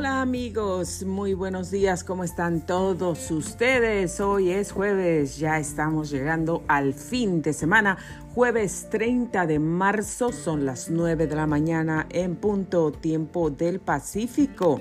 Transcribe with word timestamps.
Hola 0.00 0.22
amigos, 0.22 1.04
muy 1.04 1.34
buenos 1.34 1.70
días, 1.70 2.04
¿cómo 2.04 2.24
están 2.24 2.64
todos 2.64 3.30
ustedes? 3.30 4.18
Hoy 4.18 4.48
es 4.50 4.72
jueves, 4.72 5.36
ya 5.36 5.58
estamos 5.58 6.08
llegando 6.08 6.64
al 6.68 6.94
fin 6.94 7.42
de 7.42 7.52
semana, 7.52 7.98
jueves 8.34 8.88
30 8.88 9.46
de 9.46 9.58
marzo, 9.58 10.32
son 10.32 10.64
las 10.64 10.88
9 10.88 11.26
de 11.26 11.36
la 11.36 11.46
mañana 11.46 12.06
en 12.08 12.36
punto 12.36 12.92
tiempo 12.92 13.50
del 13.50 13.78
Pacífico. 13.78 14.80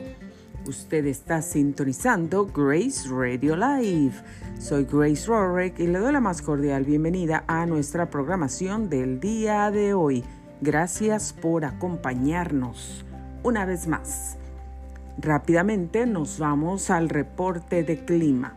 Usted 0.65 1.05
está 1.07 1.41
sintonizando 1.41 2.45
Grace 2.45 3.09
Radio 3.09 3.57
Live. 3.57 4.13
Soy 4.57 4.85
Grace 4.85 5.27
Rorick 5.27 5.81
y 5.81 5.87
le 5.87 5.99
doy 5.99 6.13
la 6.13 6.21
más 6.21 6.41
cordial 6.41 6.85
bienvenida 6.85 7.43
a 7.45 7.65
nuestra 7.65 8.09
programación 8.09 8.89
del 8.89 9.19
día 9.19 9.69
de 9.69 9.93
hoy. 9.93 10.23
Gracias 10.61 11.33
por 11.33 11.65
acompañarnos 11.65 13.03
una 13.43 13.65
vez 13.65 13.85
más. 13.85 14.38
Rápidamente 15.21 16.05
nos 16.05 16.39
vamos 16.39 16.89
al 16.89 17.09
reporte 17.09 17.83
de 17.83 18.05
clima. 18.05 18.55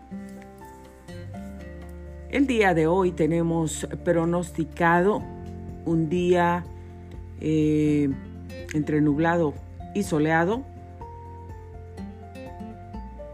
El 2.31 2.47
día 2.47 2.73
de 2.73 2.87
hoy 2.87 3.11
tenemos 3.11 3.89
pronosticado 4.05 5.25
un 5.85 6.09
día 6.09 6.65
eh, 7.41 8.09
entre 8.75 9.01
nublado 9.01 9.55
y 9.93 10.05
soleado 10.05 10.63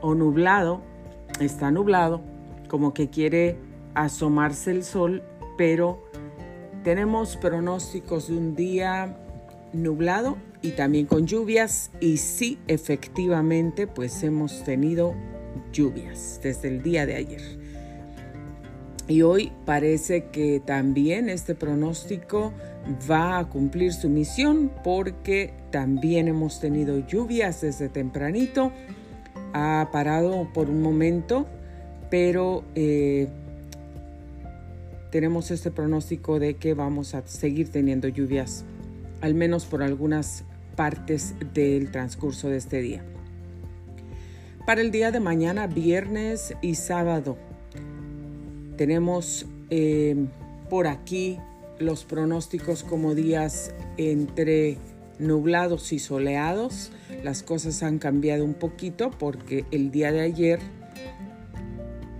o 0.00 0.14
nublado, 0.14 0.80
está 1.38 1.70
nublado, 1.70 2.22
como 2.66 2.94
que 2.94 3.10
quiere 3.10 3.58
asomarse 3.92 4.70
el 4.70 4.84
sol, 4.84 5.22
pero 5.58 6.02
tenemos 6.82 7.36
pronósticos 7.36 8.28
de 8.28 8.38
un 8.38 8.54
día 8.54 9.18
nublado 9.74 10.38
y 10.62 10.72
también 10.72 11.06
con 11.06 11.26
lluvias 11.26 11.90
y 12.00 12.16
sí, 12.16 12.58
efectivamente, 12.66 13.86
pues 13.86 14.22
hemos 14.22 14.64
tenido 14.64 15.14
lluvias 15.72 16.40
desde 16.42 16.68
el 16.68 16.82
día 16.82 17.06
de 17.06 17.16
ayer. 17.16 17.42
Y 19.08 19.22
hoy 19.22 19.52
parece 19.64 20.26
que 20.26 20.60
también 20.60 21.30
este 21.30 21.54
pronóstico 21.54 22.52
va 23.10 23.38
a 23.38 23.48
cumplir 23.48 23.92
su 23.92 24.08
misión 24.08 24.70
porque 24.84 25.54
también 25.70 26.28
hemos 26.28 26.60
tenido 26.60 27.06
lluvias 27.06 27.62
desde 27.62 27.88
tempranito. 27.88 28.70
Ha 29.54 29.88
parado 29.92 30.48
por 30.52 30.68
un 30.68 30.82
momento, 30.82 31.46
pero 32.10 32.64
eh, 32.74 33.28
tenemos 35.10 35.50
este 35.50 35.70
pronóstico 35.70 36.38
de 36.38 36.56
que 36.56 36.74
vamos 36.74 37.14
a 37.14 37.26
seguir 37.26 37.70
teniendo 37.70 38.08
lluvias, 38.08 38.66
al 39.22 39.34
menos 39.34 39.64
por 39.64 39.82
algunas 39.82 40.44
partes 40.78 41.34
del 41.54 41.90
transcurso 41.90 42.48
de 42.48 42.56
este 42.56 42.80
día. 42.80 43.02
Para 44.64 44.80
el 44.80 44.92
día 44.92 45.10
de 45.10 45.18
mañana, 45.18 45.66
viernes 45.66 46.54
y 46.62 46.76
sábado, 46.76 47.36
tenemos 48.76 49.44
eh, 49.70 50.14
por 50.70 50.86
aquí 50.86 51.40
los 51.80 52.04
pronósticos 52.04 52.84
como 52.84 53.16
días 53.16 53.74
entre 53.96 54.78
nublados 55.18 55.92
y 55.92 55.98
soleados. 55.98 56.92
Las 57.24 57.42
cosas 57.42 57.82
han 57.82 57.98
cambiado 57.98 58.44
un 58.44 58.54
poquito 58.54 59.10
porque 59.10 59.64
el 59.72 59.90
día 59.90 60.12
de 60.12 60.20
ayer 60.20 60.60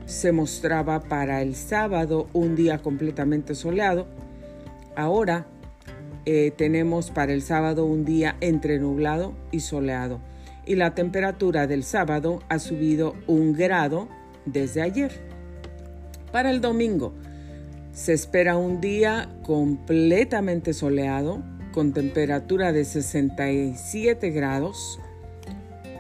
se 0.07 0.33
mostraba 0.33 1.05
para 1.05 1.43
el 1.43 1.55
sábado 1.55 2.29
un 2.33 2.57
día 2.57 2.79
completamente 2.79 3.55
soleado. 3.55 4.09
Ahora 4.97 5.47
eh, 6.31 6.53
tenemos 6.55 7.11
para 7.11 7.33
el 7.33 7.41
sábado 7.41 7.87
un 7.87 8.05
día 8.05 8.37
entre 8.43 8.79
nublado 8.79 9.33
y 9.51 9.61
soleado. 9.61 10.21
Y 10.67 10.75
la 10.75 10.95
temperatura 10.95 11.67
del 11.67 11.85
sábado 11.85 12.43
ha 12.51 12.59
subido 12.59 13.15
un 13.27 13.55
grado 13.55 14.11
desde 14.45 14.83
ayer. 14.83 15.11
Para 16.31 16.51
el 16.51 16.61
domingo 16.61 17.15
se 17.93 18.13
espera 18.13 18.59
un 18.59 18.83
día 18.83 19.31
completamente 19.43 20.75
soleado 20.75 21.43
con 21.73 21.95
temperatura 21.95 22.73
de 22.73 22.85
67 22.85 24.29
grados. 24.29 25.01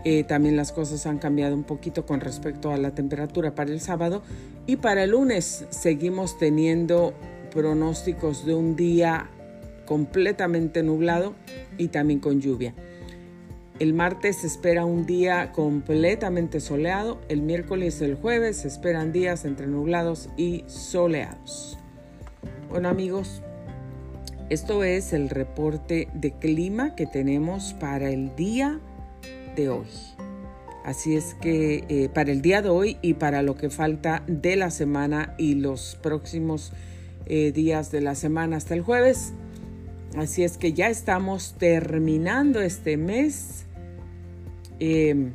Eh, 0.04 0.25
también 0.25 0.56
las 0.56 0.72
cosas 0.72 1.06
han 1.06 1.16
cambiado 1.16 1.54
un 1.54 1.64
poquito 1.64 2.04
con 2.04 2.20
respecto 2.20 2.70
a 2.70 2.76
la 2.76 2.91
temperatura 2.91 3.54
para 3.54 3.70
el 3.70 3.81
sábado. 3.81 4.22
Y 4.66 4.76
para 4.76 5.04
el 5.04 5.12
lunes 5.12 5.64
seguimos 5.70 6.36
teniendo 6.36 7.14
pronósticos 7.50 8.44
de 8.44 8.54
un 8.54 8.76
día 8.76 9.31
completamente 9.88 10.82
nublado 10.82 11.34
y 11.78 11.88
también 11.88 12.21
con 12.21 12.43
lluvia. 12.43 12.75
El 13.78 13.94
martes 13.94 14.43
se 14.43 14.47
espera 14.47 14.84
un 14.84 15.06
día 15.06 15.50
completamente 15.53 16.60
soleado. 16.60 17.22
El 17.31 17.41
miércoles 17.41 17.99
y 18.03 18.04
el 18.04 18.15
jueves 18.15 18.59
se 18.59 18.69
esperan 18.69 19.12
días 19.12 19.47
entre 19.47 19.66
nublados 19.66 20.28
y 20.37 20.65
soleados. 20.66 21.78
Bueno 22.69 22.91
amigos, 22.91 23.41
esto 24.50 24.84
es 24.84 25.15
el 25.15 25.31
reporte 25.31 26.09
de 26.12 26.32
clima 26.32 26.94
que 26.94 27.06
tenemos 27.06 27.72
para 27.72 28.10
el 28.10 28.37
día 28.37 28.81
de 29.56 29.70
hoy. 29.70 29.87
Así 30.84 31.16
es 31.16 31.32
que 31.41 31.87
eh, 31.88 32.10
para 32.12 32.31
el 32.31 32.43
día 32.43 32.60
de 32.60 32.69
hoy 32.69 32.99
y 33.00 33.15
para 33.15 33.41
lo 33.41 33.55
que 33.55 33.70
falta 33.70 34.22
de 34.26 34.56
la 34.56 34.70
semana 34.70 35.34
y 35.38 35.55
los 35.55 35.99
próximos 36.03 36.72
eh, 37.25 37.53
días 37.53 37.91
de 37.91 38.03
la 38.03 38.15
semana 38.15 38.59
hasta 38.59 38.75
el 38.75 38.82
jueves, 38.82 39.32
Así 40.16 40.42
es 40.42 40.56
que 40.56 40.72
ya 40.72 40.88
estamos 40.88 41.54
terminando 41.58 42.60
este 42.60 42.96
mes. 42.96 43.66
Em, 44.80 45.32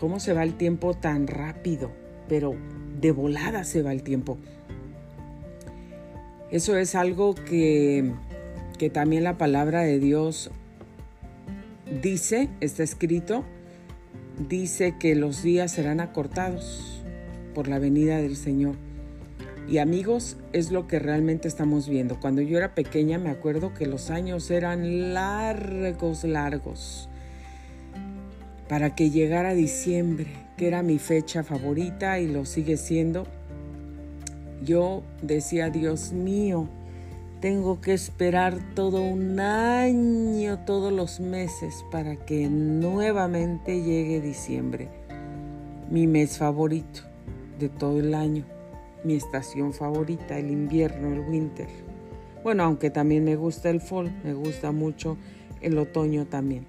¿Cómo 0.00 0.18
se 0.18 0.32
va 0.32 0.42
el 0.42 0.54
tiempo 0.54 0.94
tan 0.94 1.26
rápido? 1.26 1.92
Pero 2.28 2.54
de 3.00 3.12
volada 3.12 3.64
se 3.64 3.82
va 3.82 3.92
el 3.92 4.02
tiempo. 4.02 4.38
Eso 6.50 6.76
es 6.76 6.94
algo 6.94 7.34
que, 7.34 8.12
que 8.78 8.90
también 8.90 9.24
la 9.24 9.38
palabra 9.38 9.82
de 9.82 9.98
Dios 9.98 10.50
dice, 12.02 12.48
está 12.60 12.82
escrito, 12.82 13.44
dice 14.48 14.96
que 14.98 15.14
los 15.14 15.42
días 15.42 15.72
serán 15.72 16.00
acortados 16.00 17.02
por 17.54 17.68
la 17.68 17.78
venida 17.78 18.18
del 18.18 18.36
Señor. 18.36 18.76
Y 19.68 19.78
amigos, 19.78 20.36
es 20.52 20.70
lo 20.70 20.86
que 20.86 20.98
realmente 20.98 21.48
estamos 21.48 21.88
viendo. 21.88 22.18
Cuando 22.18 22.42
yo 22.42 22.58
era 22.58 22.74
pequeña 22.74 23.18
me 23.18 23.30
acuerdo 23.30 23.72
que 23.74 23.86
los 23.86 24.10
años 24.10 24.50
eran 24.50 25.14
largos, 25.14 26.24
largos. 26.24 27.08
Para 28.68 28.94
que 28.94 29.10
llegara 29.10 29.54
diciembre, 29.54 30.26
que 30.56 30.66
era 30.66 30.82
mi 30.82 30.98
fecha 30.98 31.42
favorita 31.42 32.18
y 32.18 32.26
lo 32.26 32.44
sigue 32.44 32.76
siendo, 32.76 33.26
yo 34.64 35.02
decía, 35.22 35.70
Dios 35.70 36.12
mío, 36.12 36.68
tengo 37.40 37.80
que 37.80 37.92
esperar 37.92 38.58
todo 38.74 39.00
un 39.02 39.40
año, 39.40 40.60
todos 40.60 40.92
los 40.92 41.20
meses, 41.20 41.84
para 41.90 42.16
que 42.16 42.48
nuevamente 42.48 43.82
llegue 43.82 44.20
diciembre, 44.20 44.88
mi 45.90 46.06
mes 46.06 46.38
favorito 46.38 47.00
de 47.58 47.68
todo 47.68 48.00
el 48.00 48.14
año 48.14 48.44
mi 49.04 49.14
estación 49.14 49.72
favorita, 49.72 50.38
el 50.38 50.50
invierno, 50.50 51.12
el 51.12 51.20
winter. 51.20 51.68
Bueno, 52.42 52.64
aunque 52.64 52.90
también 52.90 53.24
me 53.24 53.36
gusta 53.36 53.70
el 53.70 53.80
fall, 53.80 54.12
me 54.24 54.34
gusta 54.34 54.72
mucho 54.72 55.16
el 55.60 55.78
otoño 55.78 56.26
también. 56.26 56.66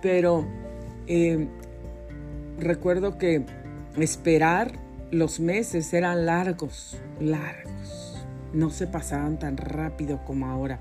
Pero 0.00 0.44
eh, 1.06 1.46
recuerdo 2.58 3.18
que 3.18 3.44
esperar 3.98 4.72
los 5.10 5.40
meses 5.40 5.92
eran 5.92 6.26
largos, 6.26 6.96
largos. 7.20 8.24
No 8.52 8.70
se 8.70 8.86
pasaban 8.86 9.38
tan 9.38 9.56
rápido 9.56 10.24
como 10.24 10.46
ahora. 10.46 10.80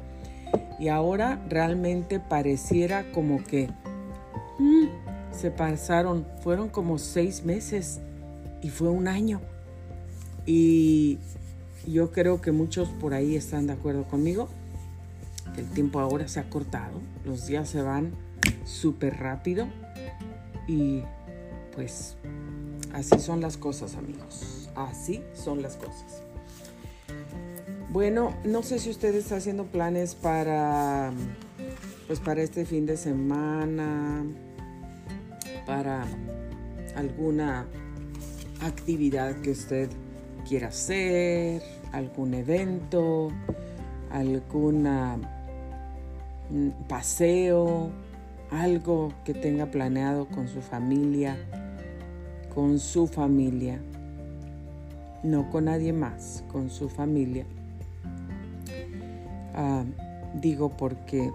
Y 0.79 0.87
ahora 0.87 1.39
realmente 1.47 2.19
pareciera 2.19 3.11
como 3.11 3.43
que 3.43 3.69
mm, 4.57 4.87
se 5.31 5.51
pasaron, 5.51 6.25
fueron 6.41 6.69
como 6.69 6.97
seis 6.97 7.43
meses 7.43 7.99
y 8.61 8.69
fue 8.69 8.89
un 8.89 9.07
año. 9.07 9.41
Y 10.45 11.19
yo 11.87 12.11
creo 12.11 12.41
que 12.41 12.51
muchos 12.51 12.89
por 12.89 13.13
ahí 13.13 13.35
están 13.35 13.67
de 13.67 13.73
acuerdo 13.73 14.05
conmigo, 14.05 14.49
el 15.57 15.69
tiempo 15.69 15.99
ahora 15.99 16.27
se 16.27 16.39
ha 16.39 16.49
cortado, 16.49 16.99
los 17.25 17.47
días 17.47 17.69
se 17.69 17.81
van 17.81 18.11
súper 18.65 19.17
rápido 19.17 19.67
y 20.67 21.03
pues 21.75 22.15
así 22.93 23.19
son 23.19 23.41
las 23.41 23.57
cosas 23.57 23.95
amigos, 23.95 24.69
así 24.75 25.23
son 25.33 25.61
las 25.61 25.75
cosas. 25.75 26.21
Bueno, 27.89 28.33
no 28.45 28.63
sé 28.63 28.79
si 28.79 28.89
usted 28.89 29.13
está 29.15 29.35
haciendo 29.35 29.65
planes 29.65 30.15
para 30.15 31.11
pues 32.07 32.19
para 32.19 32.41
este 32.41 32.65
fin 32.65 32.85
de 32.85 32.97
semana, 32.97 34.23
para 35.65 36.05
alguna 36.95 37.65
actividad 38.61 39.35
que 39.41 39.51
usted 39.51 39.89
quiera 40.47 40.67
hacer, 40.67 41.61
algún 41.91 42.33
evento, 42.33 43.29
algún 44.11 44.83
mm, 46.49 46.69
paseo, 46.87 47.89
algo 48.51 49.13
que 49.23 49.33
tenga 49.33 49.67
planeado 49.67 50.27
con 50.27 50.47
su 50.47 50.61
familia, 50.61 51.37
con 52.53 52.79
su 52.79 53.07
familia, 53.07 53.81
no 55.23 55.49
con 55.49 55.65
nadie 55.65 55.93
más, 55.93 56.43
con 56.51 56.69
su 56.69 56.89
familia. 56.89 57.45
Ah, 59.53 59.83
digo 60.35 60.69
porque 60.69 61.31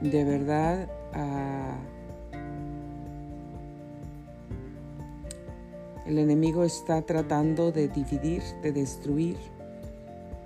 de 0.00 0.24
verdad 0.24 0.88
ah, 1.14 1.76
el 6.06 6.18
enemigo 6.18 6.64
está 6.64 7.02
tratando 7.02 7.70
de 7.70 7.88
dividir, 7.88 8.42
de 8.62 8.72
destruir, 8.72 9.36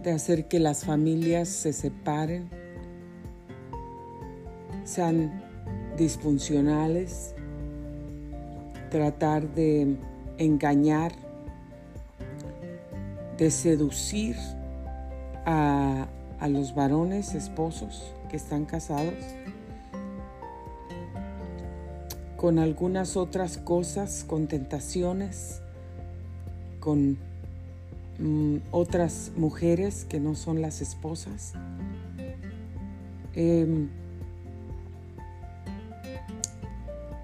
de 0.03 0.13
hacer 0.13 0.47
que 0.47 0.61
las 0.61 0.85
familias 0.85 1.49
se 1.49 1.73
separen, 1.73 2.49
sean 4.85 5.43
disfuncionales, 5.97 7.35
tratar 8.91 9.49
de 9.55 9.97
engañar, 10.39 11.13
de 13.39 13.51
seducir 13.51 14.37
a, 15.45 16.07
los 16.49 16.75
varones 16.75 17.35
esposos 17.35 18.15
que 18.31 18.37
están 18.37 18.67
casados 18.67 19.15
con 22.37 22.59
algunas 22.59 23.17
otras 23.17 23.59
cosas, 23.59 24.25
con 24.27 24.47
tentaciones, 24.47 25.61
con 26.81 27.17
mm, 28.19 28.57
otras 28.71 29.33
mujeres 29.37 30.05
que 30.05 30.21
no 30.21 30.35
son 30.35 30.61
las 30.61 30.81
esposas. 30.81 31.55
Em, 33.35 33.89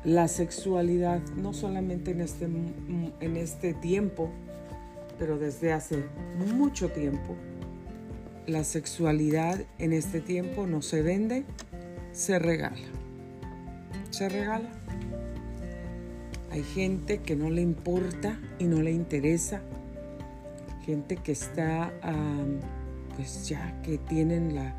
la 0.04 0.28
sexualidad, 0.28 1.20
no 1.36 1.52
solamente 1.52 2.10
en 2.10 2.20
este, 2.22 2.46
en 2.46 3.36
este 3.36 3.74
tiempo, 3.74 4.30
pero 5.18 5.38
desde 5.38 5.72
hace 5.72 6.04
mucho 6.54 6.88
tiempo, 6.88 7.36
la 8.46 8.64
sexualidad 8.64 9.60
en 9.78 9.92
este 9.92 10.20
tiempo 10.20 10.66
no 10.66 10.82
se 10.82 11.02
vende, 11.02 11.44
se 12.12 12.38
regala. 12.38 12.76
Se 14.10 14.28
regala. 14.28 14.81
Hay 16.52 16.62
gente 16.62 17.18
que 17.18 17.34
no 17.34 17.48
le 17.48 17.62
importa 17.62 18.38
y 18.58 18.64
no 18.64 18.82
le 18.82 18.92
interesa. 18.92 19.62
Gente 20.84 21.16
que 21.16 21.32
está, 21.32 21.90
pues 23.16 23.48
ya 23.48 23.80
que 23.80 23.96
tienen 23.96 24.54
la 24.54 24.76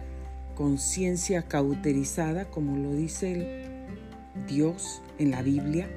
conciencia 0.54 1.42
cauterizada, 1.42 2.46
como 2.46 2.78
lo 2.78 2.94
dice 2.94 3.64
Dios 4.48 5.02
en 5.18 5.32
la 5.32 5.42
Biblia 5.42 5.88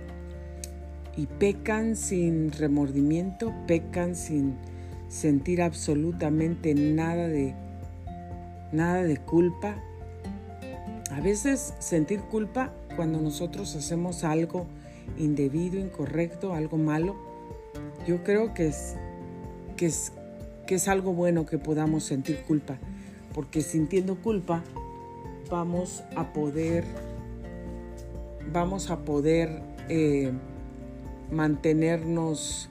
y 1.15 1.27
pecan 1.27 1.95
sin 1.95 2.53
remordimiento, 2.53 3.53
pecan 3.67 4.17
sin 4.17 4.55
sentir 5.09 5.61
absolutamente 5.61 6.75
nada 6.75 7.29
de 7.29 7.55
nada 8.73 9.03
de 9.03 9.19
culpa. 9.19 9.77
A 11.11 11.21
veces 11.21 11.75
sentir 11.81 12.21
culpa 12.21 12.73
cuando 12.97 13.21
nosotros 13.21 13.77
hacemos 13.77 14.25
algo 14.25 14.67
indebido, 15.19 15.79
incorrecto, 15.79 16.55
algo 16.55 16.77
malo, 16.77 17.17
yo 18.07 18.23
creo 18.23 18.55
que 18.55 18.69
es 18.69 18.97
que 19.77 19.87
es 19.87 20.13
que 20.67 20.77
es 20.77 20.89
algo 20.89 21.13
bueno 21.13 21.47
que 21.47 21.59
podamos 21.59 22.05
sentir 22.05 22.43
culpa, 22.47 22.79
porque 23.33 23.63
sintiendo 23.63 24.17
culpa 24.17 24.63
vamos 25.51 26.03
a 26.17 26.33
poder 26.33 26.85
vamos 28.53 28.91
a 28.91 28.99
poder 29.05 29.63
eh, 29.89 30.33
mantenernos 31.31 32.69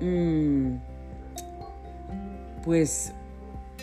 mm, 0.00 0.76
pues 2.64 3.12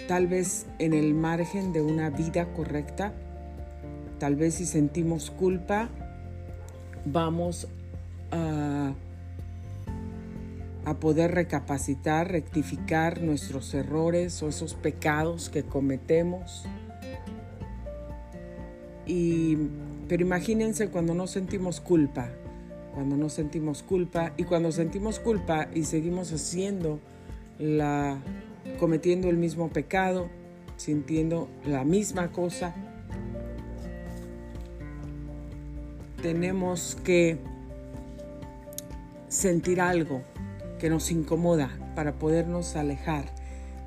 tal 0.08 0.28
vez 0.28 0.66
en 0.80 0.94
el 0.94 1.14
margen 1.14 1.72
de 1.74 1.82
una 1.82 2.10
vida 2.10 2.52
correcta, 2.54 3.14
tal 4.22 4.36
vez 4.36 4.54
si 4.54 4.68
sentimos 4.68 5.32
culpa, 5.32 5.90
vamos 7.06 7.68
a, 8.30 8.94
a 10.86 10.94
poder 11.00 11.32
recapacitar, 11.32 12.32
rectificar 12.32 13.24
nuestros 13.24 13.74
errores 13.74 14.44
o 14.44 14.48
esos 14.48 14.76
pecados 14.76 15.50
que 15.50 15.64
cometemos. 15.64 16.66
Pero 19.08 20.22
imagínense 20.22 20.90
cuando 20.90 21.16
no 21.16 21.26
sentimos 21.26 21.82
culpa, 21.82 22.30
cuando 22.94 23.18
no 23.18 23.28
sentimos 23.28 23.82
culpa 23.82 24.34
y 24.38 24.44
cuando 24.44 24.72
sentimos 24.72 25.20
culpa 25.20 25.68
y 25.74 25.86
seguimos 25.86 26.32
haciendo 26.32 27.00
la, 27.58 28.20
cometiendo 28.80 29.32
el 29.32 29.38
mismo 29.38 29.70
pecado, 29.70 30.28
sintiendo 30.78 31.50
la 31.66 31.84
misma 31.84 32.32
cosa, 32.32 32.76
tenemos 36.22 36.98
que 37.04 37.40
sentir 39.28 39.82
algo 39.82 40.22
que 40.80 40.90
nos 40.90 41.12
incomoda 41.12 41.70
para 41.96 42.14
podernos 42.14 42.76
alejar 42.76 43.26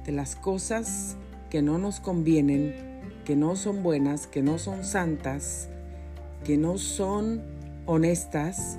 de 0.05 0.13
las 0.13 0.37
cosas 0.37 1.17
que 1.51 1.63
no 1.63 1.79
nos 1.79 2.01
convienen 2.01 2.95
que 3.25 3.37
no 3.37 3.57
son 3.57 3.83
buenas, 3.83 4.27
que 4.27 4.43
no 4.43 4.59
son 4.59 4.85
santas, 4.85 5.69
que 6.45 6.57
no 6.57 6.79
son 6.79 7.43
honestas, 7.87 8.79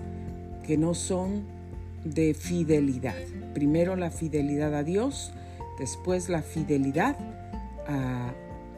que 0.66 0.78
no 0.78 0.94
son 0.94 1.44
de 2.04 2.34
fidelidad. 2.34 3.16
Primero 3.54 3.96
la 3.96 4.12
fidelidad 4.12 4.76
a 4.76 4.84
Dios, 4.84 5.32
después 5.80 6.30
la 6.30 6.44
fidelidad 6.44 7.18
a 7.88 8.34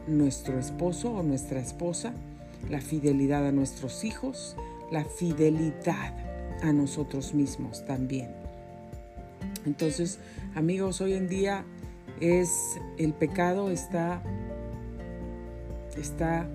nuestro 0.06 0.58
esposo 0.58 1.12
o 1.12 1.22
nuestra 1.22 1.60
esposa, 1.60 2.14
la 2.68 2.80
fidelidad 2.80 3.46
a 3.46 3.52
nuestros 3.52 4.04
hijos, 4.04 4.56
la 4.90 5.04
fidelidad 5.04 6.14
a 6.62 6.72
nosotros 6.72 7.34
mismos 7.34 7.84
también. 7.86 8.30
Entonces, 9.66 10.18
amigos, 10.54 11.00
hoy 11.00 11.14
en 11.14 11.28
día 11.28 11.64
es 12.20 12.50
el 12.96 13.12
pecado 13.12 13.70
está 13.70 14.22
está 15.98 16.46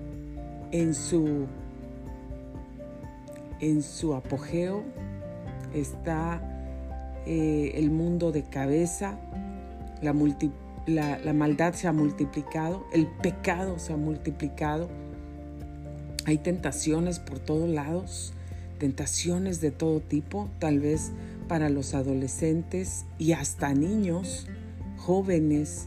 en 0.72 0.94
su, 0.94 1.46
en 3.60 3.82
su 3.82 4.14
apogeo, 4.14 4.82
está 5.72 6.40
eh, 7.26 7.72
el 7.74 7.90
mundo 7.90 8.32
de 8.32 8.42
cabeza, 8.42 9.18
la, 10.02 11.18
la 11.18 11.32
maldad 11.32 11.74
se 11.74 11.86
ha 11.86 11.92
multiplicado, 11.92 12.84
el 12.92 13.06
pecado 13.06 13.78
se 13.78 13.92
ha 13.92 13.96
multiplicado, 13.96 14.88
hay 16.26 16.38
tentaciones 16.38 17.18
por 17.18 17.38
todos 17.38 17.68
lados, 17.68 18.32
tentaciones 18.78 19.60
de 19.60 19.70
todo 19.70 20.00
tipo, 20.00 20.48
tal 20.58 20.80
vez 20.80 21.12
para 21.48 21.68
los 21.68 21.94
adolescentes 21.94 23.04
y 23.18 23.32
hasta 23.32 23.74
niños, 23.74 24.46
jóvenes, 24.96 25.86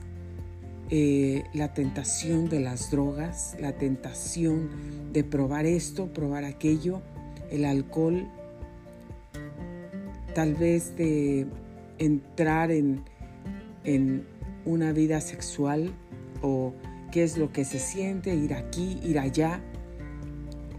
eh, 0.89 1.43
la 1.53 1.73
tentación 1.73 2.49
de 2.49 2.59
las 2.59 2.91
drogas, 2.91 3.57
la 3.59 3.73
tentación 3.73 4.69
de 5.11 5.23
probar 5.23 5.65
esto, 5.65 6.13
probar 6.13 6.45
aquello, 6.45 7.01
el 7.51 7.65
alcohol, 7.65 8.27
tal 10.33 10.53
vez 10.53 10.95
de 10.95 11.47
entrar 11.97 12.71
en, 12.71 13.03
en 13.83 14.25
una 14.65 14.91
vida 14.91 15.19
sexual 15.19 15.91
o 16.41 16.73
qué 17.11 17.23
es 17.23 17.37
lo 17.37 17.51
que 17.51 17.65
se 17.65 17.79
siente, 17.79 18.35
ir 18.35 18.53
aquí, 18.53 18.99
ir 19.03 19.19
allá, 19.19 19.61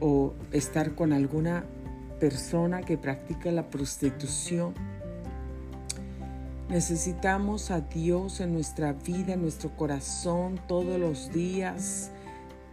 o 0.00 0.34
estar 0.52 0.94
con 0.94 1.12
alguna 1.12 1.64
persona 2.20 2.82
que 2.82 2.98
practica 2.98 3.50
la 3.52 3.70
prostitución 3.70 4.74
Necesitamos 6.68 7.70
a 7.70 7.80
Dios 7.80 8.40
en 8.40 8.52
nuestra 8.52 8.92
vida, 8.92 9.32
en 9.32 9.40
nuestro 9.40 9.74
corazón, 9.74 10.60
todos 10.68 11.00
los 11.00 11.32
días, 11.32 12.10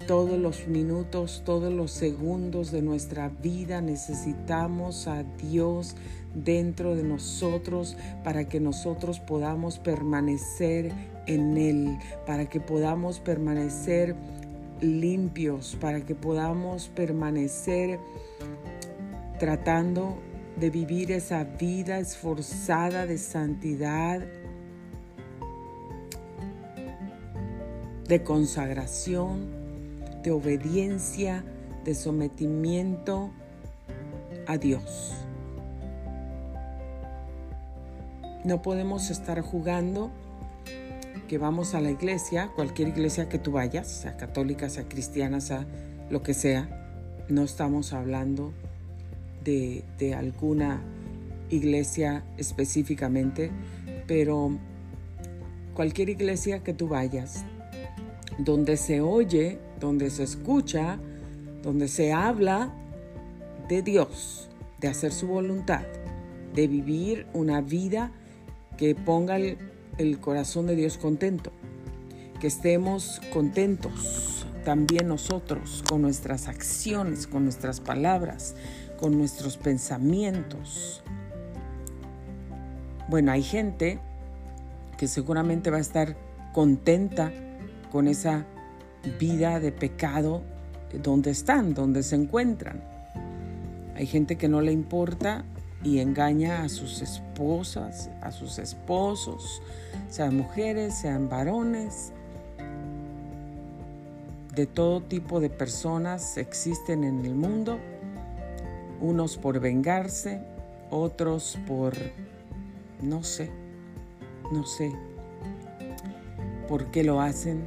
todos 0.05 0.37
los 0.37 0.67
minutos, 0.67 1.43
todos 1.45 1.71
los 1.71 1.91
segundos 1.91 2.73
de 2.73 2.81
nuestra 2.81 3.29
vida. 3.29 3.79
Necesitamos 3.79 5.07
a 5.07 5.23
Dios 5.23 5.95
dentro 6.33 6.93
de 6.93 7.03
nosotros 7.03 7.95
para 8.21 8.49
que 8.49 8.59
nosotros 8.59 9.21
podamos 9.21 9.79
permanecer 9.79 10.91
en 11.25 11.55
Él, 11.55 11.97
para 12.25 12.49
que 12.49 12.59
podamos 12.59 13.21
permanecer 13.21 14.13
limpios, 14.81 15.77
para 15.79 16.01
que 16.01 16.15
podamos 16.15 16.89
permanecer 16.89 17.99
tratando 19.39 20.17
de 20.57 20.69
vivir 20.69 21.11
esa 21.11 21.43
vida 21.43 21.99
esforzada 21.99 23.05
de 23.05 23.17
santidad, 23.17 24.21
de 28.07 28.23
consagración, 28.23 29.49
de 30.23 30.31
obediencia, 30.31 31.43
de 31.83 31.95
sometimiento 31.95 33.31
a 34.47 34.57
Dios. 34.57 35.13
No 38.43 38.61
podemos 38.61 39.09
estar 39.09 39.41
jugando 39.41 40.11
que 41.27 41.37
vamos 41.37 41.73
a 41.73 41.81
la 41.81 41.91
iglesia, 41.91 42.51
cualquier 42.55 42.89
iglesia 42.89 43.29
que 43.29 43.39
tú 43.39 43.51
vayas, 43.51 43.87
sea 43.87 44.17
católica, 44.17 44.69
sea 44.69 44.87
cristiana, 44.87 45.41
sea 45.41 45.65
lo 46.09 46.21
que 46.21 46.33
sea, 46.33 46.69
no 47.29 47.43
estamos 47.43 47.93
hablando 47.93 48.53
de, 49.43 49.83
de 49.97 50.13
alguna 50.13 50.81
iglesia 51.49 52.23
específicamente, 52.37 53.51
pero 54.07 54.57
cualquier 55.73 56.09
iglesia 56.09 56.63
que 56.63 56.73
tú 56.73 56.87
vayas, 56.87 57.43
donde 58.37 58.77
se 58.77 59.01
oye, 59.01 59.59
donde 59.79 60.09
se 60.09 60.23
escucha, 60.23 60.99
donde 61.63 61.87
se 61.87 62.13
habla 62.13 62.73
de 63.67 63.81
Dios, 63.81 64.49
de 64.79 64.87
hacer 64.87 65.11
su 65.11 65.27
voluntad, 65.27 65.85
de 66.53 66.67
vivir 66.67 67.25
una 67.33 67.61
vida 67.61 68.11
que 68.77 68.93
ponga 68.93 69.37
el, 69.37 69.57
corazón 70.19 70.67
de 70.67 70.75
Dios 70.75 70.97
contento, 70.97 71.51
que 72.39 72.47
estemos 72.47 73.21
contentos 73.31 74.45
también 74.65 75.07
nosotros 75.07 75.83
con 75.87 76.01
nuestras 76.01 76.47
acciones, 76.47 77.27
con 77.27 77.43
nuestras 77.43 77.79
palabras, 77.79 78.55
con 78.99 79.17
nuestros 79.17 79.57
pensamientos. 79.57 81.03
Bueno, 83.07 83.31
hay 83.31 83.43
gente 83.43 83.99
que 84.97 85.07
seguramente 85.07 85.69
va 85.69 85.77
a 85.77 85.81
estar 85.81 86.17
contenta 86.53 87.31
con 87.91 88.07
esa 88.07 88.45
vida 89.19 89.59
de 89.59 89.71
pecado 89.71 90.41
donde 91.03 91.31
están, 91.31 91.73
donde 91.73 92.03
se 92.03 92.15
encuentran. 92.15 92.83
Hay 93.95 94.07
gente 94.07 94.37
que 94.37 94.49
no 94.49 94.61
le 94.61 94.71
importa 94.71 95.45
y 95.83 95.99
engaña 95.99 96.63
a 96.63 96.69
sus 96.69 97.01
esposas, 97.01 98.09
a 98.21 98.31
sus 98.31 98.57
esposos, 98.57 99.61
sean 100.09 100.37
mujeres, 100.37 100.95
sean 100.95 101.29
varones. 101.29 102.11
De 104.53 104.65
todo 104.65 105.01
tipo 105.01 105.39
de 105.39 105.49
personas 105.49 106.37
existen 106.37 107.03
en 107.03 107.25
el 107.25 107.35
mundo, 107.35 107.77
unos 109.01 109.37
por 109.37 109.59
vengarse, 109.59 110.41
otros 110.89 111.57
por, 111.67 111.93
no 113.01 113.23
sé, 113.23 113.49
no 114.51 114.65
sé 114.65 114.95
por 116.67 116.91
qué 116.91 117.03
lo 117.03 117.21
hacen. 117.21 117.63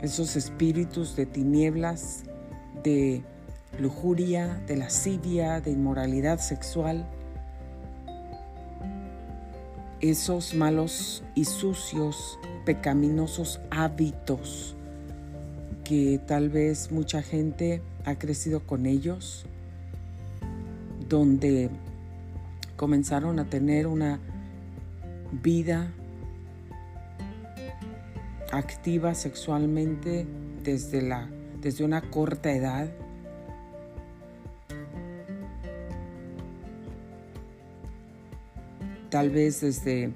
Esos 0.00 0.36
espíritus 0.36 1.16
de 1.16 1.26
tinieblas, 1.26 2.24
de 2.82 3.22
lujuria, 3.78 4.62
de 4.66 4.76
lascivia, 4.76 5.60
de 5.60 5.70
inmoralidad 5.70 6.38
sexual, 6.38 7.06
esos 10.10 10.54
malos 10.54 11.22
y 11.34 11.44
sucios, 11.44 12.38
pecaminosos 12.64 13.60
hábitos 13.70 14.76
que 15.84 16.20
tal 16.26 16.48
vez 16.48 16.90
mucha 16.90 17.22
gente 17.22 17.80
ha 18.04 18.16
crecido 18.16 18.60
con 18.60 18.86
ellos, 18.86 19.46
donde 21.08 21.70
comenzaron 22.76 23.38
a 23.38 23.48
tener 23.48 23.86
una 23.86 24.18
vida 25.30 25.92
activa 28.50 29.14
sexualmente 29.14 30.26
desde, 30.64 31.02
la, 31.02 31.28
desde 31.60 31.84
una 31.84 32.00
corta 32.10 32.52
edad. 32.52 32.88
Tal 39.16 39.30
vez 39.30 39.62
desde 39.62 40.12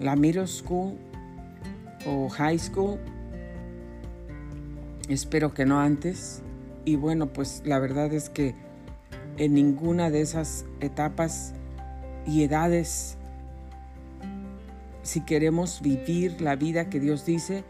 la 0.00 0.16
middle 0.16 0.48
school 0.48 0.98
o 2.04 2.28
high 2.28 2.58
school. 2.58 2.98
Espero 5.08 5.54
que 5.54 5.64
no 5.64 5.78
antes. 5.78 6.42
Y 6.84 6.96
bueno, 6.96 7.32
pues 7.32 7.62
la 7.64 7.78
verdad 7.78 8.12
es 8.12 8.28
que 8.28 8.56
en 9.36 9.54
ninguna 9.54 10.10
de 10.10 10.22
esas 10.22 10.64
etapas 10.80 11.52
y 12.26 12.42
edades 12.42 13.16
si 15.04 15.20
queremos 15.20 15.80
vivir 15.80 16.40
la 16.40 16.56
vida 16.56 16.90
que 16.90 16.98
Dios 16.98 17.24
dice, 17.24 17.62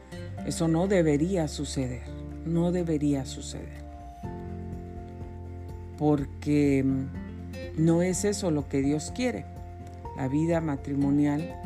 eso 0.46 0.68
no 0.68 0.86
debería 0.86 1.48
suceder, 1.48 2.04
no 2.46 2.72
debería 2.72 3.26
suceder. 3.26 3.84
Porque 5.98 6.82
no 7.76 8.00
es 8.00 8.24
eso 8.24 8.50
lo 8.50 8.70
que 8.70 8.80
Dios 8.80 9.12
quiere. 9.14 9.59
La 10.20 10.28
vida 10.28 10.60
matrimonial, 10.60 11.56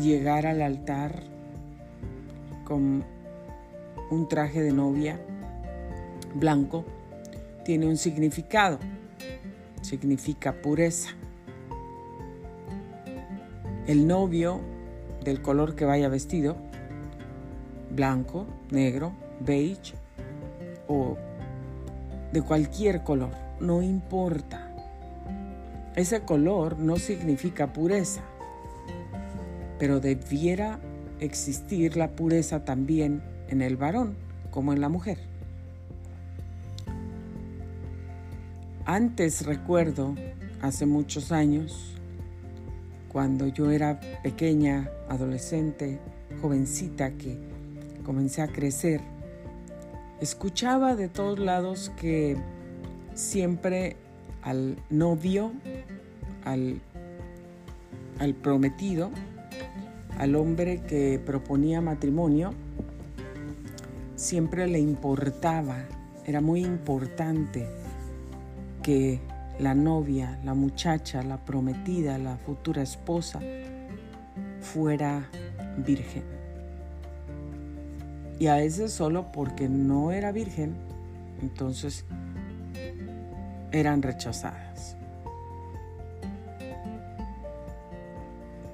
llegar 0.00 0.46
al 0.46 0.62
altar 0.62 1.24
con 2.62 3.02
un 4.12 4.28
traje 4.28 4.62
de 4.62 4.70
novia 4.70 5.18
blanco, 6.36 6.84
tiene 7.64 7.86
un 7.86 7.96
significado. 7.96 8.78
Significa 9.82 10.52
pureza 10.62 11.10
el 13.88 14.06
novio 14.06 14.60
del 15.24 15.42
color 15.42 15.74
que 15.74 15.86
vaya 15.86 16.08
vestido, 16.08 16.56
blanco, 17.90 18.46
negro, 18.70 19.10
beige 19.40 19.94
o 20.86 21.16
de 22.32 22.42
cualquier 22.42 23.02
color, 23.02 23.32
no 23.58 23.82
importa. 23.82 24.67
Ese 25.98 26.20
color 26.20 26.78
no 26.78 26.94
significa 26.94 27.72
pureza, 27.72 28.22
pero 29.80 29.98
debiera 29.98 30.78
existir 31.18 31.96
la 31.96 32.12
pureza 32.12 32.64
también 32.64 33.20
en 33.48 33.62
el 33.62 33.76
varón 33.76 34.14
como 34.52 34.72
en 34.72 34.80
la 34.80 34.88
mujer. 34.88 35.18
Antes 38.84 39.44
recuerdo, 39.44 40.14
hace 40.62 40.86
muchos 40.86 41.32
años, 41.32 41.96
cuando 43.08 43.48
yo 43.48 43.72
era 43.72 43.98
pequeña, 44.22 44.88
adolescente, 45.08 45.98
jovencita 46.40 47.10
que 47.10 47.40
comencé 48.04 48.42
a 48.42 48.46
crecer, 48.46 49.00
escuchaba 50.20 50.94
de 50.94 51.08
todos 51.08 51.40
lados 51.40 51.90
que 52.00 52.36
siempre 53.14 53.96
al 54.48 54.78
novio, 54.88 55.52
al, 56.46 56.80
al 58.18 58.34
prometido, 58.34 59.10
al 60.16 60.34
hombre 60.36 60.80
que 60.88 61.20
proponía 61.24 61.82
matrimonio, 61.82 62.54
siempre 64.16 64.66
le 64.66 64.78
importaba, 64.78 65.84
era 66.24 66.40
muy 66.40 66.64
importante 66.64 67.68
que 68.82 69.20
la 69.60 69.74
novia, 69.74 70.40
la 70.42 70.54
muchacha, 70.54 71.22
la 71.22 71.44
prometida, 71.44 72.16
la 72.16 72.38
futura 72.38 72.80
esposa, 72.80 73.40
fuera 74.62 75.28
virgen. 75.76 76.22
Y 78.38 78.46
a 78.46 78.54
veces 78.54 78.92
solo 78.92 79.30
porque 79.30 79.68
no 79.68 80.10
era 80.10 80.32
virgen, 80.32 80.74
entonces 81.42 82.06
eran 83.72 84.02
rechazadas. 84.02 84.96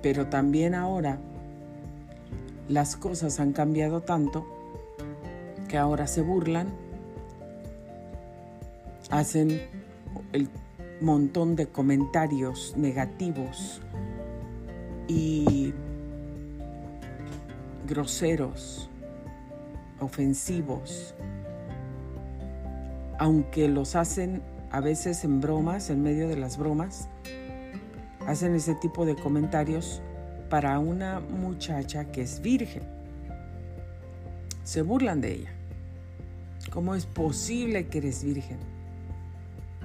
Pero 0.02 0.26
también 0.26 0.74
ahora 0.74 1.18
las 2.68 2.96
cosas 2.96 3.40
han 3.40 3.52
cambiado 3.52 4.02
tanto 4.02 4.46
que 5.68 5.78
ahora 5.78 6.06
se 6.06 6.22
burlan, 6.22 6.68
hacen 9.10 9.60
el 10.32 10.48
montón 11.00 11.56
de 11.56 11.66
comentarios 11.66 12.74
negativos 12.76 13.80
y 15.08 15.74
groseros, 17.86 18.88
ofensivos, 20.00 21.14
aunque 23.18 23.68
los 23.68 23.96
hacen 23.96 24.42
a 24.74 24.80
veces 24.80 25.22
en 25.22 25.40
bromas, 25.40 25.88
en 25.88 26.02
medio 26.02 26.26
de 26.26 26.34
las 26.34 26.58
bromas, 26.58 27.06
hacen 28.26 28.56
ese 28.56 28.74
tipo 28.74 29.06
de 29.06 29.14
comentarios 29.14 30.02
para 30.50 30.80
una 30.80 31.20
muchacha 31.20 32.10
que 32.10 32.22
es 32.22 32.42
virgen. 32.42 32.82
Se 34.64 34.82
burlan 34.82 35.20
de 35.20 35.32
ella. 35.32 35.52
¿Cómo 36.72 36.96
es 36.96 37.06
posible 37.06 37.86
que 37.86 37.98
eres 37.98 38.24
virgen? 38.24 38.58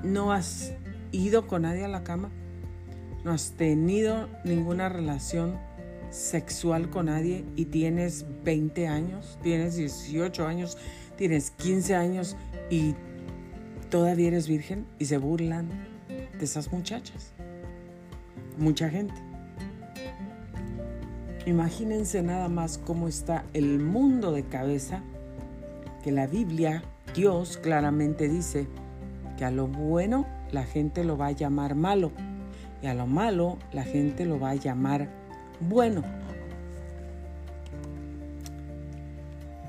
No 0.01 0.34
has 0.34 0.74
ido 1.12 1.46
con 1.46 1.62
nadie 1.62 1.86
a 1.86 1.88
la 1.88 2.03
cama, 2.03 2.31
no 3.24 3.31
has 3.31 3.51
tenido 3.51 4.27
ninguna 4.43 4.89
relación 4.89 5.60
sexual 6.10 6.89
con 6.89 7.05
nadie 7.05 7.46
y 7.55 7.65
tienes 7.65 8.25
20 8.43 8.88
años, 8.88 9.38
tienes 9.43 9.75
18 9.75 10.48
años, 10.48 10.79
tienes 11.15 11.51
15 11.51 11.93
años 11.93 12.36
y 12.72 12.96
todavía 13.89 14.27
eres 14.27 14.48
virgen 14.48 14.86
y 15.00 15.05
se 15.05 15.17
burlan 15.17 15.69
de 16.08 16.46
esas 16.46 16.72
muchachas. 16.72 17.34
Mucha 18.58 18.89
gente. 18.89 19.15
Imagínense 21.46 22.22
nada 22.22 22.50
más 22.50 22.77
cómo 22.77 23.08
está 23.08 23.43
el 23.53 23.79
mundo 23.79 24.31
de 24.31 24.43
cabeza, 24.43 25.01
que 26.03 26.12
la 26.12 26.27
Biblia, 26.27 26.84
Dios 27.15 27.58
claramente 27.58 28.29
dice 28.29 28.67
que 29.38 29.46
a 29.46 29.51
lo 29.51 29.67
bueno 29.67 30.27
la 30.51 30.63
gente 30.63 31.03
lo 31.03 31.17
va 31.17 31.27
a 31.27 31.31
llamar 31.31 31.75
malo 31.75 32.12
y 32.81 32.88
a 32.88 32.93
lo 32.93 33.08
malo 33.08 33.58
la 33.74 33.84
gente 33.84 34.25
lo 34.25 34.39
va 34.39 34.51
a 34.51 34.55
llamar 34.55 35.10
bueno. 35.60 36.03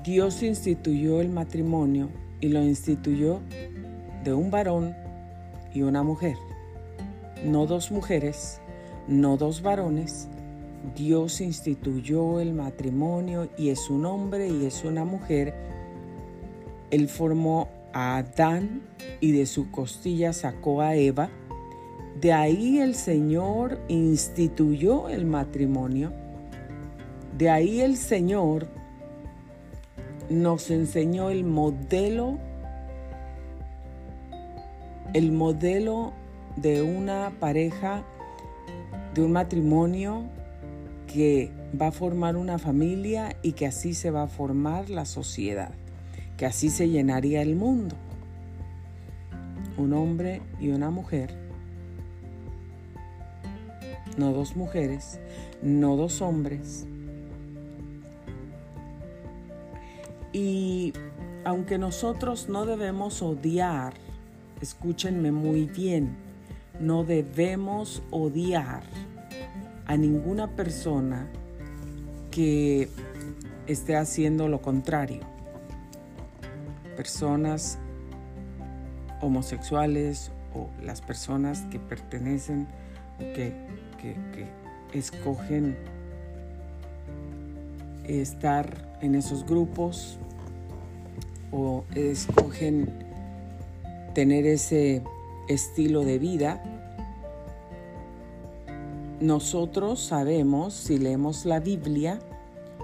Dios 0.03 0.43
instituyó 0.43 1.21
el 1.21 1.29
matrimonio 1.29 2.09
y 2.39 2.49
lo 2.49 2.63
instituyó 2.63 3.39
de 4.23 4.33
un 4.33 4.51
varón 4.51 4.95
y 5.73 5.81
una 5.81 6.03
mujer. 6.03 6.35
No 7.43 7.65
dos 7.65 7.91
mujeres, 7.91 8.61
no 9.07 9.37
dos 9.37 9.61
varones. 9.61 10.27
Dios 10.95 11.41
instituyó 11.41 12.39
el 12.39 12.53
matrimonio 12.53 13.49
y 13.57 13.69
es 13.69 13.89
un 13.89 14.05
hombre 14.05 14.49
y 14.49 14.65
es 14.65 14.83
una 14.83 15.05
mujer. 15.05 15.53
Él 16.89 17.07
formó 17.07 17.69
a 17.93 18.17
Adán 18.17 18.81
y 19.19 19.31
de 19.31 19.45
su 19.45 19.71
costilla 19.71 20.33
sacó 20.33 20.81
a 20.81 20.95
Eva. 20.95 21.29
De 22.19 22.33
ahí 22.33 22.79
el 22.79 22.95
Señor 22.95 23.79
instituyó 23.87 25.09
el 25.09 25.25
matrimonio. 25.25 26.11
De 27.37 27.49
ahí 27.49 27.81
el 27.81 27.97
Señor 27.97 28.67
nos 30.29 30.69
enseñó 30.69 31.29
el 31.29 31.43
modelo 31.43 32.37
el 35.13 35.31
modelo 35.31 36.13
de 36.55 36.81
una 36.81 37.31
pareja, 37.39 38.03
de 39.13 39.23
un 39.23 39.31
matrimonio 39.33 40.23
que 41.07 41.51
va 41.79 41.87
a 41.87 41.91
formar 41.91 42.37
una 42.37 42.57
familia 42.57 43.35
y 43.41 43.53
que 43.53 43.67
así 43.67 43.93
se 43.93 44.11
va 44.11 44.23
a 44.23 44.27
formar 44.27 44.89
la 44.89 45.05
sociedad, 45.05 45.71
que 46.37 46.45
así 46.45 46.69
se 46.69 46.89
llenaría 46.89 47.41
el 47.41 47.55
mundo. 47.55 47.95
Un 49.77 49.93
hombre 49.93 50.41
y 50.59 50.69
una 50.69 50.89
mujer, 50.89 51.33
no 54.17 54.31
dos 54.31 54.55
mujeres, 54.55 55.19
no 55.61 55.97
dos 55.97 56.21
hombres. 56.21 56.85
Y 60.31 60.93
aunque 61.43 61.77
nosotros 61.77 62.47
no 62.47 62.65
debemos 62.65 63.21
odiar 63.21 63.93
escúchenme 64.61 65.31
muy 65.31 65.65
bien, 65.65 66.15
no 66.79 67.03
debemos 67.03 68.03
odiar 68.11 68.83
a 69.85 69.97
ninguna 69.97 70.55
persona 70.55 71.27
que 72.29 72.87
esté 73.67 73.95
haciendo 73.95 74.47
lo 74.47 74.61
contrario. 74.61 75.21
Personas 76.95 77.77
homosexuales 79.21 80.31
o 80.53 80.69
las 80.83 81.01
personas 81.01 81.61
que 81.71 81.79
pertenecen 81.79 82.67
o 83.17 83.33
que, 83.33 83.53
que, 84.01 84.15
que 84.33 84.97
escogen 84.97 85.77
estar 88.05 88.97
en 89.01 89.15
esos 89.15 89.45
grupos 89.45 90.17
o 91.51 91.85
escogen 91.95 93.10
tener 94.13 94.45
ese 94.45 95.03
estilo 95.47 96.03
de 96.03 96.19
vida, 96.19 96.63
nosotros 99.19 99.99
sabemos, 99.99 100.73
si 100.73 100.97
leemos 100.97 101.45
la 101.45 101.59
Biblia, 101.59 102.19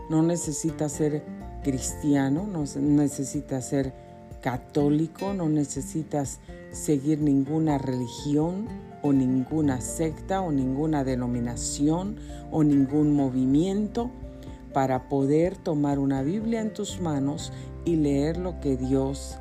no 0.09 0.21
necesita 0.21 0.87
ser 0.87 1.23
cristiano, 1.63 2.47
no 2.47 2.63
necesita 2.79 3.61
ser 3.61 3.93
católico, 4.41 5.33
no 5.33 5.49
necesitas 5.49 6.39
seguir 6.71 7.19
ninguna 7.19 7.77
religión 7.77 8.67
o 9.01 9.13
ninguna 9.13 9.81
secta 9.81 10.41
o 10.41 10.51
ninguna 10.51 11.03
denominación 11.03 12.17
o 12.51 12.63
ningún 12.63 13.15
movimiento 13.15 14.11
para 14.73 15.09
poder 15.09 15.57
tomar 15.57 15.97
una 15.97 16.21
Biblia 16.21 16.61
en 16.61 16.71
tus 16.71 17.01
manos 17.01 17.51
y 17.83 17.95
leer 17.95 18.37
lo 18.37 18.59
que 18.59 18.77
Dios 18.77 19.39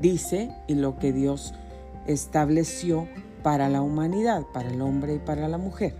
dice 0.00 0.50
y 0.66 0.74
lo 0.74 0.98
que 0.98 1.12
Dios 1.12 1.54
estableció 2.06 3.08
para 3.42 3.68
la 3.68 3.82
humanidad, 3.82 4.44
para 4.52 4.70
el 4.70 4.80
hombre 4.82 5.14
y 5.14 5.18
para 5.18 5.48
la 5.48 5.58
mujer. 5.58 5.94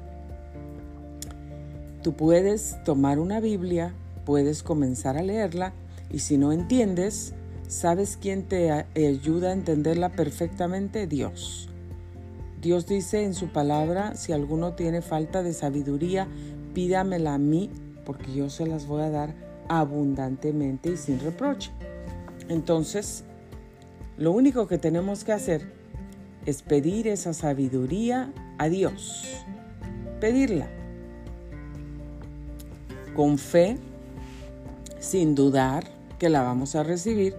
Tú 2.03 2.15
puedes 2.15 2.83
tomar 2.85 3.19
una 3.19 3.41
Biblia, 3.41 3.95
puedes 4.25 4.63
comenzar 4.63 5.17
a 5.17 5.23
leerla 5.23 5.73
y 6.11 6.21
si 6.21 6.39
no 6.39 6.53
entiendes, 6.53 7.35
¿sabes 7.69 8.17
quién 8.17 8.45
te 8.45 8.71
ayuda 8.73 9.51
a 9.51 9.53
entenderla 9.53 10.11
perfectamente? 10.11 11.07
Dios. 11.07 11.69
Dios 12.61 12.87
dice 12.87 13.25
en 13.25 13.35
su 13.35 13.49
palabra, 13.49 14.17
si 14.17 14.33
alguno 14.33 14.75
tiene 14.75 15.01
falta 15.01 15.43
de 15.43 15.55
sabiduría, 15.55 16.29
pídamela 16.75 17.35
a 17.35 17.39
mí, 17.39 17.71
porque 18.05 18.35
yo 18.35 18.51
se 18.51 18.67
las 18.67 18.87
voy 18.87 19.03
a 19.03 19.11
dar 19.11 19.35
abundantemente 19.69 20.91
y 20.91 20.97
sin 20.97 21.21
reproche. 21.21 21.71
Entonces, 22.49 23.25
lo 24.21 24.33
único 24.33 24.69
que 24.69 24.77
tenemos 24.77 25.25
que 25.25 25.33
hacer 25.33 25.73
es 26.45 26.61
pedir 26.61 27.09
esa 27.09 27.33
sabiduría 27.33 28.31
a 28.59 28.69
Dios. 28.69 29.27
Pedirla. 30.21 30.69
Con 33.17 33.39
fe, 33.39 33.79
sin 34.99 35.35
dudar 35.35 35.85
que 36.19 36.29
la 36.29 36.43
vamos 36.43 36.77
a 36.77 36.83
recibir 36.83 37.35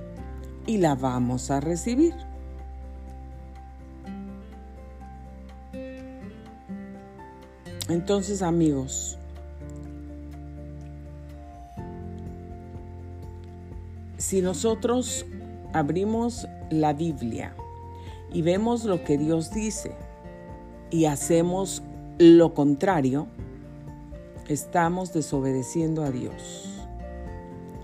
y 0.65 0.77
la 0.77 0.95
vamos 0.95 1.51
a 1.51 1.59
recibir. 1.59 2.15
Entonces 7.89 8.41
amigos, 8.41 9.19
si 14.17 14.41
nosotros 14.41 15.27
abrimos 15.73 16.47
la 16.71 16.93
Biblia 16.93 17.55
y 18.33 18.41
vemos 18.41 18.85
lo 18.85 19.03
que 19.03 19.17
Dios 19.17 19.51
dice 19.51 19.91
y 20.89 21.05
hacemos 21.05 21.83
lo 22.17 22.53
contrario, 22.53 23.27
estamos 24.47 25.13
desobedeciendo 25.13 26.03
a 26.03 26.11
Dios. 26.11 26.67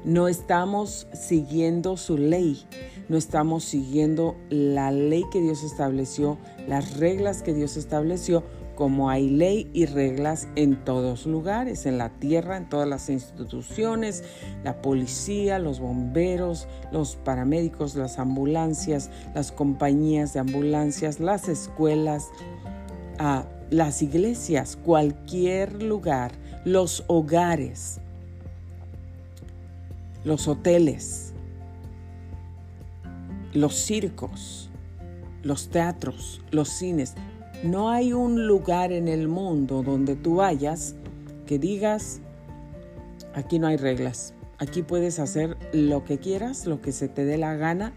No 0.03 0.27
estamos 0.27 1.07
siguiendo 1.13 1.97
su 1.97 2.17
ley, 2.17 2.63
no 3.09 3.17
estamos 3.17 3.63
siguiendo 3.63 4.35
la 4.49 4.91
ley 4.91 5.23
que 5.31 5.41
Dios 5.41 5.63
estableció, 5.63 6.37
las 6.67 6.97
reglas 6.97 7.41
que 7.41 7.53
Dios 7.53 7.77
estableció, 7.77 8.43
como 8.77 9.09
hay 9.09 9.27
ley 9.27 9.71
y 9.73 9.87
reglas 9.87 10.47
en 10.55 10.75
todos 10.85 11.25
lugares, 11.25 11.87
en 11.87 11.97
la 11.97 12.09
tierra, 12.09 12.57
en 12.57 12.69
todas 12.69 12.87
las 12.87 13.09
instituciones, 13.09 14.23
la 14.63 14.83
policía, 14.83 15.57
los 15.57 15.79
bomberos, 15.79 16.67
los 16.91 17.15
paramédicos, 17.15 17.95
las 17.95 18.19
ambulancias, 18.19 19.09
las 19.33 19.51
compañías 19.51 20.33
de 20.35 20.41
ambulancias, 20.41 21.19
las 21.19 21.49
escuelas, 21.49 22.27
ah, 23.17 23.45
las 23.71 24.03
iglesias, 24.03 24.77
cualquier 24.85 25.81
lugar, 25.81 26.31
los 26.63 27.03
hogares, 27.07 27.99
los 30.23 30.47
hoteles, 30.47 31.33
los 33.53 33.73
circos, 33.73 34.69
los 35.41 35.69
teatros, 35.69 36.41
los 36.51 36.69
cines, 36.69 37.15
no 37.63 37.89
hay 37.89 38.13
un 38.13 38.47
lugar 38.47 38.91
en 38.91 39.07
el 39.07 39.27
mundo 39.27 39.83
donde 39.83 40.15
tú 40.15 40.35
vayas 40.35 40.95
que 41.45 41.57
digas, 41.59 42.21
aquí 43.33 43.59
no 43.59 43.67
hay 43.67 43.77
reglas, 43.77 44.33
aquí 44.57 44.83
puedes 44.83 45.19
hacer 45.19 45.57
lo 45.73 46.03
que 46.03 46.17
quieras, 46.19 46.65
lo 46.65 46.81
que 46.81 46.91
se 46.91 47.07
te 47.07 47.25
dé 47.25 47.37
la 47.37 47.55
gana, 47.55 47.93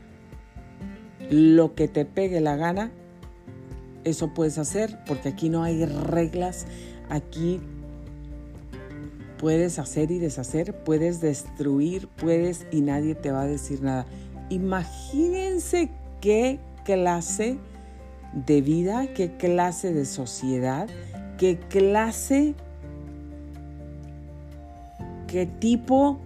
lo 1.31 1.75
que 1.75 1.89
te 1.89 2.05
pegue 2.05 2.41
la 2.41 2.57
gana, 2.57 2.91
eso 4.05 4.33
puedes 4.33 4.59
hacer 4.59 4.99
porque 5.07 5.29
aquí 5.29 5.49
no 5.49 5.63
hay 5.63 5.85
reglas, 5.85 6.67
aquí 7.09 7.61
puedes 9.39 9.79
hacer 9.79 10.11
y 10.11 10.19
deshacer, 10.19 10.75
puedes 10.85 11.21
destruir, 11.21 12.09
puedes 12.09 12.67
y 12.71 12.81
nadie 12.83 13.15
te 13.15 13.31
va 13.31 13.43
a 13.43 13.47
decir 13.47 13.83
nada. 13.83 14.07
Imagínense 14.49 15.91
qué 16.21 16.59
clase 16.85 17.59
de 18.33 18.61
vida, 18.61 19.07
qué 19.15 19.37
clase 19.37 19.93
de 19.93 20.05
sociedad, 20.05 20.89
qué 21.39 21.59
clase 21.59 22.55
qué 25.31 25.47
tipo, 25.47 26.19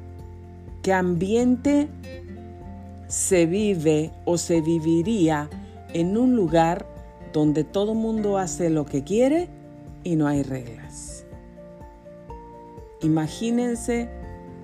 qué 0.82 0.94
ambiente 0.94 1.88
se 3.06 3.44
vive 3.44 4.12
o 4.24 4.38
se 4.38 4.62
viviría 4.62 5.50
en 5.92 6.16
un 6.16 6.34
lugar 6.34 6.86
donde 7.34 7.64
todo 7.64 7.92
mundo 7.94 8.38
hace 8.38 8.70
lo 8.70 8.86
que 8.86 9.04
quiere 9.04 9.48
y 10.04 10.16
no 10.16 10.26
hay 10.26 10.42
reglas. 10.42 11.26
Imagínense 13.02 14.08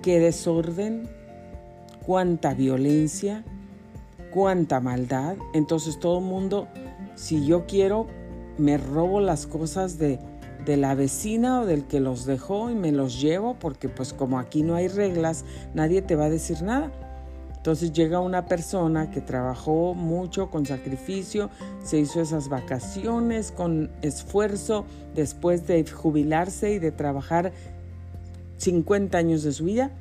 qué 0.01 0.19
desorden, 0.19 1.07
cuánta 2.03 2.55
violencia, 2.55 3.43
cuánta 4.33 4.79
maldad. 4.79 5.35
Entonces 5.53 5.99
todo 5.99 6.17
el 6.17 6.25
mundo, 6.25 6.67
si 7.15 7.45
yo 7.45 7.65
quiero, 7.65 8.07
me 8.57 8.77
robo 8.77 9.21
las 9.21 9.47
cosas 9.47 9.97
de, 9.97 10.19
de 10.65 10.77
la 10.77 10.95
vecina 10.95 11.61
o 11.61 11.65
del 11.65 11.85
que 11.85 11.99
los 11.99 12.25
dejó 12.25 12.69
y 12.69 12.75
me 12.75 12.91
los 12.91 13.21
llevo 13.21 13.55
porque 13.55 13.89
pues 13.89 14.13
como 14.13 14.39
aquí 14.39 14.63
no 14.63 14.75
hay 14.75 14.87
reglas, 14.87 15.45
nadie 15.73 16.01
te 16.01 16.15
va 16.15 16.25
a 16.25 16.29
decir 16.29 16.61
nada. 16.61 16.91
Entonces 17.55 17.93
llega 17.93 18.19
una 18.19 18.45
persona 18.45 19.11
que 19.11 19.21
trabajó 19.21 19.93
mucho 19.93 20.49
con 20.49 20.65
sacrificio, 20.65 21.51
se 21.83 21.99
hizo 21.99 22.19
esas 22.19 22.49
vacaciones 22.49 23.51
con 23.51 23.91
esfuerzo 24.01 24.85
después 25.13 25.67
de 25.67 25.85
jubilarse 25.85 26.71
y 26.71 26.79
de 26.79 26.91
trabajar 26.91 27.51
50 28.57 29.15
años 29.15 29.43
de 29.43 29.51
su 29.51 29.65
vida 29.65 29.91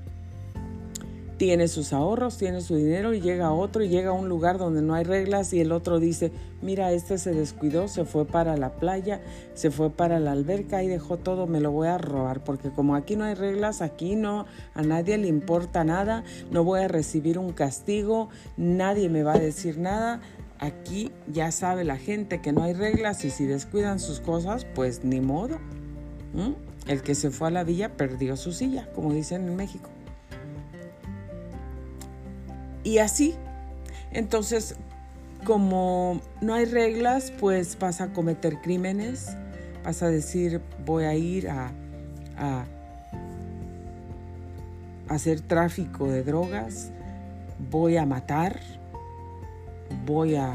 tiene 1.41 1.69
sus 1.69 1.95
ahorros, 1.95 2.37
tiene 2.37 2.61
su 2.61 2.77
dinero 2.77 3.15
y 3.15 3.23
llega 3.23 3.51
otro 3.51 3.83
y 3.83 3.89
llega 3.89 4.11
a 4.11 4.13
un 4.13 4.29
lugar 4.29 4.59
donde 4.59 4.83
no 4.83 4.93
hay 4.93 5.05
reglas 5.05 5.55
y 5.55 5.61
el 5.63 5.73
otro 5.73 5.99
dice, 5.99 6.33
mira, 6.61 6.93
este 6.93 7.17
se 7.17 7.33
descuidó, 7.33 7.89
se 7.89 8.05
fue 8.05 8.27
para 8.27 8.59
la 8.59 8.73
playa, 8.75 9.23
se 9.55 9.71
fue 9.71 9.89
para 9.89 10.21
la 10.21 10.33
alberca 10.33 10.83
y 10.83 10.89
dejó 10.89 11.17
todo, 11.17 11.47
me 11.47 11.63
lo 11.63 11.71
voy 11.71 11.89
a 11.89 11.97
robar, 11.97 12.45
porque 12.45 12.69
como 12.69 12.95
aquí 12.95 13.17
no 13.17 13.25
hay 13.25 13.33
reglas, 13.33 13.81
aquí 13.81 14.17
no, 14.17 14.45
a 14.75 14.83
nadie 14.83 15.17
le 15.17 15.29
importa 15.29 15.83
nada, 15.83 16.25
no 16.51 16.63
voy 16.63 16.81
a 16.81 16.89
recibir 16.89 17.39
un 17.39 17.55
castigo, 17.55 18.29
nadie 18.59 19.09
me 19.09 19.23
va 19.23 19.33
a 19.33 19.39
decir 19.39 19.79
nada. 19.79 20.21
Aquí 20.59 21.11
ya 21.27 21.53
sabe 21.53 21.85
la 21.85 21.97
gente 21.97 22.43
que 22.43 22.53
no 22.53 22.65
hay 22.65 22.75
reglas 22.75 23.25
y 23.25 23.31
si 23.31 23.47
descuidan 23.47 23.99
sus 23.99 24.21
cosas, 24.21 24.67
pues 24.75 25.05
ni 25.05 25.23
modo. 25.23 25.57
El 26.87 27.01
que 27.01 27.15
se 27.15 27.31
fue 27.31 27.49
a 27.49 27.51
la 27.51 27.65
villa 27.65 27.97
perdió 27.97 28.37
su 28.37 28.53
silla, 28.53 28.93
como 28.93 29.15
dicen 29.15 29.49
en 29.49 29.57
México. 29.57 29.89
Y 32.85 32.99
así. 32.99 33.35
Entonces, 34.13 34.77
como 35.45 36.21
no 36.41 36.55
hay 36.55 36.65
reglas, 36.65 37.33
pues 37.39 37.79
vas 37.79 38.01
a 38.01 38.13
cometer 38.13 38.61
crímenes, 38.61 39.37
vas 39.85 40.03
a 40.03 40.09
decir, 40.09 40.61
voy 40.85 41.05
a 41.05 41.15
ir 41.15 41.49
a, 41.49 41.73
a, 42.37 42.65
hacer 45.09 45.41
tráfico 45.41 46.07
de 46.07 46.23
drogas, 46.23 46.91
voy 47.71 47.97
a 47.97 48.07
matar, 48.07 48.61
voy 50.05 50.37
a, 50.37 50.55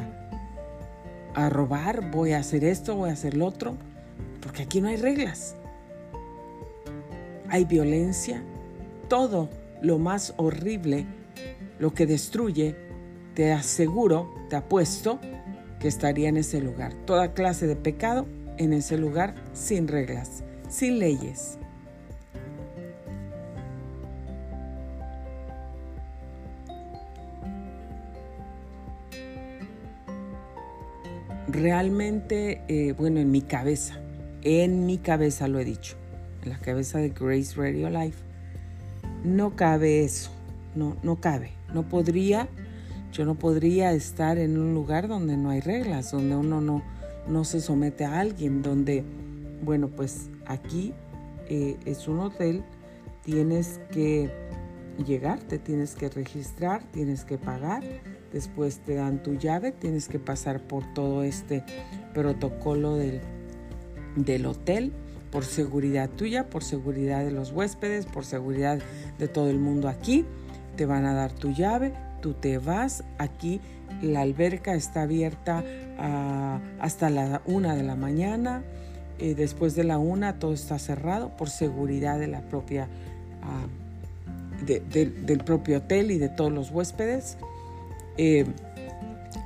a 1.34 1.50
robar, 1.50 2.12
voy 2.12 2.34
a 2.34 2.40
hacer 2.40 2.64
esto, 2.64 2.96
voy 2.96 3.10
a 3.10 3.14
hacer 3.14 3.36
lo 3.36 3.46
otro, 3.46 3.76
porque 4.42 4.64
aquí 4.64 4.82
no 4.82 4.90
hay 4.90 4.98
reglas. 4.98 5.56
Hay 7.50 7.66
violencia, 7.66 8.42
todo 9.08 9.50
lo 9.82 10.00
más 10.00 10.34
horrible 10.38 11.06
lo 11.80 11.94
que 11.94 12.06
destruye, 12.06 12.76
te 13.34 13.52
aseguro, 13.52 14.34
te 14.50 14.56
apuesto, 14.56 15.20
que 15.80 15.88
estaría 15.88 16.30
en 16.30 16.38
ese 16.38 16.62
lugar. 16.62 16.94
Toda 17.06 17.34
clase 17.34 17.68
de 17.68 17.76
pecado 17.76 18.26
en 18.58 18.74
ese 18.74 18.98
lugar 18.98 19.36
sin 19.54 19.88
reglas, 19.88 20.44
sin 20.70 21.00
leyes. 21.00 21.58
Realmente, 31.48 32.64
eh, 32.68 32.94
bueno, 32.98 33.20
en 33.20 33.32
mi 33.32 33.42
cabeza, 33.42 34.00
en 34.42 34.86
mi 34.86 34.98
cabeza 34.98 35.48
lo 35.48 35.60
he 35.60 35.66
dicho, 35.66 35.96
en 36.44 36.50
la 36.50 36.60
cabeza 36.60 37.00
de 37.00 37.10
Grace 37.10 37.56
Radio 37.56 37.90
Life, 37.90 38.18
no 39.24 39.56
cabe 39.56 40.04
eso, 40.04 40.32
no, 40.76 40.98
no 41.02 41.22
cabe. 41.22 41.55
No 41.74 41.84
podría, 41.88 42.48
yo 43.12 43.26
no 43.26 43.36
podría 43.36 43.94
estar 43.94 44.38
en 44.38 44.58
un 44.58 44.74
lugar 44.74 45.08
donde 45.08 45.38
no 45.38 45.50
hay 45.50 45.62
reglas, 45.62 46.12
donde 46.12 46.36
uno 46.36 46.62
no, 46.62 46.84
no 47.28 47.44
se 47.44 47.62
somete 47.62 48.06
a 48.06 48.20
alguien, 48.20 48.62
donde, 48.62 49.04
bueno, 49.64 49.90
pues 49.90 50.30
aquí 50.46 50.94
eh, 51.50 51.78
es 51.86 52.08
un 52.08 52.20
hotel, 52.20 52.64
tienes 53.24 53.80
que 53.92 54.32
llegar, 55.06 55.40
te 55.40 55.58
tienes 55.58 55.96
que 55.96 56.10
registrar, 56.10 56.84
tienes 56.92 57.26
que 57.26 57.38
pagar, 57.38 57.84
después 58.32 58.80
te 58.80 58.96
dan 58.96 59.22
tu 59.22 59.36
llave, 59.36 59.72
tienes 59.72 60.08
que 60.08 60.20
pasar 60.20 60.62
por 60.62 60.84
todo 60.94 61.24
este 61.24 61.64
protocolo 62.14 62.96
del, 62.96 63.22
del 64.16 64.46
hotel, 64.46 64.94
por 65.32 65.44
seguridad 65.44 66.10
tuya, 66.10 66.50
por 66.50 66.64
seguridad 66.64 67.26
de 67.26 67.32
los 67.32 67.52
huéspedes, 67.52 68.06
por 68.06 68.24
seguridad 68.24 68.80
de 69.20 69.28
todo 69.28 69.50
el 69.50 69.60
mundo 69.60 69.90
aquí 69.90 70.26
te 70.76 70.86
van 70.86 71.06
a 71.06 71.14
dar 71.14 71.32
tu 71.32 71.52
llave, 71.52 71.94
tú 72.22 72.34
te 72.34 72.58
vas, 72.58 73.04
aquí 73.18 73.62
la 74.02 74.22
alberca 74.22 74.76
está 74.76 75.04
abierta 75.04 75.64
ah, 75.98 76.60
hasta 76.80 77.10
la 77.10 77.42
una 77.46 77.76
de 77.76 77.84
la 77.84 77.96
mañana, 77.96 78.64
eh, 79.20 79.36
después 79.36 79.76
de 79.76 79.84
la 79.84 79.98
una 79.98 80.40
todo 80.40 80.54
está 80.54 80.78
cerrado 80.80 81.36
por 81.38 81.50
seguridad 81.50 82.20
de 82.20 82.28
la 82.28 82.42
propia, 82.42 82.88
ah, 83.44 83.66
del 84.66 85.44
propio 85.46 85.78
hotel 85.78 86.12
y 86.12 86.18
de 86.18 86.30
todos 86.30 86.52
los 86.52 86.72
huéspedes. 86.72 87.38
Eh, 88.18 88.46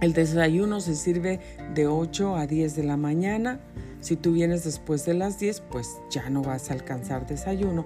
el 0.01 0.13
desayuno 0.13 0.79
se 0.79 0.95
sirve 0.95 1.39
de 1.75 1.87
8 1.87 2.35
a 2.35 2.47
10 2.47 2.75
de 2.75 2.83
la 2.83 2.95
mañana. 2.95 3.59
Si 3.99 4.15
tú 4.15 4.31
vienes 4.31 4.63
después 4.63 5.05
de 5.05 5.13
las 5.13 5.39
10, 5.39 5.61
pues 5.71 5.97
ya 6.09 6.29
no 6.29 6.41
vas 6.41 6.69
a 6.69 6.73
alcanzar 6.73 7.27
desayuno 7.27 7.85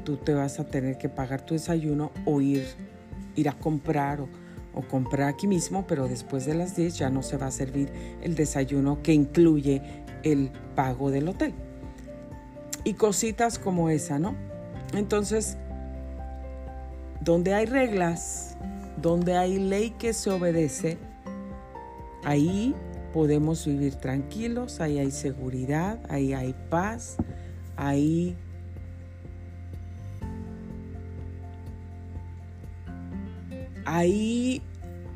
tú 0.00 0.16
te 0.16 0.34
vas 0.34 0.60
a 0.60 0.64
tener 0.64 0.98
que 0.98 1.08
pagar 1.08 1.42
tu 1.42 1.54
desayuno 1.54 2.10
o 2.24 2.40
ir, 2.40 2.66
ir 3.36 3.48
a 3.48 3.52
comprar 3.52 4.20
o, 4.20 4.28
o 4.74 4.82
comprar 4.82 5.28
aquí 5.28 5.46
mismo, 5.46 5.86
pero 5.86 6.08
después 6.08 6.46
de 6.46 6.54
las 6.54 6.76
10 6.76 6.98
ya 6.98 7.10
no 7.10 7.22
se 7.22 7.36
va 7.36 7.46
a 7.46 7.50
servir 7.50 7.90
el 8.22 8.34
desayuno 8.34 9.02
que 9.02 9.12
incluye 9.12 9.82
el 10.22 10.50
pago 10.74 11.10
del 11.10 11.28
hotel. 11.28 11.54
Y 12.84 12.94
cositas 12.94 13.58
como 13.58 13.90
esa, 13.90 14.18
¿no? 14.18 14.34
Entonces, 14.94 15.56
donde 17.20 17.54
hay 17.54 17.66
reglas, 17.66 18.56
donde 19.00 19.36
hay 19.36 19.58
ley 19.58 19.90
que 19.90 20.12
se 20.12 20.30
obedece, 20.30 20.98
ahí 22.24 22.74
podemos 23.12 23.66
vivir 23.66 23.96
tranquilos, 23.96 24.80
ahí 24.80 24.98
hay 24.98 25.10
seguridad, 25.10 25.98
ahí 26.08 26.32
hay 26.32 26.54
paz, 26.70 27.16
ahí 27.76 28.36
ahí 33.90 34.62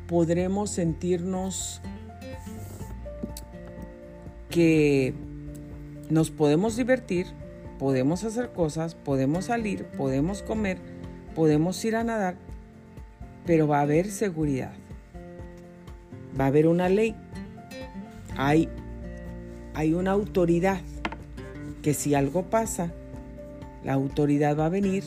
podremos 0.07 0.69
sentirnos 0.69 1.81
que 4.49 5.13
nos 6.09 6.29
podemos 6.29 6.75
divertir, 6.75 7.25
podemos 7.79 8.25
hacer 8.25 8.51
cosas, 8.51 8.93
podemos 8.93 9.45
salir, 9.45 9.85
podemos 9.85 10.41
comer, 10.41 10.77
podemos 11.35 11.83
ir 11.85 11.95
a 11.95 12.03
nadar, 12.03 12.35
pero 13.45 13.65
va 13.65 13.79
a 13.79 13.83
haber 13.83 14.11
seguridad. 14.11 14.73
Va 16.37 16.45
a 16.45 16.47
haber 16.47 16.67
una 16.67 16.89
ley. 16.89 17.15
Hay, 18.35 18.67
hay 19.73 19.93
una 19.93 20.11
autoridad 20.11 20.81
que 21.81 21.93
si 21.93 22.13
algo 22.13 22.43
pasa, 22.43 22.91
la 23.85 23.93
autoridad 23.93 24.59
va 24.59 24.65
a 24.65 24.69
venir 24.69 25.05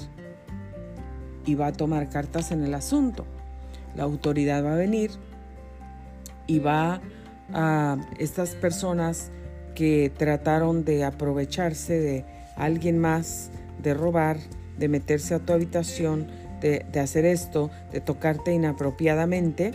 y 1.45 1.55
va 1.55 1.67
a 1.67 1.73
tomar 1.73 2.09
cartas 2.09 2.51
en 2.51 2.65
el 2.65 2.73
asunto 2.73 3.27
la 3.99 4.05
autoridad 4.05 4.65
va 4.65 4.75
a 4.75 4.77
venir 4.77 5.11
y 6.47 6.61
va 6.61 7.03
a 7.53 7.97
estas 8.19 8.55
personas 8.55 9.33
que 9.75 10.13
trataron 10.17 10.85
de 10.85 11.05
aprovecharse 11.05 11.99
de 11.99 12.25
alguien 12.57 13.01
más, 13.01 13.51
de 13.83 13.95
robar, 13.95 14.37
de 14.79 14.89
meterse 14.89 15.35
a 15.35 15.41
tu 15.41 15.53
habitación, 15.53 16.29
de, 16.61 16.87
hacer 17.01 17.25
esto, 17.25 17.71
de 17.91 18.01
tocarte 18.01 18.53
inapropiadamente, 18.53 19.73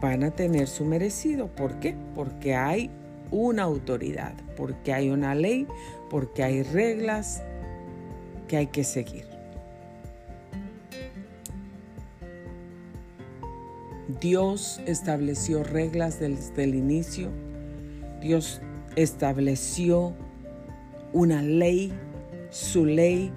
van 0.00 0.24
a 0.24 0.32
tener 0.32 0.66
su 0.66 0.84
merecido. 0.84 1.46
¿Por 1.46 1.78
qué? 1.78 1.94
Porque 2.16 2.56
hay 2.56 2.90
una 3.30 3.62
autoridad, 3.62 4.34
porque 4.56 4.92
hay 4.92 5.10
una 5.10 5.36
ley, 5.36 5.68
porque 6.10 6.42
hay 6.42 6.64
reglas 6.64 7.40
que 8.48 8.56
hay 8.56 8.66
que 8.66 8.82
seguir. 8.82 9.33
Dios 14.24 14.80
estableció 14.86 15.62
reglas 15.62 16.18
desde 16.18 16.64
el 16.64 16.74
inicio. 16.74 17.28
Dios 18.22 18.62
estableció 18.96 20.14
una 21.12 21.42
ley, 21.42 21.92
su 22.48 22.86
ley, 22.86 23.30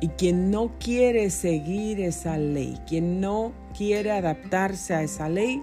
Y 0.00 0.08
quien 0.08 0.50
no 0.50 0.72
quiere 0.80 1.28
seguir 1.28 2.00
esa 2.00 2.38
ley, 2.38 2.78
quien 2.88 3.20
no 3.20 3.52
quiere 3.76 4.10
adaptarse 4.10 4.94
a 4.94 5.02
esa 5.02 5.28
ley, 5.28 5.62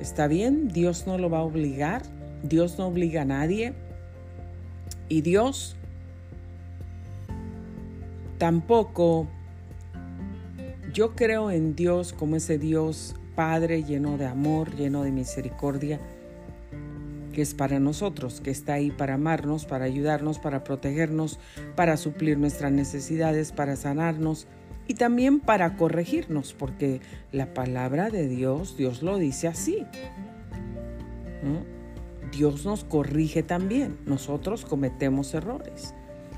está 0.00 0.28
bien, 0.28 0.68
Dios 0.68 1.04
no 1.08 1.18
lo 1.18 1.28
va 1.28 1.40
a 1.40 1.42
obligar, 1.42 2.02
Dios 2.44 2.78
no 2.78 2.86
obliga 2.86 3.22
a 3.22 3.24
nadie. 3.24 3.74
Y 5.08 5.20
Dios 5.22 5.74
tampoco, 8.38 9.26
yo 10.94 11.16
creo 11.16 11.50
en 11.50 11.74
Dios 11.74 12.12
como 12.12 12.36
ese 12.36 12.56
Dios 12.56 13.16
Padre 13.34 13.82
lleno 13.82 14.16
de 14.16 14.26
amor, 14.26 14.76
lleno 14.76 15.02
de 15.02 15.10
misericordia, 15.10 15.98
que 17.32 17.42
es 17.42 17.52
para 17.52 17.80
nosotros, 17.80 18.40
que 18.40 18.52
está 18.52 18.74
ahí 18.74 18.92
para 18.92 19.14
amarnos, 19.14 19.66
para 19.66 19.86
ayudarnos, 19.86 20.38
para 20.38 20.62
protegernos, 20.62 21.40
para 21.74 21.96
suplir 21.96 22.38
nuestras 22.38 22.70
necesidades, 22.70 23.50
para 23.50 23.74
sanarnos 23.74 24.46
y 24.86 24.94
también 24.94 25.40
para 25.40 25.76
corregirnos, 25.76 26.54
porque 26.54 27.00
la 27.32 27.52
palabra 27.54 28.08
de 28.08 28.28
Dios, 28.28 28.76
Dios 28.76 29.02
lo 29.02 29.18
dice 29.18 29.48
así. 29.48 29.84
Dios 32.30 32.64
nos 32.64 32.84
corrige 32.84 33.42
también, 33.42 33.98
nosotros 34.06 34.64
cometemos 34.64 35.34
errores 35.34 35.92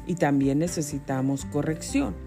y 0.07 0.15
también 0.15 0.61
necesitamos 0.61 1.45
corrección. 1.45 2.26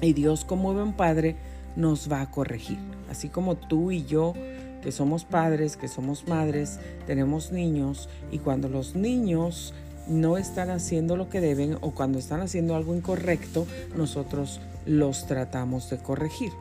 Y 0.00 0.12
Dios 0.12 0.44
como 0.44 0.74
buen 0.74 0.92
padre 0.92 1.36
nos 1.74 2.10
va 2.10 2.20
a 2.20 2.30
corregir, 2.30 2.78
así 3.10 3.28
como 3.28 3.56
tú 3.56 3.90
y 3.90 4.04
yo 4.04 4.34
que 4.82 4.92
somos 4.92 5.24
padres, 5.24 5.76
que 5.76 5.88
somos 5.88 6.28
madres, 6.28 6.78
tenemos 7.06 7.50
niños 7.50 8.08
y 8.30 8.38
cuando 8.38 8.68
los 8.68 8.94
niños 8.94 9.74
no 10.06 10.38
están 10.38 10.70
haciendo 10.70 11.16
lo 11.16 11.28
que 11.28 11.40
deben 11.40 11.76
o 11.80 11.90
cuando 11.90 12.18
están 12.18 12.40
haciendo 12.40 12.76
algo 12.76 12.94
incorrecto, 12.94 13.66
nosotros 13.96 14.60
los 14.86 15.26
tratamos 15.26 15.90
de 15.90 15.98
corregir. 15.98 16.52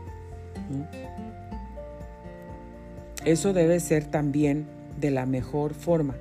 Eso 3.24 3.54
debe 3.54 3.80
ser 3.80 4.06
también 4.06 4.65
de 5.00 5.12
la 5.12 5.26
mejor 5.26 5.74
forma, 5.74 6.15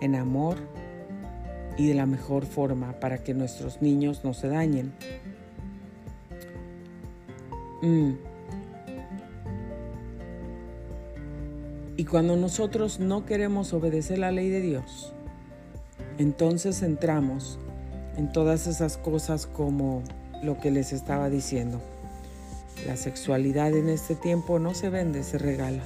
en 0.00 0.14
amor 0.14 0.56
y 1.76 1.88
de 1.88 1.94
la 1.94 2.06
mejor 2.06 2.44
forma 2.44 2.92
para 3.00 3.18
que 3.18 3.34
nuestros 3.34 3.82
niños 3.82 4.22
no 4.22 4.34
se 4.34 4.48
dañen. 4.48 4.92
Mm. 7.82 8.12
Y 11.96 12.04
cuando 12.04 12.36
nosotros 12.36 12.98
no 12.98 13.26
queremos 13.26 13.72
obedecer 13.72 14.18
la 14.18 14.30
ley 14.30 14.48
de 14.48 14.60
Dios, 14.60 15.12
entonces 16.18 16.82
entramos 16.82 17.58
en 18.16 18.32
todas 18.32 18.66
esas 18.66 18.96
cosas 18.96 19.46
como 19.46 20.02
lo 20.42 20.58
que 20.58 20.70
les 20.70 20.92
estaba 20.92 21.28
diciendo. 21.28 21.80
La 22.86 22.96
sexualidad 22.96 23.76
en 23.76 23.88
este 23.88 24.14
tiempo 24.14 24.58
no 24.58 24.74
se 24.74 24.88
vende, 24.88 25.22
se 25.22 25.38
regala. 25.38 25.82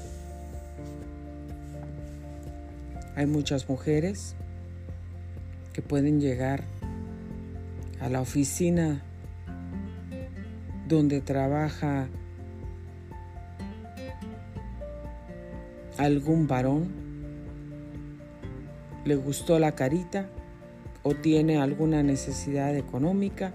Hay 3.16 3.26
muchas 3.26 3.68
mujeres 3.68 4.35
que 5.72 5.83
pueden 5.83 6.20
llegar 6.20 6.64
a 8.00 8.09
la 8.09 8.20
oficina 8.20 9.02
donde 10.94 11.20
trabaja 11.20 12.09
algún 15.98 16.46
varón, 16.46 16.88
le 19.04 19.16
gustó 19.16 19.59
la 19.59 19.72
carita 19.72 20.28
o 21.02 21.14
tiene 21.14 21.59
alguna 21.59 22.02
necesidad 22.02 22.74
económica 22.76 23.52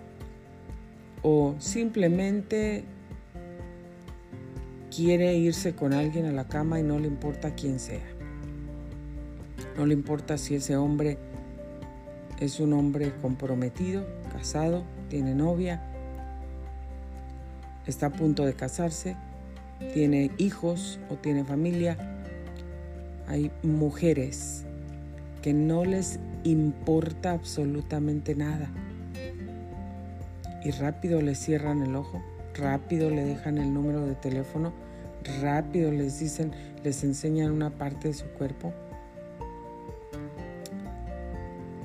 o 1.23 1.55
simplemente 1.59 2.83
quiere 4.95 5.35
irse 5.35 5.73
con 5.73 5.93
alguien 5.93 6.25
a 6.25 6.31
la 6.31 6.47
cama 6.47 6.79
y 6.79 6.83
no 6.83 6.99
le 6.99 7.07
importa 7.07 7.55
quién 7.55 7.79
sea. 7.79 8.05
No 9.77 9.85
le 9.85 9.93
importa 9.93 10.37
si 10.37 10.55
ese 10.55 10.75
hombre 10.75 11.17
es 12.39 12.59
un 12.59 12.73
hombre 12.73 13.13
comprometido, 13.21 14.05
casado, 14.31 14.83
tiene 15.09 15.33
novia, 15.33 15.88
está 17.89 18.07
a 18.07 18.11
punto 18.11 18.45
de 18.45 18.53
casarse, 18.53 19.15
tiene 19.93 20.31
hijos 20.37 20.99
o 21.09 21.15
tiene 21.15 21.43
familia 21.43 21.97
hay 23.29 23.51
mujeres 23.61 24.65
que 25.43 25.53
no 25.53 25.85
les 25.85 26.19
importa 26.43 27.31
absolutamente 27.31 28.35
nada. 28.35 28.71
Y 30.63 30.71
rápido 30.71 31.21
les 31.21 31.37
cierran 31.37 31.83
el 31.83 31.95
ojo, 31.95 32.21
rápido 32.55 33.11
le 33.11 33.23
dejan 33.23 33.59
el 33.59 33.71
número 33.71 34.05
de 34.05 34.15
teléfono, 34.15 34.73
rápido 35.41 35.91
les 35.91 36.19
dicen, 36.19 36.51
les 36.83 37.03
enseñan 37.03 37.51
una 37.51 37.69
parte 37.69 38.07
de 38.07 38.13
su 38.15 38.25
cuerpo. 38.29 38.73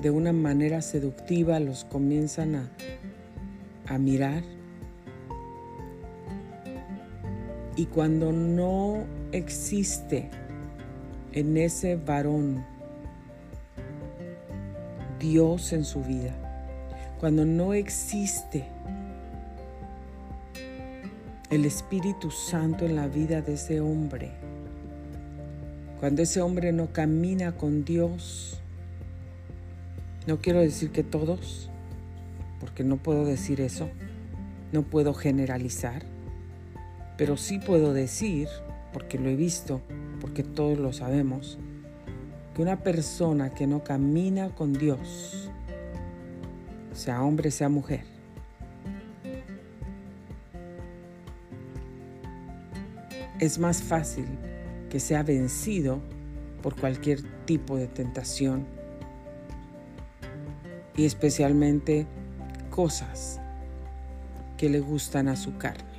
De 0.01 0.09
una 0.09 0.33
manera 0.33 0.81
seductiva 0.81 1.59
los 1.59 1.85
comienzan 1.85 2.55
a, 2.55 2.69
a 3.87 3.97
mirar. 3.99 4.43
Y 7.75 7.87
cuando 7.87 8.31
no 8.31 9.05
existe 9.33 10.29
en 11.33 11.57
ese 11.57 11.97
varón 11.97 12.65
Dios 15.19 15.73
en 15.73 15.83
su 15.83 16.01
vida, 16.01 16.33
cuando 17.19 17.45
no 17.45 17.73
existe 17.73 18.65
el 21.49 21.65
Espíritu 21.65 22.31
Santo 22.31 22.85
en 22.85 22.95
la 22.95 23.07
vida 23.07 23.41
de 23.41 23.53
ese 23.55 23.81
hombre, 23.81 24.31
cuando 25.99 26.21
ese 26.21 26.41
hombre 26.41 26.71
no 26.71 26.93
camina 26.93 27.57
con 27.57 27.83
Dios, 27.83 28.59
no 30.27 30.39
quiero 30.39 30.61
decir 30.61 30.91
que 30.91 31.03
todos, 31.03 31.69
porque 32.59 32.83
no 32.83 32.97
puedo 32.97 33.25
decir 33.25 33.59
eso, 33.59 33.89
no 34.71 34.83
puedo 34.83 35.13
generalizar, 35.13 36.03
pero 37.17 37.37
sí 37.37 37.59
puedo 37.59 37.93
decir, 37.93 38.47
porque 38.93 39.17
lo 39.17 39.29
he 39.29 39.35
visto, 39.35 39.81
porque 40.19 40.43
todos 40.43 40.77
lo 40.77 40.93
sabemos, 40.93 41.57
que 42.53 42.61
una 42.61 42.83
persona 42.83 43.49
que 43.49 43.67
no 43.67 43.83
camina 43.83 44.49
con 44.49 44.73
Dios, 44.73 45.49
sea 46.93 47.21
hombre, 47.21 47.51
sea 47.51 47.69
mujer, 47.69 48.03
es 53.39 53.59
más 53.59 53.83
fácil 53.83 54.25
que 54.89 54.99
sea 54.99 55.23
vencido 55.23 55.99
por 56.61 56.79
cualquier 56.79 57.21
tipo 57.45 57.77
de 57.77 57.87
tentación 57.87 58.65
y 60.95 61.05
especialmente 61.05 62.07
cosas 62.69 63.39
que 64.57 64.69
le 64.69 64.79
gustan 64.79 65.27
a 65.27 65.35
su 65.35 65.57
carne. 65.57 65.94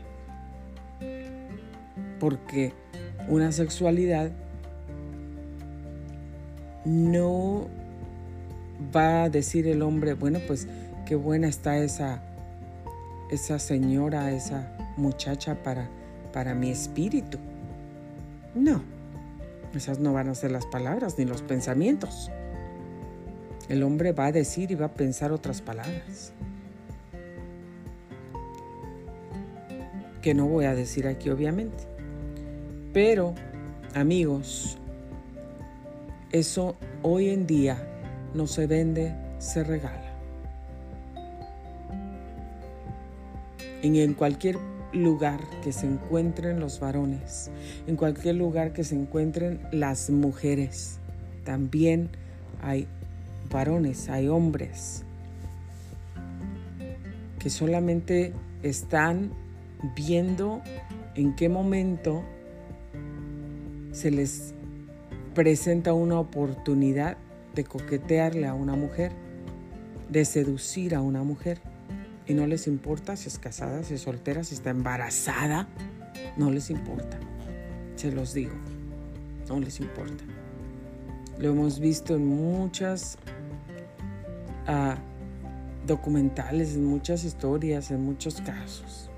Porque 2.18 2.72
una 3.29 3.52
sexualidad 3.52 4.31
no 6.85 7.66
va 8.94 9.24
a 9.24 9.31
decir 9.31 9.66
el 9.66 9.83
hombre, 9.83 10.14
bueno, 10.14 10.38
pues 10.46 10.68
qué 11.05 11.16
buena 11.16 11.48
está 11.48 11.79
esa, 11.79 12.22
esa 13.31 13.59
señora, 13.59 14.31
esa 14.33 14.72
muchacha 14.96 15.62
para, 15.62 15.88
para 16.33 16.55
mi 16.55 16.70
espíritu. 16.70 17.38
No, 18.55 18.83
esas 19.74 19.98
no 19.98 20.12
van 20.12 20.29
a 20.29 20.35
ser 20.35 20.50
las 20.50 20.66
palabras 20.66 21.18
ni 21.18 21.24
los 21.24 21.42
pensamientos. 21.42 22.31
El 23.68 23.83
hombre 23.83 24.12
va 24.12 24.26
a 24.26 24.33
decir 24.33 24.70
y 24.70 24.74
va 24.76 24.87
a 24.87 24.94
pensar 24.94 25.33
otras 25.33 25.61
palabras. 25.61 26.33
Que 30.22 30.35
no 30.35 30.46
voy 30.46 30.66
a 30.66 30.74
decir 30.74 31.07
aquí 31.07 31.31
obviamente. 31.31 31.95
Pero, 32.96 33.35
amigos, 33.94 34.78
eso 36.32 36.76
hoy 37.02 37.28
en 37.28 37.46
día 37.46 37.76
no 38.32 38.46
se 38.46 38.66
vende, 38.66 39.14
se 39.38 39.62
regala. 39.64 40.14
Y 43.82 44.00
en 44.00 44.14
cualquier 44.14 44.56
lugar 44.94 45.40
que 45.62 45.74
se 45.74 45.85
encuentren 45.85 46.59
los 46.59 46.80
varones, 46.80 47.50
en 47.87 47.96
cualquier 47.96 48.37
lugar 48.37 48.72
que 48.72 48.82
se 48.82 48.94
encuentren 48.94 49.61
las 49.72 50.09
mujeres, 50.09 50.98
también 51.44 52.09
hay 52.62 52.87
varones, 53.50 54.09
hay 54.09 54.28
hombres 54.28 55.04
que 57.38 57.50
solamente 57.50 58.32
están 58.62 59.32
viendo 59.94 60.62
en 61.14 61.37
qué 61.37 61.50
momento 61.50 62.24
se 63.96 64.11
les 64.11 64.52
presenta 65.35 65.94
una 65.94 66.20
oportunidad 66.20 67.16
de 67.54 67.64
coquetearle 67.64 68.46
a 68.46 68.52
una 68.52 68.76
mujer, 68.76 69.12
de 70.11 70.26
seducir 70.26 70.94
a 70.94 71.00
una 71.00 71.22
mujer, 71.22 71.62
y 72.26 72.35
no 72.35 72.46
les 72.46 72.66
importa 72.66 73.16
si 73.16 73.28
es 73.28 73.38
casada, 73.38 73.82
si 73.85 73.94
es 73.94 74.02
soltera, 74.02 74.44
si 74.44 74.54
está 74.54 74.68
embarazada, 74.68 75.66
no 76.37 76.50
les 76.50 76.68
importa. 76.68 77.18
Se 77.94 78.12
los 78.12 78.35
digo, 78.35 78.52
no 79.48 79.61
les 79.61 79.80
importa. 79.80 80.24
Lo 81.38 81.52
hemos 81.52 81.80
visto 81.80 82.16
en 82.16 82.26
muchas 82.26 83.16
uh, 84.68 85.87
documentales, 85.87 86.74
en 86.74 86.85
muchas 86.85 87.24
historias, 87.24 87.90
en 87.90 88.02
muchos 88.02 88.42
casos. 88.42 89.09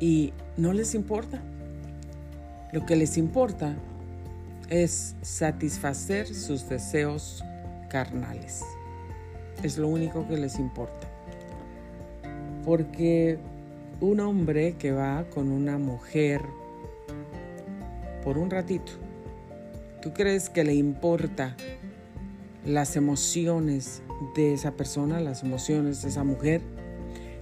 Y 0.00 0.32
no 0.56 0.72
les 0.72 0.94
importa. 0.94 1.40
Lo 2.72 2.84
que 2.86 2.96
les 2.96 3.16
importa 3.16 3.74
es 4.68 5.14
satisfacer 5.22 6.34
sus 6.34 6.68
deseos 6.68 7.42
carnales. 7.88 8.62
Es 9.62 9.78
lo 9.78 9.88
único 9.88 10.26
que 10.28 10.36
les 10.36 10.58
importa. 10.58 11.08
Porque 12.64 13.38
un 14.00 14.20
hombre 14.20 14.74
que 14.74 14.92
va 14.92 15.24
con 15.30 15.50
una 15.50 15.78
mujer 15.78 16.42
por 18.22 18.38
un 18.38 18.50
ratito, 18.50 18.92
¿tú 20.02 20.12
crees 20.12 20.50
que 20.50 20.64
le 20.64 20.74
importa 20.74 21.56
las 22.64 22.96
emociones 22.96 24.02
de 24.36 24.52
esa 24.52 24.72
persona, 24.72 25.20
las 25.20 25.42
emociones 25.42 26.02
de 26.02 26.10
esa 26.10 26.24
mujer? 26.24 26.60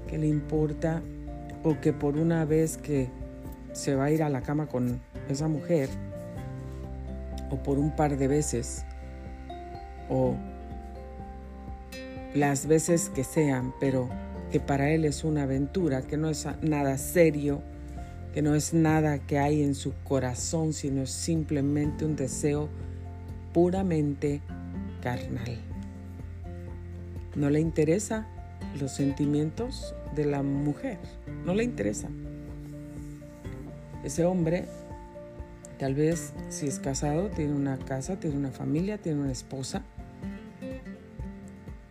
¿Que 0.07 0.19
le 0.19 0.29
importa 0.29 1.03
o 1.67 1.81
que 1.81 1.93
por 1.93 2.17
una 2.17 2.45
vez 2.45 2.77
que 2.77 3.09
se 3.73 3.97
va 3.97 4.05
a 4.05 4.11
ir 4.13 4.23
a 4.23 4.29
la 4.29 4.41
cama 4.41 4.69
con 4.69 5.01
esa 5.29 5.49
mujer, 5.49 5.89
o 7.51 7.57
por 7.57 7.77
un 7.81 7.97
par 7.97 8.17
de 8.17 8.29
veces, 8.29 8.85
o 10.09 10.37
las 12.35 12.67
veces 12.67 13.09
que 13.09 13.25
sean, 13.25 13.75
pero 13.81 14.09
que 14.53 14.61
para 14.61 14.91
él 14.91 15.05
es 15.05 15.25
una 15.25 15.43
aventura, 15.43 16.03
que 16.03 16.17
no 16.17 16.31
es 16.31 16.47
nada 16.63 16.99
serio, 16.99 17.63
que 18.33 18.43
no 18.43 18.55
es 18.55 18.73
nada 18.73 19.19
que 19.19 19.41
hay 19.41 19.65
en 19.65 19.75
su 19.75 19.93
corazón, 20.05 20.73
sino 20.73 21.03
es 21.03 21.11
simplemente 21.11 22.05
un 22.05 22.15
deseo 22.15 22.69
puramente 23.53 24.41
carnal. 25.03 25.59
No 27.35 27.51
le 27.51 27.59
interesa 27.59 28.25
los 28.79 28.93
sentimientos 28.93 29.97
de 30.15 30.27
la 30.27 30.45
mujer, 30.45 30.99
no 31.47 31.55
le 31.55 31.65
interesa. 31.65 32.09
Ese 34.05 34.27
hombre, 34.27 34.67
tal 35.79 35.95
vez 35.95 36.33
si 36.51 36.67
es 36.67 36.79
casado, 36.79 37.29
tiene 37.29 37.55
una 37.55 37.79
casa, 37.79 38.21
tiene 38.21 38.37
una 38.37 38.51
familia, 38.51 38.99
tiene 38.99 39.23
una 39.23 39.33
esposa, 39.33 39.83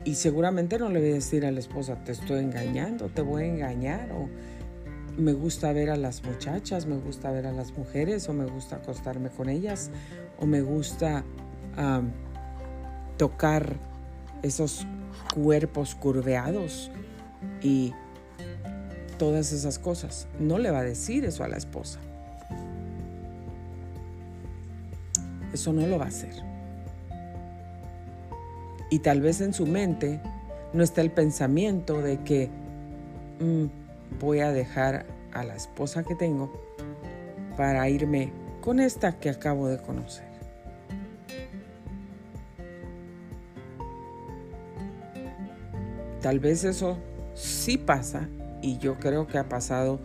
y 0.04 0.14
seguramente 0.16 0.78
no 0.78 0.90
le 0.90 1.00
voy 1.00 1.10
a 1.10 1.14
decir 1.16 1.48
a 1.48 1.52
la 1.52 1.60
esposa, 1.60 2.04
te 2.04 2.12
estoy 2.12 2.40
engañando, 2.40 3.08
te 3.10 3.24
voy 3.24 3.42
a 3.42 3.46
engañar, 3.48 4.12
o 4.12 4.30
me 5.18 5.34
gusta 5.34 5.74
ver 5.74 5.90
a 5.90 5.96
las 5.96 6.24
muchachas, 6.24 6.86
me 6.86 6.98
gusta 6.98 7.32
ver 7.32 7.48
a 7.48 7.52
las 7.52 7.76
mujeres, 7.76 8.30
o 8.30 8.34
me 8.34 8.46
gusta 8.46 8.76
acostarme 8.76 9.30
con 9.30 9.50
ellas, 9.50 9.90
o 10.38 10.46
me 10.46 10.62
gusta 10.62 11.24
tocar 13.18 13.78
esos 14.44 14.86
cuerpos 15.34 15.96
curveados 15.96 16.92
y 17.62 17.94
todas 19.18 19.52
esas 19.52 19.80
cosas. 19.80 20.28
No 20.40 20.58
le 20.58 20.72
va 20.72 20.80
a 20.80 20.84
decir 20.84 21.26
eso 21.26 21.44
a 21.44 21.48
la 21.48 21.58
esposa. 21.58 22.00
Eso 25.54 25.74
no 25.74 25.88
lo 25.88 25.98
va 25.98 26.06
a 26.06 26.10
hacer. 26.10 26.34
Y 28.90 29.00
tal 29.00 29.22
vez 29.22 29.42
en 29.42 29.54
su 29.54 29.66
mente 29.66 30.20
no 30.74 30.84
está 30.84 31.02
el 31.02 31.12
pensamiento 31.12 32.02
de 32.02 32.22
que 32.24 32.50
mm, 33.40 33.66
voy 34.20 34.40
a 34.40 34.52
dejar 34.52 35.06
a 35.34 35.44
la 35.44 35.56
esposa 35.56 36.04
que 36.04 36.16
tengo 36.16 36.52
para 37.58 37.88
irme 37.90 38.32
con 38.62 38.80
esta 38.80 39.20
que 39.20 39.30
acabo 39.30 39.68
de 39.68 39.78
conocer. 39.78 40.26
Tal 46.22 46.40
vez 46.40 46.64
eso 46.64 46.98
sí 47.36 47.78
pasa 47.78 48.28
y 48.66 48.80
yo 48.80 48.96
creo 48.96 49.28
que 49.28 49.38
ha 49.38 49.48
pasado 49.48 50.00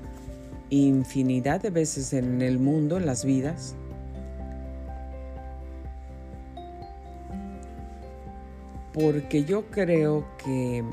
infinidad 0.68 1.62
de 1.62 1.70
veces 1.70 2.12
en 2.12 2.42
el 2.42 2.59
mundo, 2.59 2.99
en 2.99 3.07
las 3.07 3.25
vidas, 3.25 3.75
porque 8.92 9.44
yo 9.44 9.70
creo 9.70 10.27
que 10.44 10.85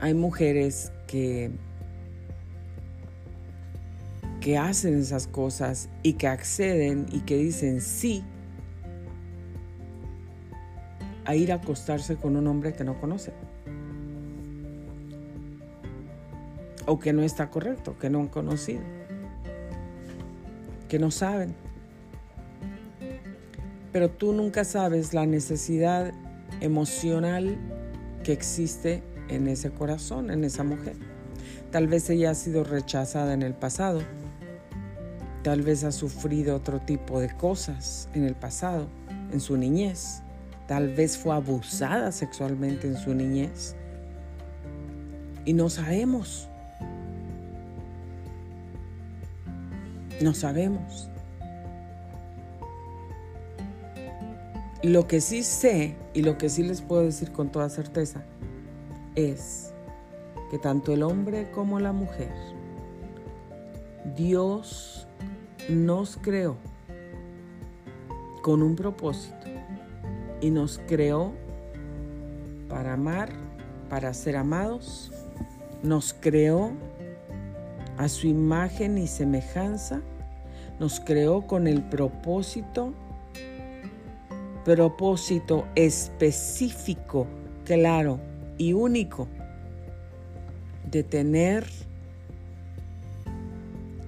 hay 0.00 0.14
mujeres 0.14 0.90
que 1.06 1.50
que 4.40 4.58
hacen 4.58 4.98
esas 4.98 5.28
cosas 5.28 5.88
y 6.02 6.14
que 6.14 6.26
acceden 6.26 7.06
y 7.12 7.20
que 7.20 7.36
dicen 7.36 7.80
sí 7.80 8.24
a 11.24 11.36
ir 11.36 11.52
a 11.52 11.56
acostarse 11.56 12.16
con 12.16 12.36
un 12.36 12.48
hombre 12.48 12.72
que 12.72 12.82
no 12.82 12.98
conoce. 12.98 13.32
O 16.86 16.98
que 16.98 17.12
no 17.12 17.22
está 17.22 17.50
correcto, 17.50 17.96
que 17.98 18.10
no 18.10 18.20
han 18.20 18.28
conocido, 18.28 18.82
que 20.88 20.98
no 20.98 21.10
saben 21.10 21.54
pero 23.92 24.10
tú 24.10 24.32
nunca 24.32 24.64
sabes 24.64 25.12
la 25.12 25.26
necesidad 25.26 26.12
emocional 26.60 27.56
que 28.24 28.32
existe 28.32 29.02
en 29.28 29.48
ese 29.48 29.70
corazón, 29.70 30.30
en 30.30 30.44
esa 30.44 30.64
mujer. 30.64 30.96
Tal 31.70 31.86
vez 31.86 32.08
ella 32.10 32.30
ha 32.30 32.34
sido 32.34 32.64
rechazada 32.64 33.34
en 33.34 33.42
el 33.42 33.54
pasado, 33.54 34.00
tal 35.42 35.62
vez 35.62 35.84
ha 35.84 35.92
sufrido 35.92 36.56
otro 36.56 36.80
tipo 36.80 37.20
de 37.20 37.34
cosas 37.36 38.08
en 38.14 38.24
el 38.24 38.34
pasado, 38.34 38.86
en 39.30 39.40
su 39.40 39.56
niñez, 39.56 40.22
tal 40.66 40.94
vez 40.94 41.18
fue 41.18 41.34
abusada 41.34 42.12
sexualmente 42.12 42.86
en 42.86 42.96
su 42.96 43.14
niñez 43.14 43.74
y 45.44 45.52
no 45.52 45.68
sabemos. 45.68 46.48
No 50.22 50.34
sabemos. 50.34 51.08
Lo 54.84 55.06
que 55.08 55.20
sí 55.20 55.42
sé 55.42 55.96
y 56.14 56.22
lo 56.22 56.38
que 56.38 56.48
sí 56.48 56.62
les 56.62 56.80
puedo 56.80 57.02
decir 57.02 57.32
con 57.32 57.50
toda 57.50 57.68
certeza 57.68 58.22
es 59.14 59.72
que 60.50 60.58
tanto 60.58 60.92
el 60.92 61.02
hombre 61.02 61.50
como 61.50 61.80
la 61.80 61.92
mujer, 61.92 62.32
Dios 64.16 65.06
nos 65.68 66.16
creó 66.16 66.56
con 68.42 68.62
un 68.62 68.76
propósito 68.76 69.46
y 70.40 70.50
nos 70.50 70.80
creó 70.86 71.32
para 72.68 72.94
amar, 72.94 73.30
para 73.88 74.12
ser 74.14 74.36
amados, 74.36 75.12
nos 75.82 76.12
creó 76.12 76.72
a 77.98 78.08
su 78.08 78.26
imagen 78.26 78.98
y 78.98 79.06
semejanza, 79.06 80.00
nos 80.82 80.98
creó 80.98 81.46
con 81.46 81.68
el 81.68 81.80
propósito 81.80 82.92
propósito 84.64 85.64
específico, 85.76 87.28
claro 87.64 88.18
y 88.58 88.72
único 88.72 89.28
de 90.90 91.04
tener 91.04 91.68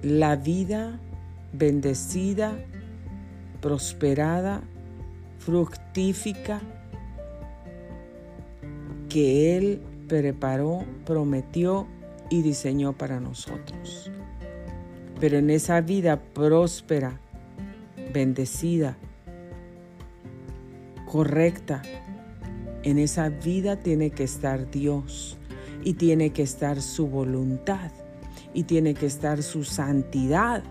la 0.03 0.35
vida 0.35 0.99
bendecida, 1.53 2.53
prosperada, 3.61 4.61
fructífica 5.39 6.59
que 9.07 9.55
Él 9.55 9.81
preparó, 10.09 10.83
prometió 11.05 11.87
y 12.29 12.41
diseñó 12.41 12.91
para 12.91 13.21
nosotros. 13.21 14.11
Pero 15.19 15.37
en 15.37 15.49
esa 15.49 15.81
vida 15.81 16.19
próspera, 16.19 17.19
bendecida, 18.13 18.97
correcta. 21.05 21.81
En 22.83 22.99
esa 22.99 23.29
vida 23.29 23.77
tiene 23.77 24.11
que 24.11 24.23
estar 24.23 24.69
Dios 24.69 25.37
y 25.83 25.93
tiene 25.93 26.31
que 26.31 26.43
estar 26.43 26.81
su 26.81 27.07
voluntad 27.07 27.91
y 28.53 28.63
tiene 28.63 28.93
que 28.93 29.05
estar 29.05 29.41
su 29.43 29.63
santidad. 29.63 30.63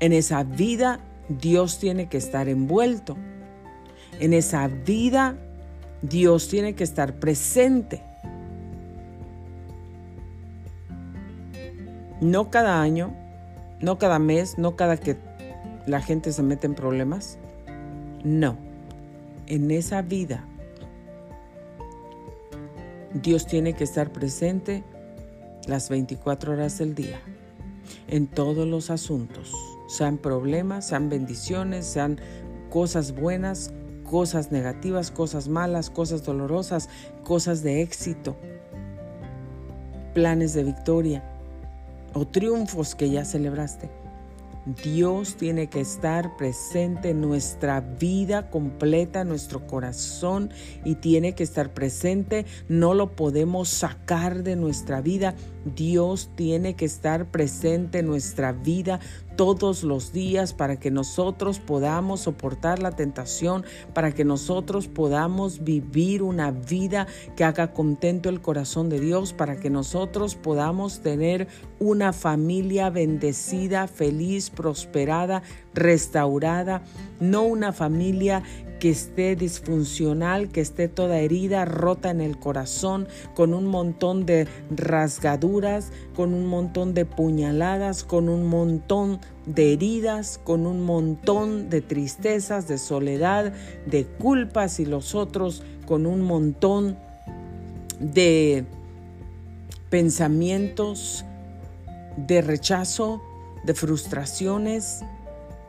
En 0.00 0.12
esa 0.12 0.42
vida 0.42 1.00
Dios 1.28 1.78
tiene 1.78 2.08
que 2.08 2.18
estar 2.18 2.48
envuelto. 2.48 3.16
En 4.20 4.32
esa 4.32 4.68
vida 4.68 5.36
Dios 6.02 6.48
tiene 6.48 6.74
que 6.74 6.84
estar 6.84 7.20
presente. 7.20 8.02
No 12.22 12.50
cada 12.52 12.80
año, 12.80 13.12
no 13.80 13.98
cada 13.98 14.20
mes, 14.20 14.56
no 14.56 14.76
cada 14.76 14.96
que 14.96 15.16
la 15.86 16.00
gente 16.00 16.32
se 16.32 16.44
mete 16.44 16.68
en 16.68 16.76
problemas. 16.76 17.36
No, 18.22 18.56
en 19.48 19.72
esa 19.72 20.02
vida 20.02 20.44
Dios 23.12 23.44
tiene 23.44 23.72
que 23.72 23.82
estar 23.82 24.12
presente 24.12 24.84
las 25.66 25.88
24 25.88 26.52
horas 26.52 26.78
del 26.78 26.94
día 26.94 27.18
en 28.06 28.28
todos 28.28 28.68
los 28.68 28.90
asuntos, 28.90 29.52
sean 29.88 30.16
problemas, 30.16 30.86
sean 30.86 31.08
bendiciones, 31.08 31.86
sean 31.86 32.20
cosas 32.70 33.16
buenas, 33.16 33.72
cosas 34.08 34.52
negativas, 34.52 35.10
cosas 35.10 35.48
malas, 35.48 35.90
cosas 35.90 36.22
dolorosas, 36.22 36.88
cosas 37.24 37.64
de 37.64 37.82
éxito, 37.82 38.36
planes 40.14 40.54
de 40.54 40.62
victoria 40.62 41.31
o 42.14 42.26
triunfos 42.26 42.94
que 42.94 43.10
ya 43.10 43.24
celebraste. 43.24 43.90
Dios 44.64 45.36
tiene 45.36 45.68
que 45.68 45.80
estar 45.80 46.36
presente 46.36 47.10
en 47.10 47.20
nuestra 47.20 47.80
vida 47.80 48.48
completa, 48.48 49.22
en 49.22 49.28
nuestro 49.28 49.66
corazón 49.66 50.50
y 50.84 50.94
tiene 50.96 51.34
que 51.34 51.42
estar 51.42 51.74
presente. 51.74 52.46
No 52.68 52.94
lo 52.94 53.16
podemos 53.16 53.68
sacar 53.68 54.44
de 54.44 54.54
nuestra 54.54 55.00
vida. 55.00 55.34
Dios 55.64 56.30
tiene 56.36 56.74
que 56.74 56.84
estar 56.84 57.26
presente 57.26 57.98
en 57.98 58.06
nuestra 58.06 58.52
vida 58.52 59.00
todos 59.36 59.82
los 59.82 60.12
días 60.12 60.52
para 60.54 60.78
que 60.78 60.90
nosotros 60.90 61.58
podamos 61.58 62.20
soportar 62.20 62.78
la 62.78 62.92
tentación, 62.92 63.64
para 63.94 64.12
que 64.12 64.24
nosotros 64.24 64.88
podamos 64.88 65.64
vivir 65.64 66.22
una 66.22 66.50
vida 66.50 67.06
que 67.36 67.44
haga 67.44 67.72
contento 67.72 68.28
el 68.28 68.40
corazón 68.40 68.88
de 68.88 69.00
Dios, 69.00 69.32
para 69.32 69.56
que 69.56 69.70
nosotros 69.70 70.34
podamos 70.34 71.00
tener 71.00 71.48
una 71.78 72.12
familia 72.12 72.90
bendecida, 72.90 73.88
feliz, 73.88 74.50
prosperada, 74.50 75.42
restaurada, 75.74 76.82
no 77.20 77.42
una 77.42 77.72
familia 77.72 78.42
que 78.80 78.90
esté 78.90 79.36
disfuncional, 79.36 80.48
que 80.48 80.60
esté 80.60 80.88
toda 80.88 81.20
herida, 81.20 81.64
rota 81.64 82.10
en 82.10 82.20
el 82.20 82.38
corazón, 82.38 83.06
con 83.34 83.54
un 83.54 83.66
montón 83.66 84.26
de 84.26 84.48
rasgaduras, 84.74 85.92
con 86.16 86.34
un 86.34 86.46
montón 86.46 86.92
de 86.92 87.04
puñaladas, 87.04 88.02
con 88.02 88.28
un 88.28 88.46
montón 88.46 89.20
de 89.46 89.72
heridas, 89.72 90.40
con 90.42 90.66
un 90.66 90.80
montón 90.80 91.70
de 91.70 91.80
tristezas, 91.80 92.66
de 92.66 92.76
soledad, 92.76 93.52
de 93.86 94.04
culpas 94.04 94.80
y 94.80 94.84
los 94.84 95.14
otros 95.14 95.62
con 95.86 96.06
un 96.06 96.22
montón 96.22 96.96
de 98.00 98.64
pensamientos 99.90 101.24
de 102.16 102.42
rechazo, 102.42 103.22
de 103.64 103.74
frustraciones, 103.74 105.04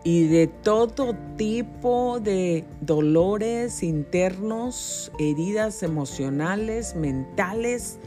y 0.03 0.27
de 0.27 0.47
todo 0.47 1.15
tipo 1.37 2.19
de 2.19 2.65
dolores 2.81 3.83
internos, 3.83 5.11
heridas 5.17 5.81
emocionales, 5.81 6.95
mentales 6.95 7.99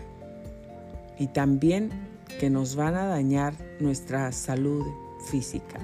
y 1.18 1.28
también 1.28 1.90
que 2.38 2.50
nos 2.50 2.76
van 2.76 2.94
a 2.94 3.06
dañar 3.06 3.54
nuestra 3.80 4.30
salud 4.32 4.84
física. 5.30 5.80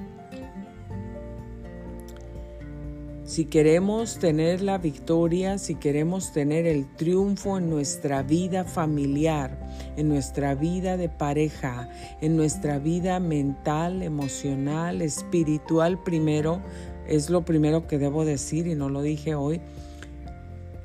Si 3.33 3.47
queremos 3.47 4.19
tener 4.19 4.61
la 4.61 4.77
victoria, 4.77 5.57
si 5.57 5.77
queremos 5.77 6.33
tener 6.33 6.67
el 6.67 6.87
triunfo 6.97 7.57
en 7.57 7.71
nuestra 7.71 8.23
vida 8.23 8.67
familiar, 8.67 9.59
en 9.97 10.11
nuestra 10.11 10.55
vida 10.55 10.99
de 10.99 11.09
pareja, 11.09 11.89
en 12.21 12.37
nuestra 12.37 12.79
vida 12.79 13.21
mental, 13.21 14.03
emocional, 14.03 15.01
espiritual 15.01 16.03
primero, 16.03 16.61
es 17.09 17.31
lo 17.31 17.43
primero 17.43 17.87
que 17.87 17.97
debo 17.97 18.27
decir 18.27 18.67
y 18.67 18.75
no 18.75 18.91
lo 18.91 19.01
dije 19.01 19.35
hoy, 19.35 19.63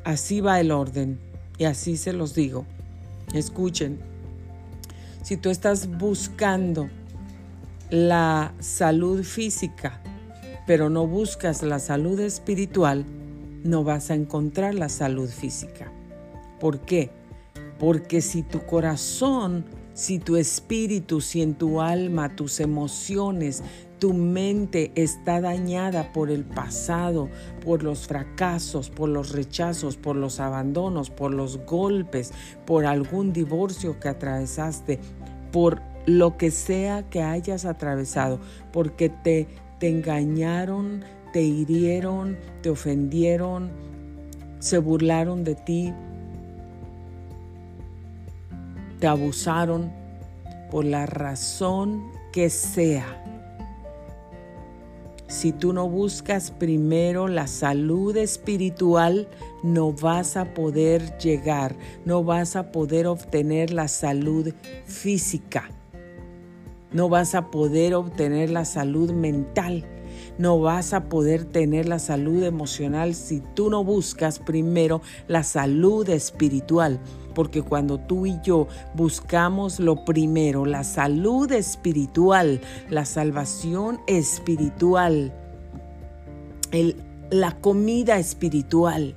así 0.06 0.39
va 0.39 0.62
el 0.62 0.72
orden 0.72 1.20
y 1.58 1.66
así 1.66 1.98
se 1.98 2.14
los 2.14 2.34
digo. 2.34 2.66
Escuchen, 3.34 4.00
si 5.22 5.36
tú 5.36 5.50
estás 5.50 5.89
buscando 5.98 6.88
la 7.89 8.54
salud 8.62 9.22
física, 9.24 10.00
pero 10.68 10.89
no 10.89 11.07
buscas 11.07 11.63
la 11.63 11.80
salud 11.80 12.20
espiritual, 12.20 13.05
no 13.63 13.84
vas 13.84 14.11
a 14.11 14.15
encontrar 14.15 14.76
la 14.76 14.89
salud 14.89 15.30
física. 15.30 15.91
¿Por 16.59 16.82
qué? 16.82 17.09
Porque 17.80 18.22
si 18.22 18.43
tu 18.43 18.65
corazón, 18.65 19.65
si 19.93 20.20
tu 20.20 20.36
espíritu, 20.36 21.22
si 21.22 21.41
en 21.41 21.55
tu 21.55 21.82
alma, 21.82 22.36
tus 22.36 22.59
emociones, 22.59 23.63
tu 23.97 24.13
mente 24.13 24.91
está 24.95 25.41
dañada 25.41 26.11
por 26.11 26.30
el 26.30 26.43
pasado, 26.43 27.30
por 27.63 27.82
los 27.82 28.05
fracasos, 28.05 28.89
por 28.89 29.09
los 29.09 29.32
rechazos, 29.32 29.95
por 29.95 30.15
los 30.18 30.39
abandonos, 30.39 31.09
por 31.09 31.34
los 31.34 31.65
golpes, 31.65 32.34
por 32.65 32.86
algún 32.86 33.34
divorcio 33.34 33.99
que 33.99 34.09
atravesaste, 34.09 34.99
por 35.51 35.82
lo 36.05 36.38
que 36.38 36.51
sea 36.51 37.09
que 37.09 37.24
hayas 37.24 37.65
atravesado, 37.65 38.39
porque 38.72 39.09
te 39.09 39.47
te 39.80 39.90
engañaron, 39.90 41.04
te 41.34 41.42
hirieron, 41.42 42.38
te 42.62 42.70
ofendieron, 42.70 43.70
se 44.60 44.78
burlaron 44.78 45.44
de 45.44 45.56
ti, 45.56 45.94
te 49.00 49.08
abusaron 49.08 49.92
por 50.72 50.86
la 50.86 51.06
razón 51.06 52.12
que 52.32 52.50
sea. 52.50 53.24
Si 55.28 55.52
tú 55.52 55.74
no 55.74 55.90
buscas 55.90 56.52
primero 56.52 57.28
la 57.28 57.48
salud 57.48 58.16
espiritual, 58.16 59.28
no 59.62 59.92
vas 59.92 60.38
a 60.38 60.54
poder 60.54 61.18
llegar, 61.18 61.76
no 62.06 62.24
vas 62.24 62.56
a 62.56 62.72
poder 62.72 63.08
obtener 63.08 63.72
la 63.72 63.90
salud 63.90 64.54
física. 64.86 65.70
No 66.92 67.10
vas 67.10 67.36
a 67.36 67.52
poder 67.52 67.96
obtener 67.96 68.50
la 68.50 68.66
salud 68.66 69.12
mental. 69.12 69.86
No 70.38 70.60
vas 70.60 70.94
a 70.94 71.10
poder 71.10 71.46
tener 71.46 71.88
la 71.88 72.00
salud 72.00 72.44
emocional 72.44 73.16
si 73.16 73.42
tú 73.56 73.70
no 73.70 73.84
buscas 73.84 74.40
primero 74.40 75.02
la 75.28 75.44
salud 75.44 76.08
espiritual. 76.10 77.00
Porque 77.34 77.62
cuando 77.62 78.00
tú 78.00 78.26
y 78.26 78.40
yo 78.44 78.68
buscamos 78.94 79.80
lo 79.80 80.06
primero, 80.06 80.66
la 80.66 80.84
salud 80.84 81.52
espiritual, 81.52 82.62
la 82.90 83.06
salvación 83.06 84.00
espiritual, 84.08 85.34
la 87.30 87.52
comida 87.60 88.18
espiritual, 88.18 89.16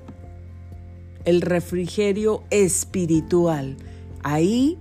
el 1.24 1.40
refrigerio 1.40 2.42
espiritual, 2.50 3.76
ahí 4.22 4.78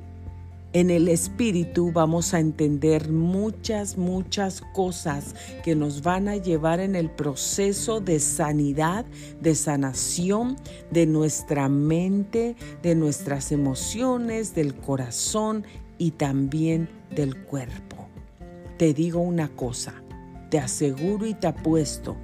en 0.72 0.92
el 0.92 1.08
Espíritu 1.08 1.92
vamos 1.92 2.36
a 2.36 2.40
entender 2.40 3.12
muchas, 3.12 3.98
muchas 3.98 4.62
cosas 4.74 5.34
que 5.64 5.76
nos 5.76 6.04
van 6.04 6.28
a 6.28 6.36
llevar 6.36 6.80
en 6.80 6.96
el 6.96 7.10
proceso 7.10 8.02
de 8.02 8.20
sanidad, 8.20 9.04
de 9.42 9.56
sanación 9.56 10.58
de 10.92 11.08
nuestra 11.08 11.70
mente, 11.70 12.56
de 12.84 12.94
nuestras 12.94 13.52
emociones, 13.52 14.54
del 14.54 14.76
corazón 14.76 15.66
y 15.98 16.12
también 16.12 16.88
del 17.16 17.36
cuerpo. 17.36 18.08
Te 18.78 18.94
digo 18.94 19.22
una 19.22 19.50
cosa, 19.50 19.96
te 20.52 20.60
aseguro 20.60 21.26
y 21.26 21.34
te 21.34 21.48
apuesto 21.48 22.16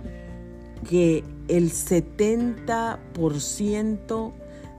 que 0.88 1.24
el 1.48 1.72
70% 1.72 4.34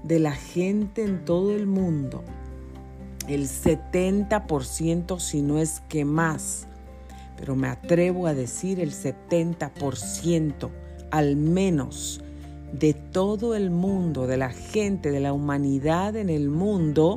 de 0.05 0.21
la 0.21 0.33
gente 0.33 1.03
en 1.03 1.25
todo 1.25 1.53
el 1.53 1.67
mundo 1.67 2.23
el 3.29 3.49
70%, 3.49 5.19
si 5.19 5.43
no 5.43 5.59
es 5.59 5.81
que 5.89 6.05
más, 6.05 6.67
pero 7.37 7.57
me 7.57 7.69
atrevo 7.69 8.27
a 8.27 8.35
decir 8.35 8.81
el 8.81 8.93
70%, 8.93 10.71
al 11.11 11.37
menos, 11.37 12.23
de 12.73 12.95
todo 12.95 13.55
el 13.55 13.71
mundo, 13.71 14.27
de 14.27 14.37
la 14.37 14.51
gente, 14.51 15.11
de 15.11 15.21
la 15.21 15.33
humanidad 15.33 16.17
en 16.17 16.31
el 16.31 16.49
mundo, 16.49 17.17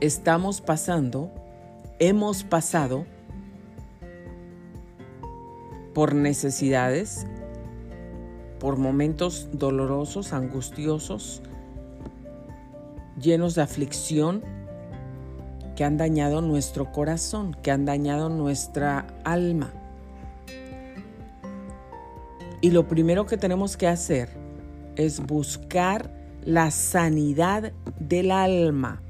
estamos 0.00 0.60
pasando, 0.60 1.30
hemos 2.00 2.42
pasado 2.42 3.06
por 6.02 6.16
necesidades, 6.16 7.28
por 8.58 8.76
momentos 8.76 9.48
dolorosos, 9.52 10.32
angustiosos, 10.32 11.42
llenos 13.20 13.54
de 13.54 13.62
aflicción, 13.62 14.42
que 15.76 15.84
han 15.84 15.98
dañado 15.98 16.40
nuestro 16.40 16.90
corazón, 16.90 17.56
que 17.62 17.70
han 17.70 17.84
dañado 17.84 18.30
nuestra 18.30 19.06
alma. 19.22 19.72
Y 22.60 22.70
lo 22.70 22.88
primero 22.88 23.24
que 23.26 23.36
tenemos 23.36 23.76
que 23.76 23.86
hacer 23.86 24.28
es 24.96 25.24
buscar 25.24 26.10
la 26.44 26.72
sanidad 26.72 27.70
del 28.00 28.32
alma. 28.32 29.00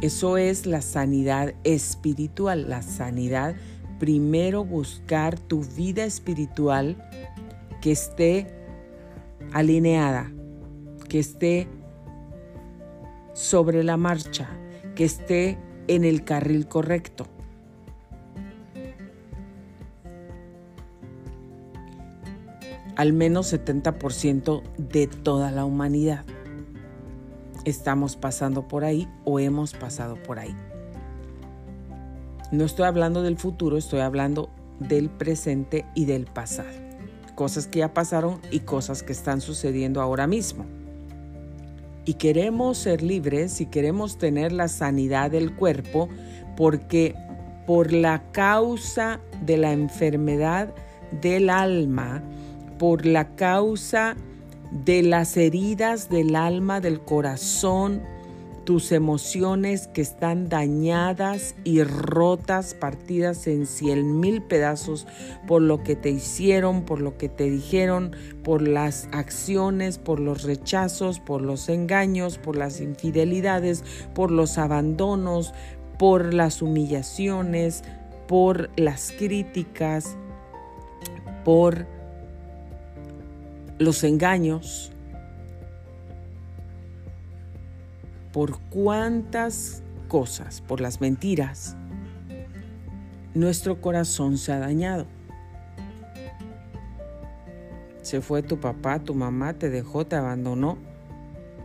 Eso 0.00 0.38
es 0.38 0.64
la 0.64 0.80
sanidad 0.80 1.52
espiritual, 1.64 2.70
la 2.70 2.80
sanidad. 2.80 3.56
Primero 4.00 4.64
buscar 4.64 5.38
tu 5.38 5.62
vida 5.62 6.04
espiritual 6.04 6.96
que 7.82 7.92
esté 7.92 8.46
alineada, 9.52 10.32
que 11.08 11.18
esté 11.18 11.68
sobre 13.34 13.84
la 13.84 13.98
marcha, 13.98 14.48
que 14.94 15.04
esté 15.04 15.58
en 15.86 16.04
el 16.04 16.24
carril 16.24 16.66
correcto. 16.66 17.26
Al 22.96 23.12
menos 23.12 23.52
70% 23.52 24.62
de 24.78 25.08
toda 25.08 25.50
la 25.50 25.66
humanidad 25.66 26.24
estamos 27.66 28.16
pasando 28.16 28.66
por 28.66 28.84
ahí 28.84 29.06
o 29.24 29.38
hemos 29.38 29.74
pasado 29.74 30.16
por 30.22 30.38
ahí. 30.38 30.56
No 32.52 32.64
estoy 32.64 32.86
hablando 32.86 33.22
del 33.22 33.36
futuro, 33.36 33.76
estoy 33.76 34.00
hablando 34.00 34.50
del 34.80 35.08
presente 35.08 35.84
y 35.94 36.06
del 36.06 36.24
pasado. 36.24 36.68
Cosas 37.36 37.68
que 37.68 37.78
ya 37.78 37.94
pasaron 37.94 38.40
y 38.50 38.60
cosas 38.60 39.04
que 39.04 39.12
están 39.12 39.40
sucediendo 39.40 40.02
ahora 40.02 40.26
mismo. 40.26 40.66
Y 42.04 42.14
queremos 42.14 42.78
ser 42.78 43.02
libres 43.02 43.60
y 43.60 43.66
queremos 43.66 44.18
tener 44.18 44.50
la 44.50 44.66
sanidad 44.66 45.30
del 45.30 45.54
cuerpo 45.54 46.08
porque 46.56 47.14
por 47.68 47.92
la 47.92 48.32
causa 48.32 49.20
de 49.46 49.56
la 49.56 49.72
enfermedad 49.72 50.74
del 51.22 51.50
alma, 51.50 52.20
por 52.78 53.06
la 53.06 53.36
causa 53.36 54.16
de 54.72 55.04
las 55.04 55.36
heridas 55.36 56.08
del 56.08 56.34
alma, 56.34 56.80
del 56.80 57.00
corazón, 57.00 58.02
tus 58.70 58.92
emociones 58.92 59.88
que 59.88 60.00
están 60.00 60.48
dañadas 60.48 61.56
y 61.64 61.82
rotas, 61.82 62.74
partidas 62.74 63.48
en 63.48 63.66
cien 63.66 64.20
mil 64.20 64.42
pedazos 64.42 65.08
por 65.48 65.60
lo 65.60 65.82
que 65.82 65.96
te 65.96 66.10
hicieron, 66.10 66.84
por 66.84 67.00
lo 67.00 67.18
que 67.18 67.28
te 67.28 67.50
dijeron, 67.50 68.14
por 68.44 68.62
las 68.62 69.08
acciones, 69.10 69.98
por 69.98 70.20
los 70.20 70.44
rechazos, 70.44 71.18
por 71.18 71.42
los 71.42 71.68
engaños, 71.68 72.38
por 72.38 72.54
las 72.54 72.80
infidelidades, 72.80 73.82
por 74.14 74.30
los 74.30 74.56
abandonos, 74.56 75.52
por 75.98 76.32
las 76.32 76.62
humillaciones, 76.62 77.82
por 78.28 78.70
las 78.78 79.10
críticas, 79.10 80.16
por 81.44 81.86
los 83.80 84.04
engaños, 84.04 84.92
por 88.32 88.60
cuántas 88.70 89.82
cosas, 90.08 90.60
por 90.60 90.80
las 90.80 91.00
mentiras, 91.00 91.76
nuestro 93.34 93.80
corazón 93.80 94.38
se 94.38 94.52
ha 94.52 94.58
dañado. 94.58 95.06
Se 98.02 98.20
fue 98.20 98.42
tu 98.42 98.58
papá, 98.58 98.98
tu 98.98 99.14
mamá, 99.14 99.54
te 99.54 99.70
dejó, 99.70 100.06
te 100.06 100.16
abandonó, 100.16 100.78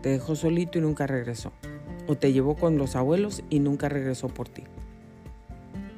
te 0.01 0.09
dejó 0.09 0.36
solito 0.36 0.78
y 0.78 0.82
nunca 0.82 1.07
regresó. 1.07 1.51
O 2.07 2.16
te 2.16 2.34
llevó 2.34 2.55
con 2.55 2.78
los 2.78 2.95
abuelos 2.95 3.43
y 3.49 3.59
nunca 3.59 3.89
regresó 3.89 4.28
por 4.28 4.47
ti. 4.47 4.63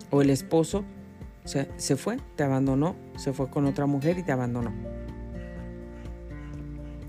O 0.09 0.21
el 0.21 0.29
esposo 0.29 0.85
se, 1.43 1.69
se 1.75 1.97
fue, 1.97 2.17
te 2.35 2.43
abandonó, 2.43 2.95
se 3.17 3.33
fue 3.33 3.49
con 3.49 3.65
otra 3.65 3.87
mujer 3.87 4.17
y 4.19 4.23
te 4.23 4.31
abandonó 4.31 4.71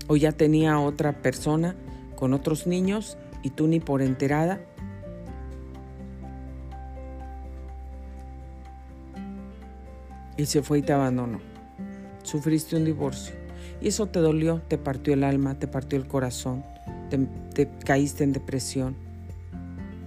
o 0.09 0.17
ya 0.17 0.31
tenía 0.31 0.79
otra 0.79 1.21
persona 1.21 1.75
con 2.15 2.33
otros 2.33 2.65
niños 2.65 3.15
y 3.43 3.51
tú 3.51 3.67
ni 3.67 3.79
por 3.79 4.01
enterada. 4.01 4.59
Y 10.37 10.45
se 10.45 10.61
fue 10.61 10.79
y 10.79 10.81
te 10.81 10.93
abandonó. 10.93 11.39
Sufriste 12.23 12.75
un 12.75 12.85
divorcio. 12.85 13.35
Y 13.81 13.89
eso 13.89 14.07
te 14.07 14.19
dolió, 14.19 14.61
te 14.67 14.77
partió 14.77 15.13
el 15.13 15.23
alma, 15.23 15.55
te 15.57 15.67
partió 15.67 15.97
el 15.97 16.07
corazón, 16.07 16.63
te, 17.09 17.17
te 17.53 17.69
caíste 17.85 18.23
en 18.23 18.33
depresión. 18.33 18.95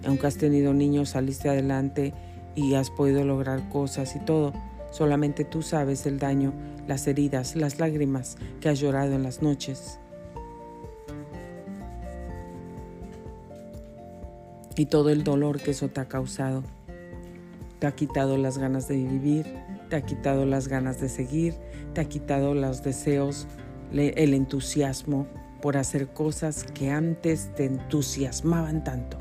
Aunque 0.07 0.26
has 0.26 0.37
tenido 0.37 0.74
niños, 0.74 1.11
saliste 1.11 1.49
adelante 1.49 2.12
y 2.55 2.74
has 2.74 2.91
podido 2.91 3.24
lograr 3.24 3.68
cosas 3.68 4.14
y 4.16 4.20
todo. 4.20 4.53
Solamente 4.91 5.45
tú 5.45 5.62
sabes 5.62 6.07
el 6.07 6.18
daño 6.18 6.53
las 6.87 7.07
heridas, 7.07 7.57
las 7.57 7.78
lágrimas 7.78 8.37
que 8.61 8.68
has 8.68 8.80
llorado 8.80 9.14
en 9.14 9.22
las 9.22 9.43
noches. 9.43 9.99
Y 14.77 14.87
todo 14.87 15.11
el 15.11 15.25
dolor 15.25 15.61
que 15.61 15.73
eso 15.73 15.89
te 15.89 16.01
ha 16.01 16.09
causado. 16.09 16.62
Te 17.79 17.87
ha 17.87 17.93
quitado 17.93 18.39
las 18.39 18.59
ganas 18.59 18.89
de 18.89 18.97
vivir, 18.97 19.47
te 19.91 19.97
ha 19.97 20.03
quitado 20.03 20.47
las 20.47 20.68
ganas 20.68 21.01
de 21.01 21.09
seguir, 21.09 21.55
te 21.95 22.01
ha 22.01 22.05
quitado 22.05 22.55
los 22.55 22.83
deseos, 22.83 23.47
el 23.93 24.35
entusiasmo 24.35 25.27
por 25.61 25.77
hacer 25.77 26.09
cosas 26.09 26.64
que 26.64 26.91
antes 26.91 27.51
te 27.55 27.64
entusiasmaban 27.66 28.85
tanto. 28.85 29.18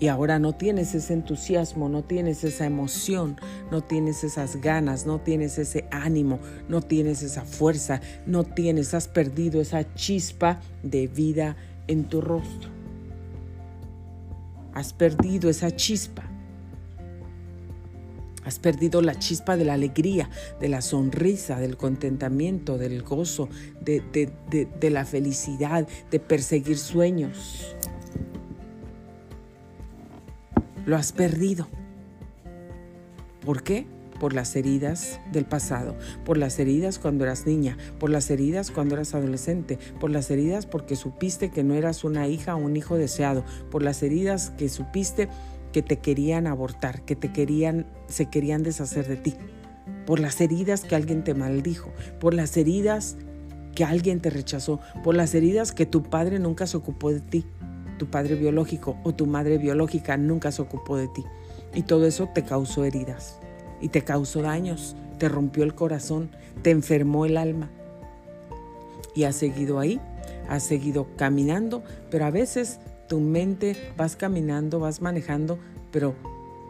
Y 0.00 0.08
ahora 0.08 0.38
no 0.38 0.52
tienes 0.52 0.94
ese 0.94 1.14
entusiasmo, 1.14 1.88
no 1.88 2.02
tienes 2.02 2.42
esa 2.44 2.66
emoción, 2.66 3.36
no 3.70 3.80
tienes 3.80 4.24
esas 4.24 4.56
ganas, 4.56 5.06
no 5.06 5.20
tienes 5.20 5.56
ese 5.58 5.86
ánimo, 5.90 6.40
no 6.68 6.82
tienes 6.82 7.22
esa 7.22 7.42
fuerza, 7.42 8.00
no 8.26 8.44
tienes, 8.44 8.92
has 8.92 9.06
perdido 9.08 9.60
esa 9.60 9.94
chispa 9.94 10.60
de 10.82 11.06
vida 11.06 11.56
en 11.86 12.04
tu 12.04 12.20
rostro. 12.20 12.73
Has 14.74 14.92
perdido 14.92 15.48
esa 15.48 15.74
chispa. 15.74 16.22
Has 18.44 18.58
perdido 18.58 19.00
la 19.00 19.18
chispa 19.18 19.56
de 19.56 19.64
la 19.64 19.72
alegría, 19.72 20.28
de 20.60 20.68
la 20.68 20.82
sonrisa, 20.82 21.58
del 21.58 21.78
contentamiento, 21.78 22.76
del 22.76 23.02
gozo, 23.02 23.48
de, 23.80 24.02
de 24.52 24.90
la 24.90 25.06
felicidad, 25.06 25.88
de 26.10 26.20
perseguir 26.20 26.76
sueños 26.76 27.74
lo 30.86 30.96
has 30.96 31.12
perdido. 31.12 31.66
¿Por 33.44 33.62
qué? 33.62 33.86
Por 34.18 34.32
las 34.32 34.54
heridas 34.56 35.20
del 35.32 35.44
pasado, 35.44 35.96
por 36.24 36.38
las 36.38 36.58
heridas 36.58 36.98
cuando 36.98 37.24
eras 37.24 37.46
niña, 37.46 37.76
por 37.98 38.10
las 38.10 38.30
heridas 38.30 38.70
cuando 38.70 38.94
eras 38.94 39.14
adolescente, 39.14 39.78
por 40.00 40.10
las 40.10 40.30
heridas 40.30 40.66
porque 40.66 40.96
supiste 40.96 41.50
que 41.50 41.64
no 41.64 41.74
eras 41.74 42.04
una 42.04 42.28
hija 42.28 42.54
o 42.54 42.58
un 42.58 42.76
hijo 42.76 42.96
deseado, 42.96 43.44
por 43.70 43.82
las 43.82 44.02
heridas 44.02 44.50
que 44.50 44.68
supiste 44.68 45.28
que 45.72 45.82
te 45.82 45.98
querían 45.98 46.46
abortar, 46.46 47.04
que 47.04 47.16
te 47.16 47.32
querían, 47.32 47.86
se 48.06 48.26
querían 48.26 48.62
deshacer 48.62 49.08
de 49.08 49.16
ti, 49.16 49.34
por 50.06 50.20
las 50.20 50.40
heridas 50.40 50.82
que 50.82 50.94
alguien 50.94 51.24
te 51.24 51.34
maldijo, 51.34 51.90
por 52.20 52.32
las 52.32 52.56
heridas 52.56 53.16
que 53.74 53.84
alguien 53.84 54.20
te 54.20 54.30
rechazó, 54.30 54.80
por 55.02 55.16
las 55.16 55.34
heridas 55.34 55.72
que 55.72 55.86
tu 55.86 56.04
padre 56.04 56.38
nunca 56.38 56.68
se 56.68 56.76
ocupó 56.76 57.10
de 57.10 57.20
ti, 57.20 57.44
tu 57.98 58.06
padre 58.06 58.36
biológico 58.36 58.96
o 59.02 59.14
tu 59.14 59.26
madre 59.26 59.58
biológica 59.58 60.16
nunca 60.16 60.52
se 60.52 60.62
ocupó 60.62 60.96
de 60.96 61.08
ti. 61.08 61.24
Y 61.74 61.82
todo 61.82 62.06
eso 62.06 62.28
te 62.32 62.44
causó 62.44 62.84
heridas 62.84 63.40
y 63.80 63.88
te 63.88 64.02
causó 64.02 64.42
daños, 64.42 64.96
te 65.18 65.28
rompió 65.28 65.64
el 65.64 65.74
corazón, 65.74 66.30
te 66.62 66.70
enfermó 66.70 67.26
el 67.26 67.36
alma. 67.36 67.70
Y 69.14 69.24
has 69.24 69.36
seguido 69.36 69.78
ahí, 69.78 70.00
has 70.48 70.64
seguido 70.64 71.06
caminando, 71.16 71.82
pero 72.10 72.24
a 72.24 72.30
veces 72.30 72.80
tu 73.08 73.20
mente 73.20 73.76
vas 73.96 74.16
caminando, 74.16 74.80
vas 74.80 75.00
manejando, 75.00 75.58
pero 75.90 76.14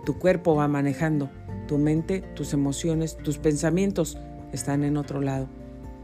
tu 0.04 0.18
cuerpo 0.18 0.54
va 0.54 0.68
manejando. 0.68 1.30
Tu 1.66 1.78
mente, 1.78 2.20
tus 2.34 2.52
emociones, 2.52 3.16
tus 3.16 3.38
pensamientos 3.38 4.18
están 4.52 4.84
en 4.84 4.98
otro 4.98 5.20
lado. 5.20 5.48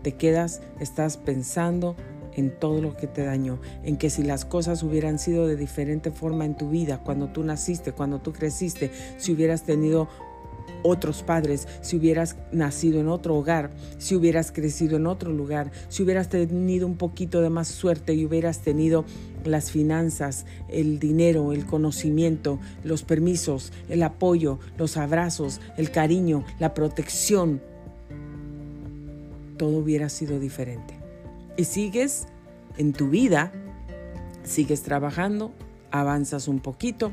Te 0.03 0.13
quedas, 0.13 0.63
estás 0.81 1.19
pensando, 1.19 1.97
en 2.35 2.51
todo 2.51 2.81
lo 2.81 2.97
que 2.97 3.07
te 3.07 3.25
dañó, 3.25 3.61
en 3.83 3.97
que 3.97 4.11
si 4.11 4.23
las 4.23 4.45
cosas 4.45 4.83
hubieran 4.83 5.19
sido 5.19 5.47
de 5.47 5.57
diferente 5.57 6.11
forma 6.11 6.45
en 6.45 6.57
tu 6.57 6.71
vida, 6.71 6.99
cuando 6.99 7.29
tú 7.29 7.45
naciste, 7.45 7.93
cuando 7.93 8.21
tú 8.21 8.33
creciste, 8.33 8.91
si 9.19 9.33
hubieras 9.33 9.63
tenido 9.63 10.09
otros 10.83 11.23
padres, 11.23 11.69
si 11.83 11.97
hubieras 11.97 12.37
nacido 12.53 13.01
en 13.01 13.09
otro 13.09 13.37
hogar, 13.37 13.71
si 13.99 14.15
hubieras 14.15 14.53
crecido 14.53 14.97
en 14.97 15.07
otro 15.07 15.33
lugar, 15.33 15.71
si 15.89 16.03
hubieras 16.03 16.29
tenido 16.29 16.87
un 16.87 16.97
poquito 16.97 17.41
de 17.41 17.51
más 17.51 17.69
suerte 17.69 18.15
y 18.15 18.25
hubieras 18.25 18.61
tenido 18.61 19.05
las 19.45 19.71
finanzas, 19.71 20.47
el 20.69 20.99
dinero, 20.99 21.53
el 21.53 21.67
conocimiento, 21.67 22.59
los 22.85 23.03
permisos, 23.03 23.73
el 23.89 24.03
apoyo, 24.03 24.59
los 24.77 24.97
abrazos, 24.97 25.61
el 25.77 25.91
cariño, 25.91 26.45
la 26.59 26.75
protección, 26.75 27.61
todo 29.57 29.79
hubiera 29.79 30.09
sido 30.09 30.39
diferente. 30.39 30.95
Y 31.57 31.65
sigues 31.65 32.27
en 32.79 32.93
tu 32.93 33.11
vida, 33.11 33.53
sigues 34.43 34.83
trabajando, 34.83 35.53
avanzas 35.91 36.49
un 36.49 36.61
poquito, 36.61 37.13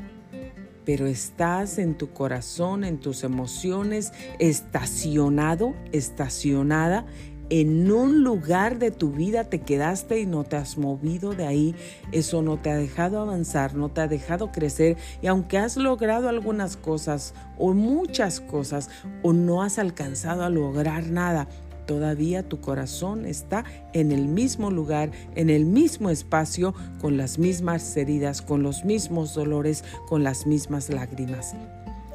pero 0.88 1.06
estás 1.06 1.76
en 1.76 1.98
tu 1.98 2.14
corazón, 2.14 2.82
en 2.82 2.96
tus 2.96 3.22
emociones, 3.22 4.10
estacionado, 4.38 5.74
estacionada 5.92 7.04
en 7.50 7.90
un 7.90 8.24
lugar 8.24 8.78
de 8.78 8.90
tu 8.90 9.10
vida 9.10 9.44
te 9.44 9.60
quedaste 9.60 10.20
y 10.20 10.26
no 10.26 10.44
te 10.44 10.56
has 10.56 10.76
movido 10.76 11.34
de 11.34 11.46
ahí, 11.46 11.74
eso 12.12 12.42
no 12.42 12.58
te 12.58 12.70
ha 12.70 12.76
dejado 12.76 13.20
avanzar, 13.20 13.74
no 13.74 13.90
te 13.90 14.02
ha 14.02 14.08
dejado 14.08 14.52
crecer 14.52 14.96
y 15.22 15.26
aunque 15.26 15.58
has 15.58 15.76
logrado 15.76 16.28
algunas 16.28 16.76
cosas 16.76 17.34
o 17.58 17.72
muchas 17.72 18.40
cosas 18.40 18.90
o 19.22 19.32
no 19.32 19.62
has 19.62 19.78
alcanzado 19.78 20.42
a 20.42 20.50
lograr 20.50 21.08
nada, 21.10 21.48
todavía 21.88 22.46
tu 22.46 22.60
corazón 22.60 23.24
está 23.24 23.64
en 23.94 24.12
el 24.12 24.28
mismo 24.28 24.70
lugar, 24.70 25.10
en 25.34 25.48
el 25.48 25.64
mismo 25.64 26.10
espacio, 26.10 26.74
con 27.00 27.16
las 27.16 27.38
mismas 27.38 27.96
heridas, 27.96 28.42
con 28.42 28.62
los 28.62 28.84
mismos 28.84 29.32
dolores, 29.34 29.82
con 30.06 30.22
las 30.22 30.46
mismas 30.46 30.90
lágrimas. 30.90 31.54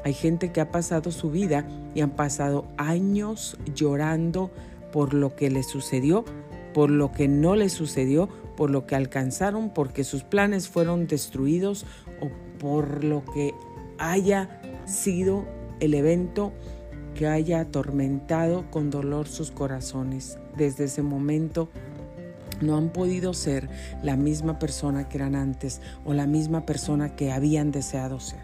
Hay 0.04 0.14
gente 0.14 0.52
que 0.52 0.60
ha 0.60 0.70
pasado 0.70 1.10
su 1.10 1.30
vida 1.30 1.66
y 1.92 2.02
han 2.02 2.10
pasado 2.10 2.66
años 2.76 3.58
llorando, 3.74 4.52
por 4.92 5.12
lo 5.12 5.34
que 5.34 5.50
le 5.50 5.64
sucedió, 5.64 6.24
por 6.72 6.88
lo 6.88 7.10
que 7.10 7.26
no 7.26 7.56
le 7.56 7.68
sucedió, 7.68 8.28
por 8.56 8.70
lo 8.70 8.86
que 8.86 8.94
alcanzaron, 8.94 9.70
porque 9.70 10.04
sus 10.04 10.22
planes 10.22 10.68
fueron 10.68 11.08
destruidos 11.08 11.84
o 12.20 12.28
por 12.60 13.02
lo 13.02 13.24
que 13.24 13.54
haya 13.98 14.60
sido 14.86 15.44
el 15.80 15.94
evento 15.94 16.52
que 17.14 17.26
haya 17.26 17.60
atormentado 17.60 18.70
con 18.70 18.90
dolor 18.90 19.28
sus 19.28 19.50
corazones. 19.50 20.38
Desde 20.56 20.84
ese 20.84 21.02
momento 21.02 21.68
no 22.60 22.76
han 22.76 22.90
podido 22.90 23.34
ser 23.34 23.68
la 24.02 24.16
misma 24.16 24.58
persona 24.58 25.08
que 25.08 25.18
eran 25.18 25.34
antes 25.34 25.80
o 26.04 26.12
la 26.12 26.26
misma 26.26 26.66
persona 26.66 27.16
que 27.16 27.32
habían 27.32 27.70
deseado 27.70 28.20
ser. 28.20 28.40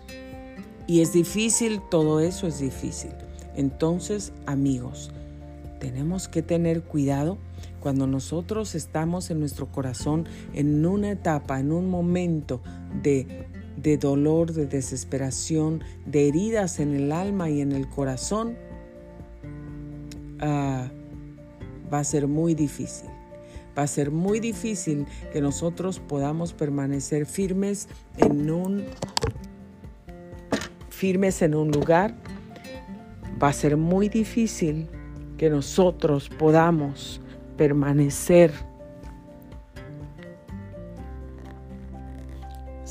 Y 0.86 1.00
es 1.00 1.12
difícil, 1.12 1.80
todo 1.90 2.20
eso 2.20 2.46
es 2.46 2.58
difícil. 2.58 3.12
Entonces, 3.54 4.32
amigos, 4.46 5.10
tenemos 5.78 6.28
que 6.28 6.42
tener 6.42 6.82
cuidado 6.82 7.38
cuando 7.80 8.06
nosotros 8.06 8.74
estamos 8.74 9.30
en 9.30 9.40
nuestro 9.40 9.66
corazón 9.66 10.26
en 10.52 10.84
una 10.84 11.10
etapa, 11.10 11.58
en 11.58 11.72
un 11.72 11.88
momento 11.88 12.60
de, 13.02 13.46
dolor, 13.98 14.52
de 14.52 14.66
desesperación, 14.66 15.82
de 16.06 16.28
heridas 16.28 16.80
en 16.80 16.94
el 16.94 17.12
alma 17.12 17.50
y 17.50 17.60
en 17.60 17.72
el 17.72 17.88
corazón, 17.88 18.56
ah, 20.40 20.90
va 21.92 21.98
a 21.98 22.04
ser 22.04 22.26
muy 22.26 22.54
difícil. 22.54 23.08
Va 23.78 23.84
a 23.84 23.86
ser 23.86 24.10
muy 24.10 24.40
difícil 24.40 25.06
que 25.32 25.40
nosotros 25.40 26.00
podamos 26.00 26.52
permanecer 26.52 27.24
firmes 27.24 27.88
en 28.18 28.50
un 28.50 28.84
firmes 30.88 31.40
en 31.40 31.54
un 31.54 31.70
lugar. 31.70 32.14
Va 33.42 33.48
a 33.48 33.52
ser 33.52 33.76
muy 33.76 34.08
difícil 34.08 34.86
que 35.38 35.48
nosotros 35.48 36.28
podamos 36.28 37.22
permanecer 37.56 38.52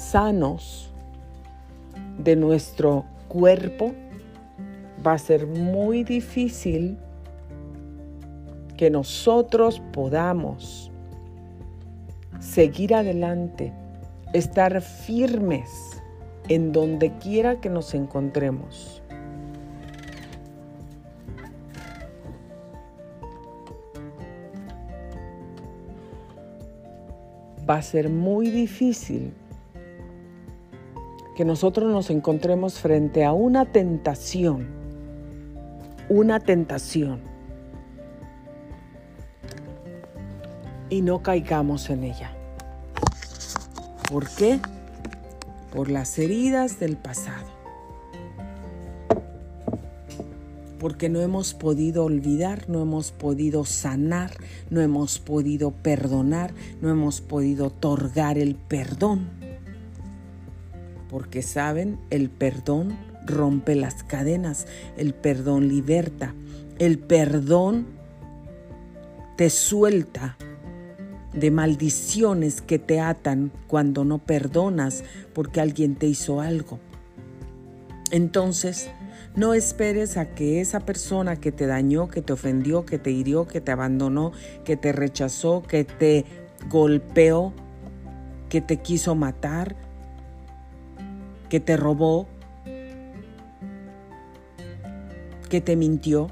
sanos 0.09 0.91
de 2.17 2.35
nuestro 2.35 3.05
cuerpo, 3.27 3.93
va 5.05 5.13
a 5.13 5.17
ser 5.19 5.45
muy 5.45 6.03
difícil 6.03 6.97
que 8.75 8.89
nosotros 8.89 9.81
podamos 9.93 10.91
seguir 12.39 12.95
adelante, 12.95 13.71
estar 14.33 14.81
firmes 14.81 15.69
en 16.47 16.71
donde 16.71 17.15
quiera 17.17 17.61
que 17.61 17.69
nos 17.69 17.93
encontremos. 17.93 19.03
va 27.69 27.75
a 27.75 27.81
ser 27.83 28.09
muy 28.09 28.49
difícil 28.49 29.31
que 31.39 31.45
nosotros 31.45 31.89
nos 31.89 32.09
encontremos 32.09 32.79
frente 32.79 33.23
a 33.23 33.31
una 33.31 33.63
tentación, 33.63 34.67
una 36.09 36.41
tentación, 36.41 37.21
y 40.89 41.01
no 41.01 41.23
caigamos 41.23 41.89
en 41.89 42.03
ella. 42.03 42.35
¿Por 44.11 44.29
qué? 44.31 44.59
Por 45.73 45.89
las 45.89 46.19
heridas 46.19 46.77
del 46.77 46.97
pasado. 46.97 47.47
porque 50.77 51.09
no 51.09 51.19
hemos 51.19 51.53
podido 51.53 52.05
olvidar, 52.05 52.69
no 52.69 52.81
hemos 52.81 53.11
podido 53.11 53.65
sanar, 53.65 54.31
no 54.69 54.79
hemos 54.79 55.19
podido 55.19 55.71
perdonar, 55.71 56.53
no 56.81 56.89
hemos 56.89 57.19
podido 57.19 57.67
otorgar 57.67 58.37
el 58.37 58.55
perdón. 58.55 59.38
Porque 61.09 61.41
saben, 61.41 61.99
el 62.09 62.29
perdón 62.29 62.97
rompe 63.25 63.75
las 63.75 64.03
cadenas, 64.03 64.67
el 64.97 65.13
perdón 65.13 65.67
liberta, 65.67 66.33
el 66.77 66.99
perdón 66.99 67.87
te 69.37 69.49
suelta 69.49 70.37
de 71.33 71.51
maldiciones 71.51 72.61
que 72.61 72.79
te 72.79 72.99
atan 72.99 73.51
cuando 73.67 74.03
no 74.03 74.17
perdonas 74.17 75.03
porque 75.33 75.61
alguien 75.61 75.95
te 75.95 76.07
hizo 76.07 76.41
algo. 76.41 76.79
Entonces, 78.11 78.89
no 79.35 79.53
esperes 79.53 80.17
a 80.17 80.33
que 80.33 80.59
esa 80.59 80.79
persona 80.79 81.35
que 81.35 81.51
te 81.51 81.67
dañó, 81.67 82.09
que 82.09 82.21
te 82.21 82.33
ofendió, 82.33 82.85
que 82.85 82.97
te 82.97 83.11
hirió, 83.11 83.47
que 83.47 83.61
te 83.61 83.71
abandonó, 83.71 84.31
que 84.65 84.75
te 84.75 84.91
rechazó, 84.91 85.61
que 85.61 85.83
te 85.83 86.25
golpeó, 86.69 87.53
que 88.49 88.61
te 88.61 88.77
quiso 88.77 89.13
matar, 89.13 89.75
que 91.49 91.59
te 91.59 91.75
robó, 91.75 92.27
que 95.49 95.61
te 95.61 95.75
mintió. 95.75 96.29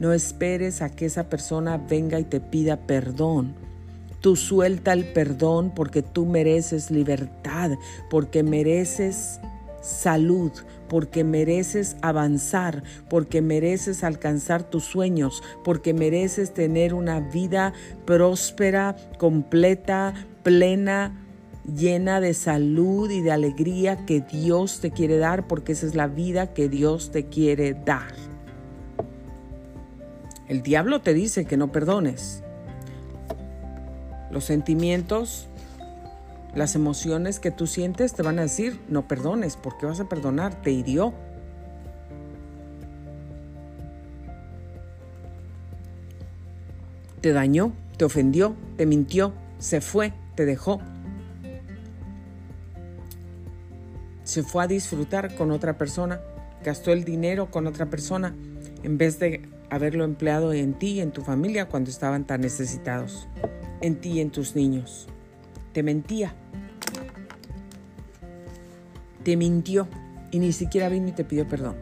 No 0.00 0.12
esperes 0.12 0.82
a 0.82 0.90
que 0.90 1.06
esa 1.06 1.28
persona 1.28 1.76
venga 1.76 2.18
y 2.18 2.24
te 2.24 2.40
pida 2.40 2.86
perdón. 2.86 3.54
Tú 4.20 4.34
suelta 4.34 4.92
el 4.92 5.12
perdón 5.12 5.72
porque 5.74 6.02
tú 6.02 6.26
mereces 6.26 6.90
libertad, 6.90 7.72
porque 8.10 8.42
mereces 8.42 9.40
salud, 9.80 10.50
porque 10.88 11.22
mereces 11.22 11.96
avanzar, 12.02 12.82
porque 13.08 13.42
mereces 13.42 14.02
alcanzar 14.02 14.64
tus 14.64 14.84
sueños, 14.84 15.42
porque 15.62 15.94
mereces 15.94 16.52
tener 16.52 16.94
una 16.94 17.20
vida 17.20 17.72
próspera, 18.06 18.96
completa, 19.18 20.14
plena, 20.42 21.27
llena 21.76 22.20
de 22.20 22.34
salud 22.34 23.10
y 23.10 23.20
de 23.20 23.32
alegría 23.32 24.04
que 24.06 24.20
Dios 24.20 24.80
te 24.80 24.90
quiere 24.90 25.18
dar, 25.18 25.46
porque 25.46 25.72
esa 25.72 25.86
es 25.86 25.94
la 25.94 26.06
vida 26.06 26.52
que 26.54 26.68
Dios 26.68 27.10
te 27.10 27.26
quiere 27.26 27.74
dar. 27.74 28.14
El 30.48 30.62
diablo 30.62 31.00
te 31.00 31.14
dice 31.14 31.44
que 31.44 31.56
no 31.56 31.70
perdones. 31.70 32.42
Los 34.30 34.44
sentimientos 34.44 35.48
las 36.54 36.74
emociones 36.74 37.38
que 37.40 37.50
tú 37.50 37.66
sientes 37.66 38.14
te 38.14 38.22
van 38.22 38.38
a 38.38 38.42
decir, 38.42 38.80
no 38.88 39.06
perdones, 39.06 39.56
¿por 39.56 39.78
qué 39.78 39.86
vas 39.86 40.00
a 40.00 40.08
perdonar? 40.08 40.60
Te 40.62 40.72
hirió. 40.72 41.14
Te 47.20 47.32
dañó, 47.32 47.72
te 47.96 48.04
ofendió, 48.04 48.54
te 48.76 48.86
mintió, 48.86 49.32
se 49.58 49.80
fue, 49.80 50.12
te 50.34 50.46
dejó. 50.46 50.80
Se 54.38 54.44
fue 54.44 54.62
a 54.62 54.68
disfrutar 54.68 55.34
con 55.34 55.50
otra 55.50 55.76
persona, 55.76 56.20
gastó 56.62 56.92
el 56.92 57.02
dinero 57.02 57.50
con 57.50 57.66
otra 57.66 57.86
persona 57.86 58.36
en 58.84 58.96
vez 58.96 59.18
de 59.18 59.48
haberlo 59.68 60.04
empleado 60.04 60.52
en 60.52 60.74
ti 60.74 60.90
y 60.90 61.00
en 61.00 61.10
tu 61.10 61.22
familia 61.22 61.66
cuando 61.68 61.90
estaban 61.90 62.24
tan 62.24 62.42
necesitados, 62.42 63.26
en 63.80 63.96
ti 63.96 64.10
y 64.10 64.20
en 64.20 64.30
tus 64.30 64.54
niños 64.54 65.08
te 65.72 65.82
mentía. 65.82 66.36
Te 69.24 69.36
mintió 69.36 69.88
y 70.30 70.38
ni 70.38 70.52
siquiera 70.52 70.88
vino 70.88 71.08
y 71.08 71.12
te 71.12 71.24
pidió 71.24 71.48
perdón. 71.48 71.74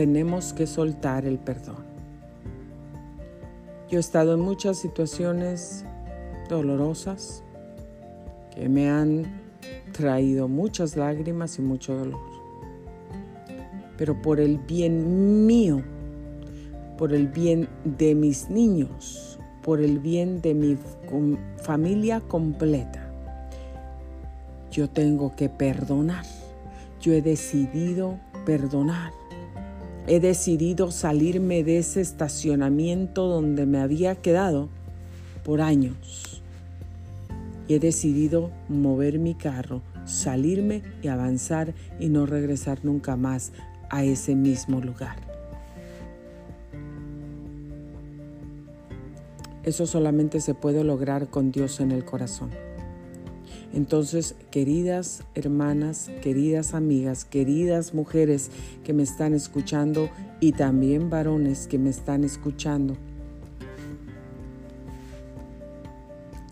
Tenemos 0.00 0.54
que 0.54 0.66
soltar 0.66 1.26
el 1.26 1.38
perdón. 1.38 1.84
Yo 3.90 3.98
he 3.98 4.00
estado 4.00 4.32
en 4.32 4.40
muchas 4.40 4.78
situaciones 4.78 5.84
dolorosas 6.48 7.42
que 8.54 8.66
me 8.70 8.88
han 8.88 9.26
traído 9.92 10.48
muchas 10.48 10.96
lágrimas 10.96 11.58
y 11.58 11.60
mucho 11.60 11.94
dolor. 11.98 12.18
Pero 13.98 14.22
por 14.22 14.40
el 14.40 14.56
bien 14.56 15.44
mío, 15.44 15.82
por 16.96 17.12
el 17.12 17.28
bien 17.28 17.68
de 17.84 18.14
mis 18.14 18.48
niños, 18.48 19.38
por 19.62 19.82
el 19.82 19.98
bien 19.98 20.40
de 20.40 20.54
mi 20.54 20.78
familia 21.62 22.22
completa, 22.22 23.06
yo 24.70 24.88
tengo 24.88 25.36
que 25.36 25.50
perdonar. 25.50 26.24
Yo 27.02 27.12
he 27.12 27.20
decidido 27.20 28.18
perdonar. 28.46 29.19
He 30.06 30.18
decidido 30.18 30.90
salirme 30.90 31.62
de 31.62 31.78
ese 31.78 32.00
estacionamiento 32.00 33.28
donde 33.28 33.66
me 33.66 33.78
había 33.78 34.16
quedado 34.16 34.68
por 35.44 35.60
años. 35.60 36.42
Y 37.68 37.74
he 37.74 37.78
decidido 37.78 38.50
mover 38.68 39.18
mi 39.18 39.34
carro, 39.34 39.82
salirme 40.04 40.82
y 41.02 41.08
avanzar 41.08 41.74
y 42.00 42.08
no 42.08 42.26
regresar 42.26 42.84
nunca 42.84 43.16
más 43.16 43.52
a 43.90 44.02
ese 44.02 44.34
mismo 44.34 44.80
lugar. 44.80 45.16
Eso 49.62 49.86
solamente 49.86 50.40
se 50.40 50.54
puede 50.54 50.82
lograr 50.84 51.28
con 51.28 51.52
Dios 51.52 51.80
en 51.80 51.92
el 51.92 52.04
corazón. 52.04 52.50
Entonces, 53.72 54.34
queridas 54.50 55.22
hermanas, 55.34 56.10
queridas 56.22 56.74
amigas, 56.74 57.24
queridas 57.24 57.94
mujeres 57.94 58.50
que 58.84 58.92
me 58.92 59.02
están 59.02 59.34
escuchando 59.34 60.08
y 60.40 60.52
también 60.52 61.10
varones 61.10 61.66
que 61.66 61.78
me 61.78 61.90
están 61.90 62.24
escuchando, 62.24 62.96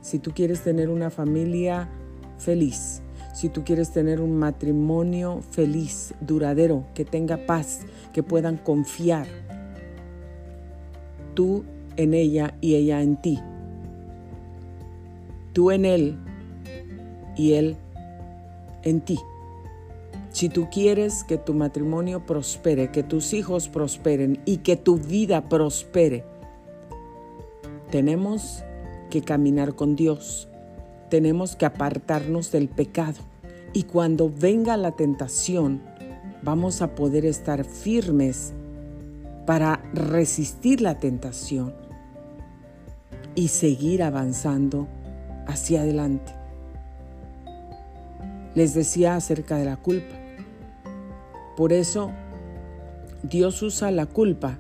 si 0.09 0.19
tú 0.19 0.33
quieres 0.33 0.63
tener 0.63 0.89
una 0.89 1.11
familia 1.11 1.87
feliz, 2.39 3.03
si 3.35 3.51
tú 3.51 3.63
quieres 3.63 3.93
tener 3.93 4.23
un 4.23 4.39
matrimonio 4.39 5.43
feliz, 5.51 6.15
duradero, 6.21 6.87
que 6.95 7.05
tenga 7.05 7.37
paz, 7.47 7.81
que 8.15 8.23
puedan 8.23 8.57
confiar, 8.57 9.27
tú 11.35 11.63
en 11.97 12.15
ella 12.15 12.55
y 12.63 12.77
ella 12.77 13.03
en 13.03 13.21
ti, 13.21 13.39
tú 15.53 15.71
en 15.71 15.85
él 15.85 16.17
y 17.39 17.55
Él 17.55 17.77
en 18.83 19.01
ti. 19.01 19.19
Si 20.31 20.51
tú 20.51 20.69
quieres 20.71 21.25
que 21.25 21.39
tu 21.39 21.55
matrimonio 21.55 22.27
prospere, 22.27 22.91
que 22.91 23.03
tus 23.03 23.33
hijos 23.33 23.69
prosperen 23.69 24.41
y 24.45 24.59
que 24.59 24.77
tu 24.77 24.99
vida 24.99 25.49
prospere, 25.49 26.25
tenemos 27.91 28.63
que 29.09 29.23
caminar 29.23 29.75
con 29.75 29.97
Dios, 29.97 30.49
tenemos 31.09 31.57
que 31.57 31.65
apartarnos 31.65 32.53
del 32.53 32.69
pecado. 32.69 33.19
Y 33.73 33.85
cuando 33.85 34.31
venga 34.31 34.77
la 34.77 34.93
tentación 34.93 35.83
vamos 36.43 36.83
a 36.83 36.95
poder 36.95 37.25
estar 37.25 37.65
firmes 37.65 38.53
para 39.47 39.83
resistir 39.93 40.81
la 40.81 40.99
tentación 40.99 41.75
y 43.35 43.49
seguir 43.49 44.03
avanzando 44.03 44.89
hacia 45.47 45.83
adelante 45.83 46.38
les 48.59 48.75
decía 48.75 49.15
acerca 49.15 49.57
de 49.57 49.65
la 49.65 49.77
culpa. 49.77 50.17
Por 51.57 51.73
eso 51.73 52.11
Dios 53.23 53.63
usa 53.63 53.93
la 53.93 54.07
culpa 54.07 54.59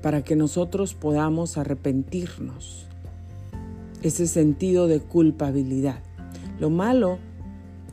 para 0.00 0.22
que 0.22 0.36
nosotros 0.36 0.94
podamos 0.94 1.58
arrepentirnos. 1.58 2.86
Ese 4.04 4.28
sentido 4.28 4.86
de 4.86 5.00
culpabilidad. 5.00 5.98
Lo 6.60 6.70
malo 6.70 7.18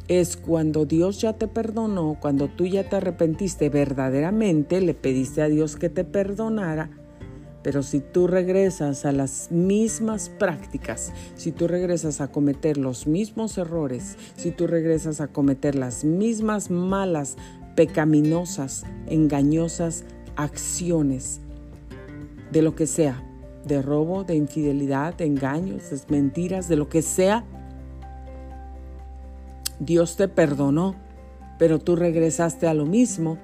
es 0.08 0.38
cuando 0.38 0.86
Dios 0.86 1.20
ya 1.20 1.34
te 1.34 1.48
perdonó, 1.48 2.18
cuando 2.22 2.48
tú 2.48 2.68
ya 2.68 2.88
te 2.88 2.98
arrepentiste 2.98 3.70
verdaderamente, 3.70 4.82
le 4.82 4.94
pediste 4.94 5.42
a 5.42 5.48
Dios 5.48 5.78
que 5.78 5.90
te 5.90 6.04
perdonara 6.04 6.92
pero 7.68 7.84
si 7.84 8.00
tú 8.00 8.28
regresas 8.28 9.04
a 9.04 9.12
las 9.12 9.52
mismas 9.52 10.30
prácticas, 10.30 11.12
si 11.36 11.52
tú 11.52 11.68
regresas 11.68 12.22
a 12.22 12.32
cometer 12.32 12.78
los 12.78 13.08
mismos 13.08 13.58
errores, 13.58 14.16
si 14.38 14.52
tú 14.52 14.68
regresas 14.68 15.20
a 15.20 15.28
cometer 15.28 15.76
las 15.76 16.06
mismas 16.06 16.72
malas, 16.72 17.36
pecaminosas, 17.76 18.86
engañosas 19.08 20.06
acciones, 20.38 21.42
de 22.54 22.62
lo 22.62 22.74
que 22.74 22.88
sea, 22.88 23.22
de 23.66 23.82
robo, 23.82 24.24
de 24.24 24.36
infidelidad, 24.36 25.16
de 25.16 25.26
engaños, 25.26 25.90
de 25.90 26.00
mentiras, 26.08 26.70
de 26.70 26.78
lo 26.78 26.88
que 26.88 27.02
sea, 27.02 27.44
Dios 29.82 30.16
te 30.16 30.30
perdonó, 30.30 30.96
pero 31.60 31.80
tú 31.80 31.98
regresaste 31.98 32.66
a 32.66 32.74
lo 32.74 32.86
mismo, 32.86 33.38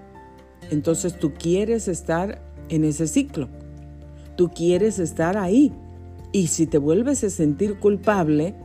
entonces 0.71 1.19
tú 1.19 1.34
quieres 1.34 1.89
estar 1.89 2.41
en 2.69 2.86
ese 2.86 3.09
ciclo. 3.09 3.49
Tú 4.36 4.50
quieres 4.50 5.00
estar 5.00 5.38
ahí. 5.38 5.74
Y 6.32 6.48
si 6.48 6.66
te 6.66 6.80
vuelves 6.80 7.24
a 7.24 7.30
sentir 7.30 7.78
culpable, 7.80 8.56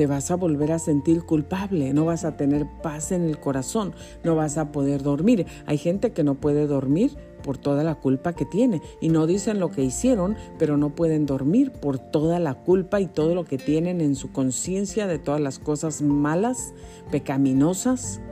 te 0.00 0.06
vas 0.06 0.30
a 0.30 0.36
volver 0.36 0.72
a 0.72 0.78
sentir 0.78 1.24
culpable, 1.24 1.92
no 1.92 2.06
vas 2.06 2.24
a 2.24 2.34
tener 2.34 2.66
paz 2.82 3.12
en 3.12 3.24
el 3.24 3.38
corazón, 3.38 3.92
no 4.24 4.34
vas 4.34 4.56
a 4.56 4.72
poder 4.72 5.02
dormir. 5.02 5.44
Hay 5.66 5.76
gente 5.76 6.12
que 6.12 6.24
no 6.24 6.36
puede 6.36 6.66
dormir 6.66 7.18
por 7.42 7.58
toda 7.58 7.84
la 7.84 7.96
culpa 7.96 8.32
que 8.32 8.46
tiene 8.46 8.80
y 9.02 9.10
no 9.10 9.26
dicen 9.26 9.60
lo 9.60 9.70
que 9.70 9.82
hicieron, 9.82 10.36
pero 10.58 10.78
no 10.78 10.94
pueden 10.94 11.26
dormir 11.26 11.70
por 11.70 11.98
toda 11.98 12.38
la 12.38 12.54
culpa 12.54 13.02
y 13.02 13.08
todo 13.08 13.34
lo 13.34 13.44
que 13.44 13.58
tienen 13.58 14.00
en 14.00 14.14
su 14.14 14.32
conciencia 14.32 15.06
de 15.06 15.18
todas 15.18 15.42
las 15.42 15.58
cosas 15.58 16.00
malas, 16.00 16.72
pecaminosas 17.10 18.22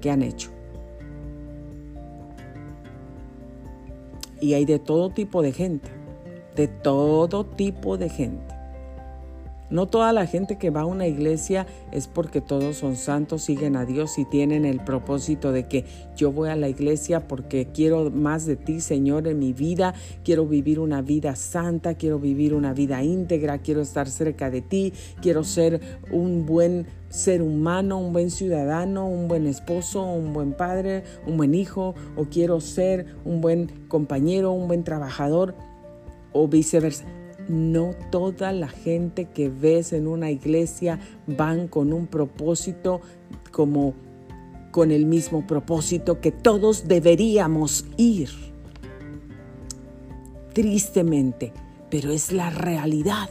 que 0.00 0.12
han 0.12 0.22
hecho. 0.22 0.55
Y 4.40 4.54
hay 4.54 4.64
de 4.64 4.78
todo 4.78 5.10
tipo 5.10 5.42
de 5.42 5.52
gente, 5.52 5.88
de 6.54 6.68
todo 6.68 7.44
tipo 7.44 7.96
de 7.96 8.08
gente. 8.08 8.55
No 9.68 9.86
toda 9.86 10.12
la 10.12 10.26
gente 10.26 10.58
que 10.58 10.70
va 10.70 10.82
a 10.82 10.86
una 10.86 11.06
iglesia 11.06 11.66
es 11.90 12.06
porque 12.06 12.40
todos 12.40 12.76
son 12.76 12.96
santos, 12.96 13.42
siguen 13.42 13.76
a 13.76 13.84
Dios 13.84 14.18
y 14.18 14.24
tienen 14.24 14.64
el 14.64 14.80
propósito 14.80 15.50
de 15.50 15.66
que 15.66 15.84
yo 16.16 16.30
voy 16.30 16.50
a 16.50 16.56
la 16.56 16.68
iglesia 16.68 17.26
porque 17.26 17.68
quiero 17.72 18.10
más 18.10 18.46
de 18.46 18.56
ti, 18.56 18.80
Señor, 18.80 19.26
en 19.26 19.38
mi 19.40 19.52
vida, 19.52 19.94
quiero 20.24 20.46
vivir 20.46 20.78
una 20.78 21.02
vida 21.02 21.34
santa, 21.34 21.94
quiero 21.94 22.20
vivir 22.20 22.54
una 22.54 22.72
vida 22.72 23.02
íntegra, 23.02 23.58
quiero 23.58 23.80
estar 23.80 24.08
cerca 24.08 24.50
de 24.50 24.62
ti, 24.62 24.92
quiero 25.20 25.42
ser 25.42 25.80
un 26.12 26.46
buen 26.46 26.86
ser 27.08 27.42
humano, 27.42 27.98
un 27.98 28.12
buen 28.12 28.30
ciudadano, 28.30 29.08
un 29.08 29.26
buen 29.26 29.46
esposo, 29.46 30.02
un 30.02 30.32
buen 30.32 30.52
padre, 30.52 31.02
un 31.26 31.36
buen 31.36 31.54
hijo, 31.54 31.94
o 32.14 32.24
quiero 32.24 32.60
ser 32.60 33.06
un 33.24 33.40
buen 33.40 33.86
compañero, 33.88 34.52
un 34.52 34.68
buen 34.68 34.84
trabajador, 34.84 35.54
o 36.32 36.46
viceversa. 36.48 37.15
No 37.48 37.94
toda 38.10 38.52
la 38.52 38.68
gente 38.68 39.26
que 39.26 39.48
ves 39.48 39.92
en 39.92 40.06
una 40.06 40.30
iglesia 40.30 40.98
van 41.26 41.68
con 41.68 41.92
un 41.92 42.06
propósito 42.06 43.00
como 43.52 43.94
con 44.72 44.90
el 44.90 45.06
mismo 45.06 45.46
propósito 45.46 46.20
que 46.20 46.32
todos 46.32 46.86
deberíamos 46.86 47.86
ir. 47.96 48.28
Tristemente, 50.52 51.52
pero 51.90 52.10
es 52.10 52.32
la 52.32 52.50
realidad. 52.50 53.30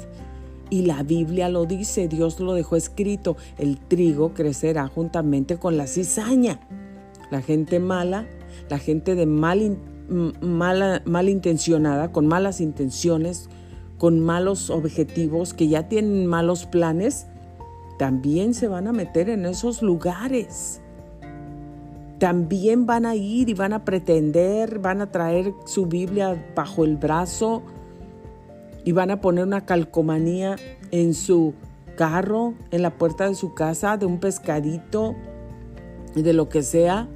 Y 0.71 0.81
la 0.83 1.03
Biblia 1.03 1.49
lo 1.49 1.65
dice, 1.65 2.07
Dios 2.07 2.39
lo 2.39 2.53
dejó 2.53 2.75
escrito, 2.75 3.37
el 3.59 3.77
trigo 3.77 4.33
crecerá 4.33 4.87
juntamente 4.87 5.57
con 5.57 5.77
la 5.77 5.85
cizaña. 5.85 6.59
La 7.29 7.41
gente 7.41 7.79
mala, 7.79 8.25
la 8.69 8.79
gente 8.79 9.13
de 9.13 9.25
mal, 9.27 9.77
malintencionada, 11.05 12.11
con 12.11 12.25
malas 12.25 12.61
intenciones, 12.61 13.49
con 14.05 14.19
malos 14.19 14.69
objetivos, 14.69 15.55
que 15.55 15.67
ya 15.67 15.89
tienen 15.89 16.27
malos 16.27 16.67
planes, 16.67 17.25
también 17.97 18.53
se 18.53 18.67
van 18.67 18.87
a 18.87 18.91
meter 18.91 19.29
en 19.29 19.47
esos 19.47 19.81
lugares. 19.81 20.79
También 22.19 22.85
van 22.85 23.07
a 23.07 23.15
ir 23.15 23.49
y 23.49 23.55
van 23.55 23.73
a 23.73 23.83
pretender, 23.83 24.77
van 24.77 25.01
a 25.01 25.11
traer 25.11 25.55
su 25.65 25.87
Biblia 25.87 26.51
bajo 26.55 26.85
el 26.85 26.97
brazo 26.97 27.63
y 28.83 28.91
van 28.91 29.09
a 29.09 29.21
poner 29.21 29.43
una 29.43 29.65
calcomanía 29.65 30.55
en 30.91 31.15
su 31.15 31.55
carro, 31.97 32.53
en 32.69 32.83
la 32.83 32.99
puerta 32.99 33.27
de 33.27 33.33
su 33.33 33.55
casa, 33.55 33.97
de 33.97 34.05
un 34.05 34.19
pescadito, 34.19 35.15
de 36.13 36.33
lo 36.33 36.47
que 36.47 36.61
sea, 36.61 37.07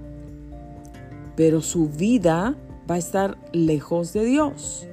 pero 1.35 1.61
su 1.61 1.87
vida 1.87 2.55
va 2.89 2.95
a 2.95 2.97
estar 2.97 3.37
lejos 3.53 4.11
de 4.11 4.25
Dios. 4.25 4.88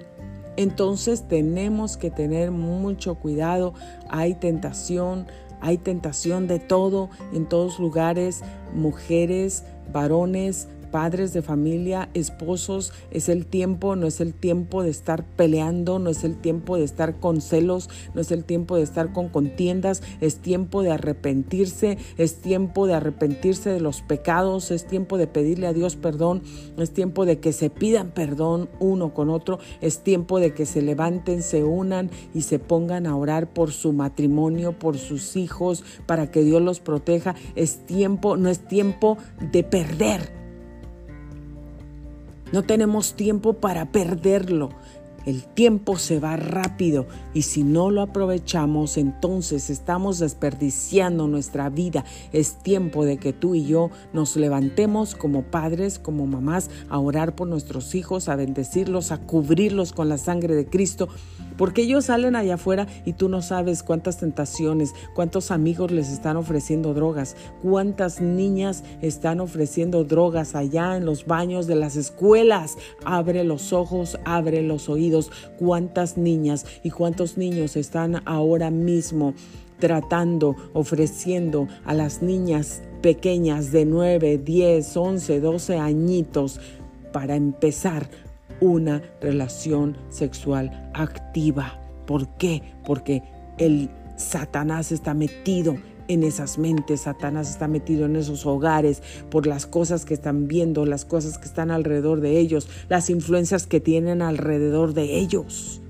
Entonces 0.57 1.29
tenemos 1.29 1.97
que 1.97 2.11
tener 2.11 2.51
mucho 2.51 3.17
cuidado. 3.17 3.75
Hay 4.09 4.35
tentación, 4.35 5.27
hay 5.61 5.79
tentación 5.79 6.47
de 6.47 6.59
todo 6.59 7.11
en 7.33 7.47
todos 7.47 7.79
lugares, 7.79 8.43
mujeres, 8.75 9.65
varones, 9.93 10.69
padres 10.97 11.35
de 11.35 11.43
familia, 11.43 12.09
esposos, 12.15 12.91
es 13.11 13.29
el 13.29 13.45
tiempo, 13.45 13.97
no 13.97 14.07
es 14.07 14.23
el 14.23 14.33
tiempo 14.33 14.83
de 14.83 14.89
estar 14.89 15.27
peleando, 15.27 15.99
no 15.99 16.09
es 16.09 16.25
el 16.25 16.39
tiempo 16.39 16.79
de 16.79 16.85
estar 16.85 17.21
con 17.21 17.43
celos, 17.43 17.91
no 18.15 18.23
es 18.23 18.31
el 18.31 18.45
tiempo 18.45 18.77
de 18.77 18.85
estar 18.85 19.13
con 19.13 19.29
contiendas, 19.29 20.03
es 20.23 20.39
tiempo 20.39 20.83
de 20.83 20.93
arrepentirse, 20.93 21.99
es 22.17 22.37
tiempo 22.37 22.87
de 22.87 22.95
arrepentirse 22.95 23.69
de 23.69 23.81
los 23.81 24.01
pecados, 24.01 24.71
es 24.71 24.87
tiempo 24.87 25.19
de 25.19 25.27
pedirle 25.27 25.67
a 25.67 25.75
Dios 25.75 25.97
perdón, 25.97 26.43
es 26.79 26.91
tiempo 26.93 27.27
de 27.27 27.41
que 27.41 27.53
se 27.53 27.69
pidan 27.69 28.11
perdón 28.13 28.71
uno 28.81 29.13
con 29.13 29.29
otro, 29.29 29.59
es 29.83 29.99
tiempo 29.99 30.41
de 30.41 30.55
que 30.55 30.65
se 30.65 30.81
levanten, 30.81 31.43
se 31.43 31.63
unan 31.63 32.09
y 32.33 32.41
se 32.41 32.59
pongan 32.59 33.07
a 33.07 33.17
orar 33.17 33.53
por 33.53 33.71
su 33.71 33.93
matrimonio, 33.93 34.79
por 34.79 34.97
sus 34.97 35.37
hijos, 35.37 35.85
para 36.07 36.31
que 36.31 36.43
Dios 36.43 36.63
los 36.63 36.81
proteja. 36.81 37.35
Es 37.55 37.85
tiempo, 37.85 38.39
no 38.39 38.49
es 38.49 38.61
tiempo 38.61 39.19
de 39.53 39.63
perder. 39.63 40.46
No 42.53 42.63
tenemos 42.63 43.15
tiempo 43.15 43.55
para 43.55 43.87
perderlo. 43.93 44.71
El 45.27 45.43
tiempo 45.43 45.99
se 45.99 46.21
va 46.21 46.37
rápido 46.37 47.07
y 47.35 47.43
si 47.43 47.65
no 47.65 47.91
lo 47.91 48.01
aprovechamos, 48.01 48.97
entonces 48.97 49.71
estamos 49.71 50.21
desperdiciando 50.21 51.27
nuestra 51.27 51.69
vida. 51.69 52.05
Es 52.33 52.63
tiempo 52.63 53.05
de 53.05 53.17
que 53.17 53.33
tú 53.33 53.57
y 53.57 53.67
yo 53.67 53.91
nos 54.13 54.37
levantemos 54.37 55.17
como 55.17 55.43
padres, 55.43 55.99
como 55.99 56.29
mamás, 56.29 56.71
a 56.89 57.01
orar 57.01 57.35
por 57.35 57.49
nuestros 57.49 57.97
hijos, 57.97 58.29
a 58.29 58.37
bendecirlos, 58.37 59.11
a 59.11 59.19
cubrirlos 59.19 59.93
con 59.93 60.09
la 60.09 60.17
sangre 60.17 60.55
de 60.55 60.67
Cristo 60.67 61.09
porque 61.57 61.83
ellos 61.83 62.07
salen 62.07 62.37
allá 62.37 62.55
afuera 62.55 62.87
y 63.05 63.15
tú 63.15 63.29
no 63.29 63.43
sabes 63.43 63.83
cuántas 63.83 64.19
tentaciones, 64.19 64.95
cuántos 65.15 65.51
amigos 65.51 65.91
les 65.91 66.11
están 66.11 66.37
ofreciendo 66.37 66.95
drogas, 66.95 67.37
cuántas 67.63 68.21
niñas 68.21 68.85
están 69.03 69.41
ofreciendo 69.41 70.05
drogas 70.05 70.55
allá 70.55 70.97
en 70.97 71.07
los 71.07 71.27
baños 71.27 71.67
de 71.67 71.77
las 71.77 71.97
escuelas. 71.97 72.77
Abre 73.05 73.45
los 73.45 73.73
ojos, 73.73 74.19
abre 74.25 74.63
los 74.63 74.89
oídos. 74.89 75.31
Cuántas 75.59 76.17
niñas 76.17 76.67
y 76.83 76.91
cuántos 76.91 77.37
niños 77.37 77.77
están 77.77 78.23
ahora 78.27 78.71
mismo 78.71 79.35
tratando, 79.79 80.57
ofreciendo 80.73 81.69
a 81.85 81.95
las 81.95 82.23
niñas 82.23 82.83
pequeñas 83.03 83.73
de 83.73 83.85
9, 83.85 84.39
10, 84.39 84.97
11, 84.97 85.41
12 85.41 85.79
añitos 85.79 86.61
para 87.13 87.37
empezar 87.37 88.09
una 88.61 89.03
relación 89.21 89.97
sexual 90.09 90.91
activa. 90.95 91.81
¿Por 92.07 92.29
qué? 92.37 92.63
Porque 92.85 93.23
el 93.59 93.91
Satanás 94.17 94.93
está 94.93 95.15
metido 95.15 95.77
en 96.09 96.23
esas 96.23 96.57
mentes, 96.59 97.03
Satanás 97.03 97.51
está 97.51 97.67
metido 97.67 98.07
en 98.07 98.17
esos 98.17 98.47
hogares 98.47 99.03
por 99.31 99.47
las 99.47 99.67
cosas 99.67 100.05
que 100.05 100.15
están 100.15 100.47
viendo, 100.47 100.87
las 100.87 101.05
cosas 101.05 101.37
que 101.39 101.47
están 101.47 101.71
alrededor 101.71 102.21
de 102.21 102.39
ellos, 102.39 102.69
las 102.89 103.11
influencias 103.11 103.67
que 103.67 103.81
tienen 103.81 104.23
alrededor 104.23 104.95
de 104.95 105.19
ellos 105.19 105.83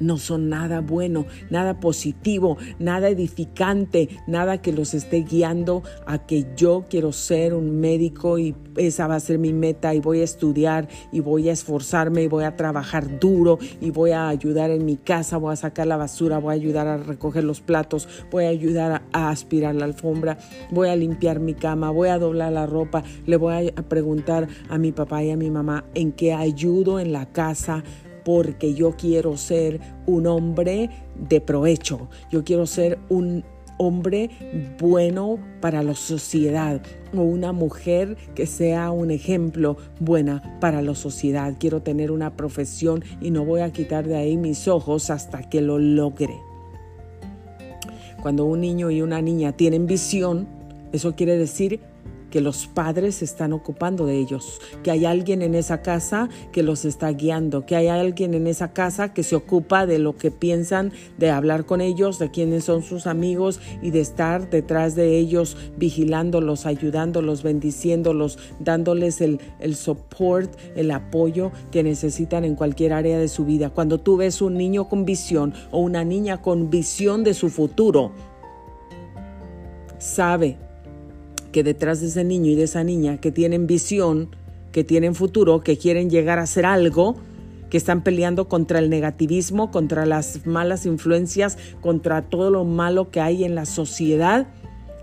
no 0.00 0.18
son 0.18 0.48
nada 0.48 0.80
bueno, 0.80 1.26
nada 1.50 1.80
positivo, 1.80 2.56
nada 2.78 3.08
edificante, 3.08 4.08
nada 4.26 4.60
que 4.60 4.72
los 4.72 4.94
esté 4.94 5.22
guiando 5.22 5.82
a 6.06 6.18
que 6.26 6.46
yo 6.56 6.84
quiero 6.88 7.12
ser 7.12 7.54
un 7.54 7.80
médico 7.80 8.38
y 8.38 8.54
esa 8.76 9.06
va 9.06 9.16
a 9.16 9.20
ser 9.20 9.38
mi 9.38 9.52
meta 9.52 9.94
y 9.94 10.00
voy 10.00 10.20
a 10.20 10.24
estudiar 10.24 10.88
y 11.12 11.20
voy 11.20 11.48
a 11.48 11.52
esforzarme 11.52 12.22
y 12.22 12.28
voy 12.28 12.44
a 12.44 12.56
trabajar 12.56 13.18
duro 13.18 13.58
y 13.80 13.90
voy 13.90 14.10
a 14.10 14.28
ayudar 14.28 14.70
en 14.70 14.84
mi 14.84 14.96
casa, 14.96 15.36
voy 15.36 15.52
a 15.52 15.56
sacar 15.56 15.86
la 15.86 15.96
basura, 15.96 16.38
voy 16.38 16.52
a 16.52 16.54
ayudar 16.54 16.86
a 16.86 16.96
recoger 16.96 17.44
los 17.44 17.60
platos, 17.60 18.08
voy 18.30 18.44
a 18.44 18.48
ayudar 18.48 19.02
a, 19.12 19.30
aspirar 19.30 19.74
la 19.74 19.84
alfombra, 19.84 20.38
voy 20.70 20.88
a 20.88 20.96
limpiar 20.96 21.40
mi 21.40 21.54
cama, 21.54 21.90
voy 21.90 22.08
a 22.08 22.18
doblar 22.18 22.52
la 22.52 22.66
ropa, 22.66 23.02
le 23.26 23.36
voy 23.36 23.72
a 23.74 23.82
preguntar 23.82 24.48
a 24.68 24.78
mi 24.78 24.92
papá 24.92 25.22
y 25.22 25.30
a 25.30 25.36
mi 25.36 25.50
mamá 25.50 25.84
en 25.94 26.12
qué 26.12 26.32
ayudo 26.32 27.00
en 27.00 27.12
la 27.12 27.26
casa, 27.26 27.82
porque 28.24 28.74
yo 28.74 28.96
quiero 28.96 29.36
ser 29.36 29.80
un 30.06 30.26
hombre 30.26 30.90
de 31.16 31.40
provecho, 31.40 32.08
yo 32.30 32.44
quiero 32.44 32.66
ser 32.66 32.98
un 33.08 33.44
hombre 33.78 34.30
bueno 34.78 35.38
para 35.60 35.82
la 35.82 35.94
sociedad 35.94 36.80
o 37.14 37.22
una 37.22 37.52
mujer 37.52 38.16
que 38.34 38.46
sea 38.46 38.90
un 38.90 39.10
ejemplo 39.10 39.76
buena 40.00 40.58
para 40.60 40.82
la 40.82 40.94
sociedad. 40.94 41.54
Quiero 41.58 41.82
tener 41.82 42.10
una 42.10 42.36
profesión 42.36 43.04
y 43.20 43.30
no 43.30 43.44
voy 43.44 43.60
a 43.60 43.72
quitar 43.72 44.06
de 44.06 44.16
ahí 44.16 44.36
mis 44.36 44.68
ojos 44.68 45.10
hasta 45.10 45.48
que 45.48 45.60
lo 45.60 45.78
logre. 45.78 46.38
Cuando 48.22 48.44
un 48.46 48.60
niño 48.60 48.90
y 48.90 49.02
una 49.02 49.20
niña 49.20 49.52
tienen 49.52 49.86
visión, 49.86 50.48
eso 50.92 51.14
quiere 51.14 51.36
decir 51.36 51.80
que 52.34 52.40
los 52.40 52.66
padres 52.66 53.14
se 53.14 53.26
están 53.26 53.52
ocupando 53.52 54.06
de 54.06 54.18
ellos, 54.18 54.60
que 54.82 54.90
hay 54.90 55.04
alguien 55.04 55.40
en 55.40 55.54
esa 55.54 55.82
casa 55.82 56.28
que 56.50 56.64
los 56.64 56.84
está 56.84 57.08
guiando, 57.12 57.64
que 57.64 57.76
hay 57.76 57.86
alguien 57.86 58.34
en 58.34 58.48
esa 58.48 58.72
casa 58.72 59.14
que 59.14 59.22
se 59.22 59.36
ocupa 59.36 59.86
de 59.86 60.00
lo 60.00 60.16
que 60.16 60.32
piensan, 60.32 60.92
de 61.16 61.30
hablar 61.30 61.64
con 61.64 61.80
ellos, 61.80 62.18
de 62.18 62.32
quiénes 62.32 62.64
son 62.64 62.82
sus 62.82 63.06
amigos 63.06 63.60
y 63.82 63.92
de 63.92 64.00
estar 64.00 64.50
detrás 64.50 64.96
de 64.96 65.16
ellos, 65.16 65.56
vigilándolos, 65.76 66.66
ayudándolos, 66.66 67.44
bendiciéndolos, 67.44 68.36
dándoles 68.58 69.20
el, 69.20 69.38
el 69.60 69.76
support, 69.76 70.50
el 70.74 70.90
apoyo 70.90 71.52
que 71.70 71.84
necesitan 71.84 72.44
en 72.44 72.56
cualquier 72.56 72.94
área 72.94 73.16
de 73.16 73.28
su 73.28 73.44
vida. 73.44 73.70
Cuando 73.70 74.00
tú 74.00 74.16
ves 74.16 74.42
un 74.42 74.54
niño 74.54 74.88
con 74.88 75.04
visión 75.04 75.54
o 75.70 75.78
una 75.78 76.02
niña 76.02 76.42
con 76.42 76.68
visión 76.68 77.22
de 77.22 77.32
su 77.32 77.48
futuro, 77.48 78.10
sabe 79.98 80.63
que 81.54 81.62
detrás 81.62 82.00
de 82.00 82.08
ese 82.08 82.24
niño 82.24 82.50
y 82.50 82.56
de 82.56 82.64
esa 82.64 82.82
niña 82.82 83.18
que 83.18 83.30
tienen 83.30 83.68
visión, 83.68 84.34
que 84.72 84.82
tienen 84.82 85.14
futuro, 85.14 85.60
que 85.60 85.78
quieren 85.78 86.10
llegar 86.10 86.40
a 86.40 86.46
ser 86.46 86.66
algo, 86.66 87.14
que 87.70 87.76
están 87.76 88.02
peleando 88.02 88.48
contra 88.48 88.80
el 88.80 88.90
negativismo, 88.90 89.70
contra 89.70 90.04
las 90.04 90.48
malas 90.48 90.84
influencias, 90.84 91.56
contra 91.80 92.22
todo 92.22 92.50
lo 92.50 92.64
malo 92.64 93.12
que 93.12 93.20
hay 93.20 93.44
en 93.44 93.54
la 93.54 93.66
sociedad, 93.66 94.48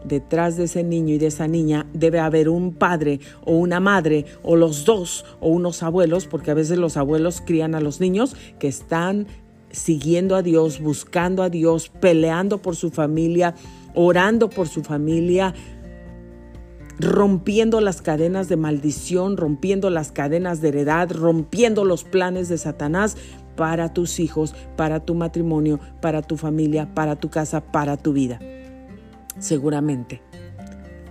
detrás 0.04 0.58
de 0.58 0.66
ese 0.66 0.84
niño 0.84 1.14
y 1.14 1.20
de 1.20 1.28
esa 1.28 1.48
niña 1.48 1.88
debe 1.94 2.20
haber 2.20 2.50
un 2.50 2.74
padre 2.74 3.22
o 3.46 3.54
una 3.54 3.80
madre 3.80 4.26
o 4.44 4.58
los 4.58 4.84
dos 4.84 5.24
o 5.40 5.48
unos 5.48 5.84
abuelos, 5.84 6.28
porque 6.28 6.52
a 6.52 6.56
veces 6.56 6.78
los 6.78 6.98
abuelos 6.98 7.42
crían 7.46 7.76
a 7.76 7.80
los 7.80 8.02
niños 8.02 8.36
que 8.60 8.68
están 8.68 9.26
siguiendo 9.72 10.36
a 10.36 10.42
Dios, 10.42 10.82
buscando 10.82 11.44
a 11.44 11.50
Dios, 11.50 11.88
peleando 12.02 12.62
por 12.62 12.76
su 12.76 12.90
familia, 12.90 13.56
orando 13.94 14.50
por 14.50 14.68
su 14.68 14.84
familia, 14.84 15.54
rompiendo 17.00 17.82
las 17.82 18.02
cadenas 18.02 18.50
de 18.50 18.58
maldición, 18.58 19.38
rompiendo 19.38 19.90
las 19.90 20.12
cadenas 20.12 20.62
de 20.62 20.70
heredad, 20.70 21.12
rompiendo 21.12 21.86
los 21.86 22.04
planes 22.04 22.50
de 22.50 22.58
Satanás 22.58 23.18
para 23.56 23.94
tus 23.94 24.20
hijos, 24.20 24.56
para 24.76 25.02
tu 25.02 25.16
matrimonio, 25.16 25.80
para 26.02 26.22
tu 26.22 26.38
familia, 26.38 26.94
para 26.94 27.16
tu 27.16 27.30
casa, 27.30 27.62
para 27.62 27.98
tu 27.98 28.14
vida. 28.14 28.40
Seguramente. 29.40 30.22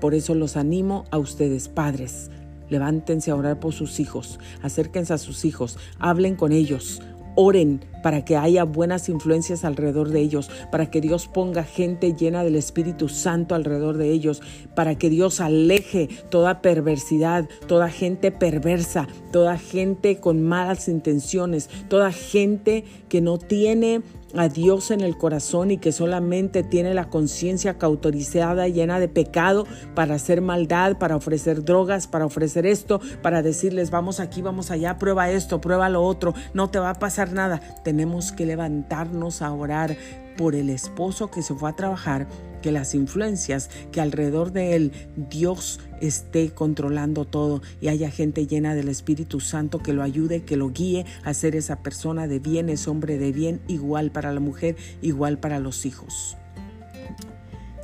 Por 0.00 0.14
eso 0.14 0.34
los 0.34 0.56
animo 0.56 1.04
a 1.10 1.18
ustedes, 1.18 1.68
padres. 1.68 2.30
Levántense 2.70 3.30
a 3.30 3.36
orar 3.36 3.58
por 3.58 3.72
sus 3.72 3.98
hijos, 3.98 4.38
acérquense 4.62 5.12
a 5.12 5.18
sus 5.18 5.44
hijos, 5.44 5.76
hablen 5.98 6.36
con 6.36 6.52
ellos, 6.52 7.02
Oren 7.36 7.80
para 8.02 8.24
que 8.24 8.36
haya 8.36 8.64
buenas 8.64 9.08
influencias 9.08 9.64
alrededor 9.64 10.10
de 10.10 10.20
ellos, 10.20 10.50
para 10.70 10.90
que 10.90 11.00
Dios 11.00 11.28
ponga 11.28 11.64
gente 11.64 12.14
llena 12.14 12.44
del 12.44 12.56
Espíritu 12.56 13.08
Santo 13.08 13.54
alrededor 13.54 13.96
de 13.96 14.10
ellos, 14.10 14.42
para 14.74 14.94
que 14.96 15.10
Dios 15.10 15.40
aleje 15.40 16.08
toda 16.30 16.62
perversidad, 16.62 17.48
toda 17.66 17.88
gente 17.88 18.30
perversa, 18.32 19.08
toda 19.32 19.58
gente 19.58 20.18
con 20.18 20.42
malas 20.42 20.88
intenciones, 20.88 21.68
toda 21.88 22.12
gente 22.12 22.84
que 23.08 23.20
no 23.20 23.38
tiene 23.38 24.02
a 24.34 24.48
Dios 24.48 24.90
en 24.90 25.00
el 25.00 25.16
corazón 25.16 25.70
y 25.70 25.78
que 25.78 25.92
solamente 25.92 26.62
tiene 26.62 26.94
la 26.94 27.08
conciencia 27.08 27.78
cautorizada, 27.78 28.68
llena 28.68 29.00
de 29.00 29.08
pecado 29.08 29.66
para 29.94 30.14
hacer 30.14 30.40
maldad, 30.40 30.98
para 30.98 31.16
ofrecer 31.16 31.64
drogas, 31.64 32.06
para 32.06 32.26
ofrecer 32.26 32.66
esto, 32.66 33.00
para 33.22 33.42
decirles 33.42 33.90
vamos 33.90 34.20
aquí, 34.20 34.42
vamos 34.42 34.70
allá, 34.70 34.98
prueba 34.98 35.30
esto, 35.30 35.60
prueba 35.60 35.88
lo 35.88 36.02
otro, 36.02 36.34
no 36.54 36.70
te 36.70 36.78
va 36.78 36.90
a 36.90 36.98
pasar 36.98 37.32
nada. 37.32 37.60
Tenemos 37.90 38.30
que 38.30 38.46
levantarnos 38.46 39.42
a 39.42 39.52
orar 39.52 39.96
por 40.36 40.54
el 40.54 40.70
esposo 40.70 41.28
que 41.28 41.42
se 41.42 41.56
fue 41.56 41.70
a 41.70 41.74
trabajar, 41.74 42.28
que 42.62 42.70
las 42.70 42.94
influencias 42.94 43.68
que 43.90 44.00
alrededor 44.00 44.52
de 44.52 44.76
él 44.76 44.92
Dios 45.28 45.80
esté 46.00 46.50
controlando 46.50 47.24
todo 47.24 47.62
y 47.80 47.88
haya 47.88 48.08
gente 48.08 48.46
llena 48.46 48.76
del 48.76 48.88
Espíritu 48.88 49.40
Santo 49.40 49.80
que 49.80 49.92
lo 49.92 50.04
ayude, 50.04 50.44
que 50.44 50.56
lo 50.56 50.70
guíe 50.70 51.04
a 51.24 51.34
ser 51.34 51.56
esa 51.56 51.82
persona 51.82 52.28
de 52.28 52.38
bien, 52.38 52.68
es 52.68 52.86
hombre 52.86 53.18
de 53.18 53.32
bien, 53.32 53.60
igual 53.66 54.12
para 54.12 54.32
la 54.32 54.38
mujer, 54.38 54.76
igual 55.02 55.40
para 55.40 55.58
los 55.58 55.84
hijos. 55.84 56.36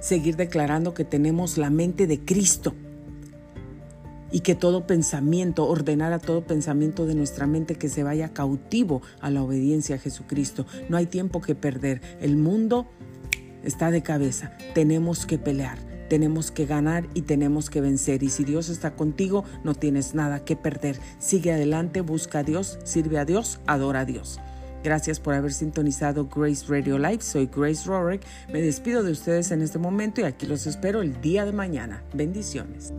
Seguir 0.01 0.37
declarando 0.37 0.95
que 0.95 1.05
tenemos 1.05 1.59
la 1.59 1.69
mente 1.69 2.07
de 2.07 2.25
Cristo 2.25 2.77
y 4.31 4.41
que 4.41 4.55
todo 4.55 4.87
pensamiento, 4.87 5.67
ordenar 5.67 6.13
a 6.13 6.19
todo 6.19 6.45
pensamiento 6.45 7.07
de 7.07 7.15
nuestra 7.15 7.47
mente 7.47 7.77
que 7.77 7.89
se 7.89 8.03
vaya 8.03 8.33
cautivo 8.33 9.03
a 9.21 9.31
la 9.31 9.43
obediencia 9.43 9.97
a 9.97 9.99
Jesucristo. 9.99 10.67
No 10.89 10.97
hay 10.97 11.07
tiempo 11.07 11.41
que 11.41 11.55
perder. 11.55 12.01
El 12.21 12.37
mundo 12.37 12.87
está 13.63 13.91
de 13.91 14.03
cabeza. 14.03 14.57
Tenemos 14.75 15.27
que 15.27 15.39
pelear. 15.39 15.79
tenemos 16.09 16.53
que 16.53 16.67
ganar 16.67 17.09
y 17.15 17.23
tenemos 17.23 17.69
que 17.69 17.81
vencer. 17.81 18.23
Y 18.23 18.29
si 18.29 18.45
Dios 18.45 18.69
está 18.69 18.95
contigo, 18.95 19.43
no 19.65 19.75
tienes 19.75 20.15
nada 20.15 20.45
que 20.45 20.55
perder. 20.55 20.97
Sigue 21.19 21.53
adelante, 21.53 22.01
busca 22.01 22.39
a 22.39 22.43
Dios, 22.45 22.79
sirve 22.85 23.19
a 23.19 23.25
Dios, 23.25 23.59
adora 23.67 24.01
a 24.01 24.05
Dios. 24.05 24.39
Gracias 24.85 25.19
por 25.19 25.35
haber 25.35 25.53
sintonizado 25.53 26.29
Grace 26.29 26.65
Radio 26.69 26.97
Live. 26.97 27.23
Soy 27.23 27.51
Grace 27.53 27.89
Rorick. 27.89 28.23
Me 28.53 28.63
despido 28.63 29.03
de 29.03 29.11
ustedes 29.11 29.51
en 29.51 29.63
este 29.63 29.81
momento 29.81 30.21
y 30.21 30.25
aquí 30.25 30.47
los 30.47 30.67
espero 30.69 31.03
el 31.03 31.21
día 31.21 31.45
de 31.45 31.53
mañana. 31.53 32.05
Bendiciones. 32.15 32.93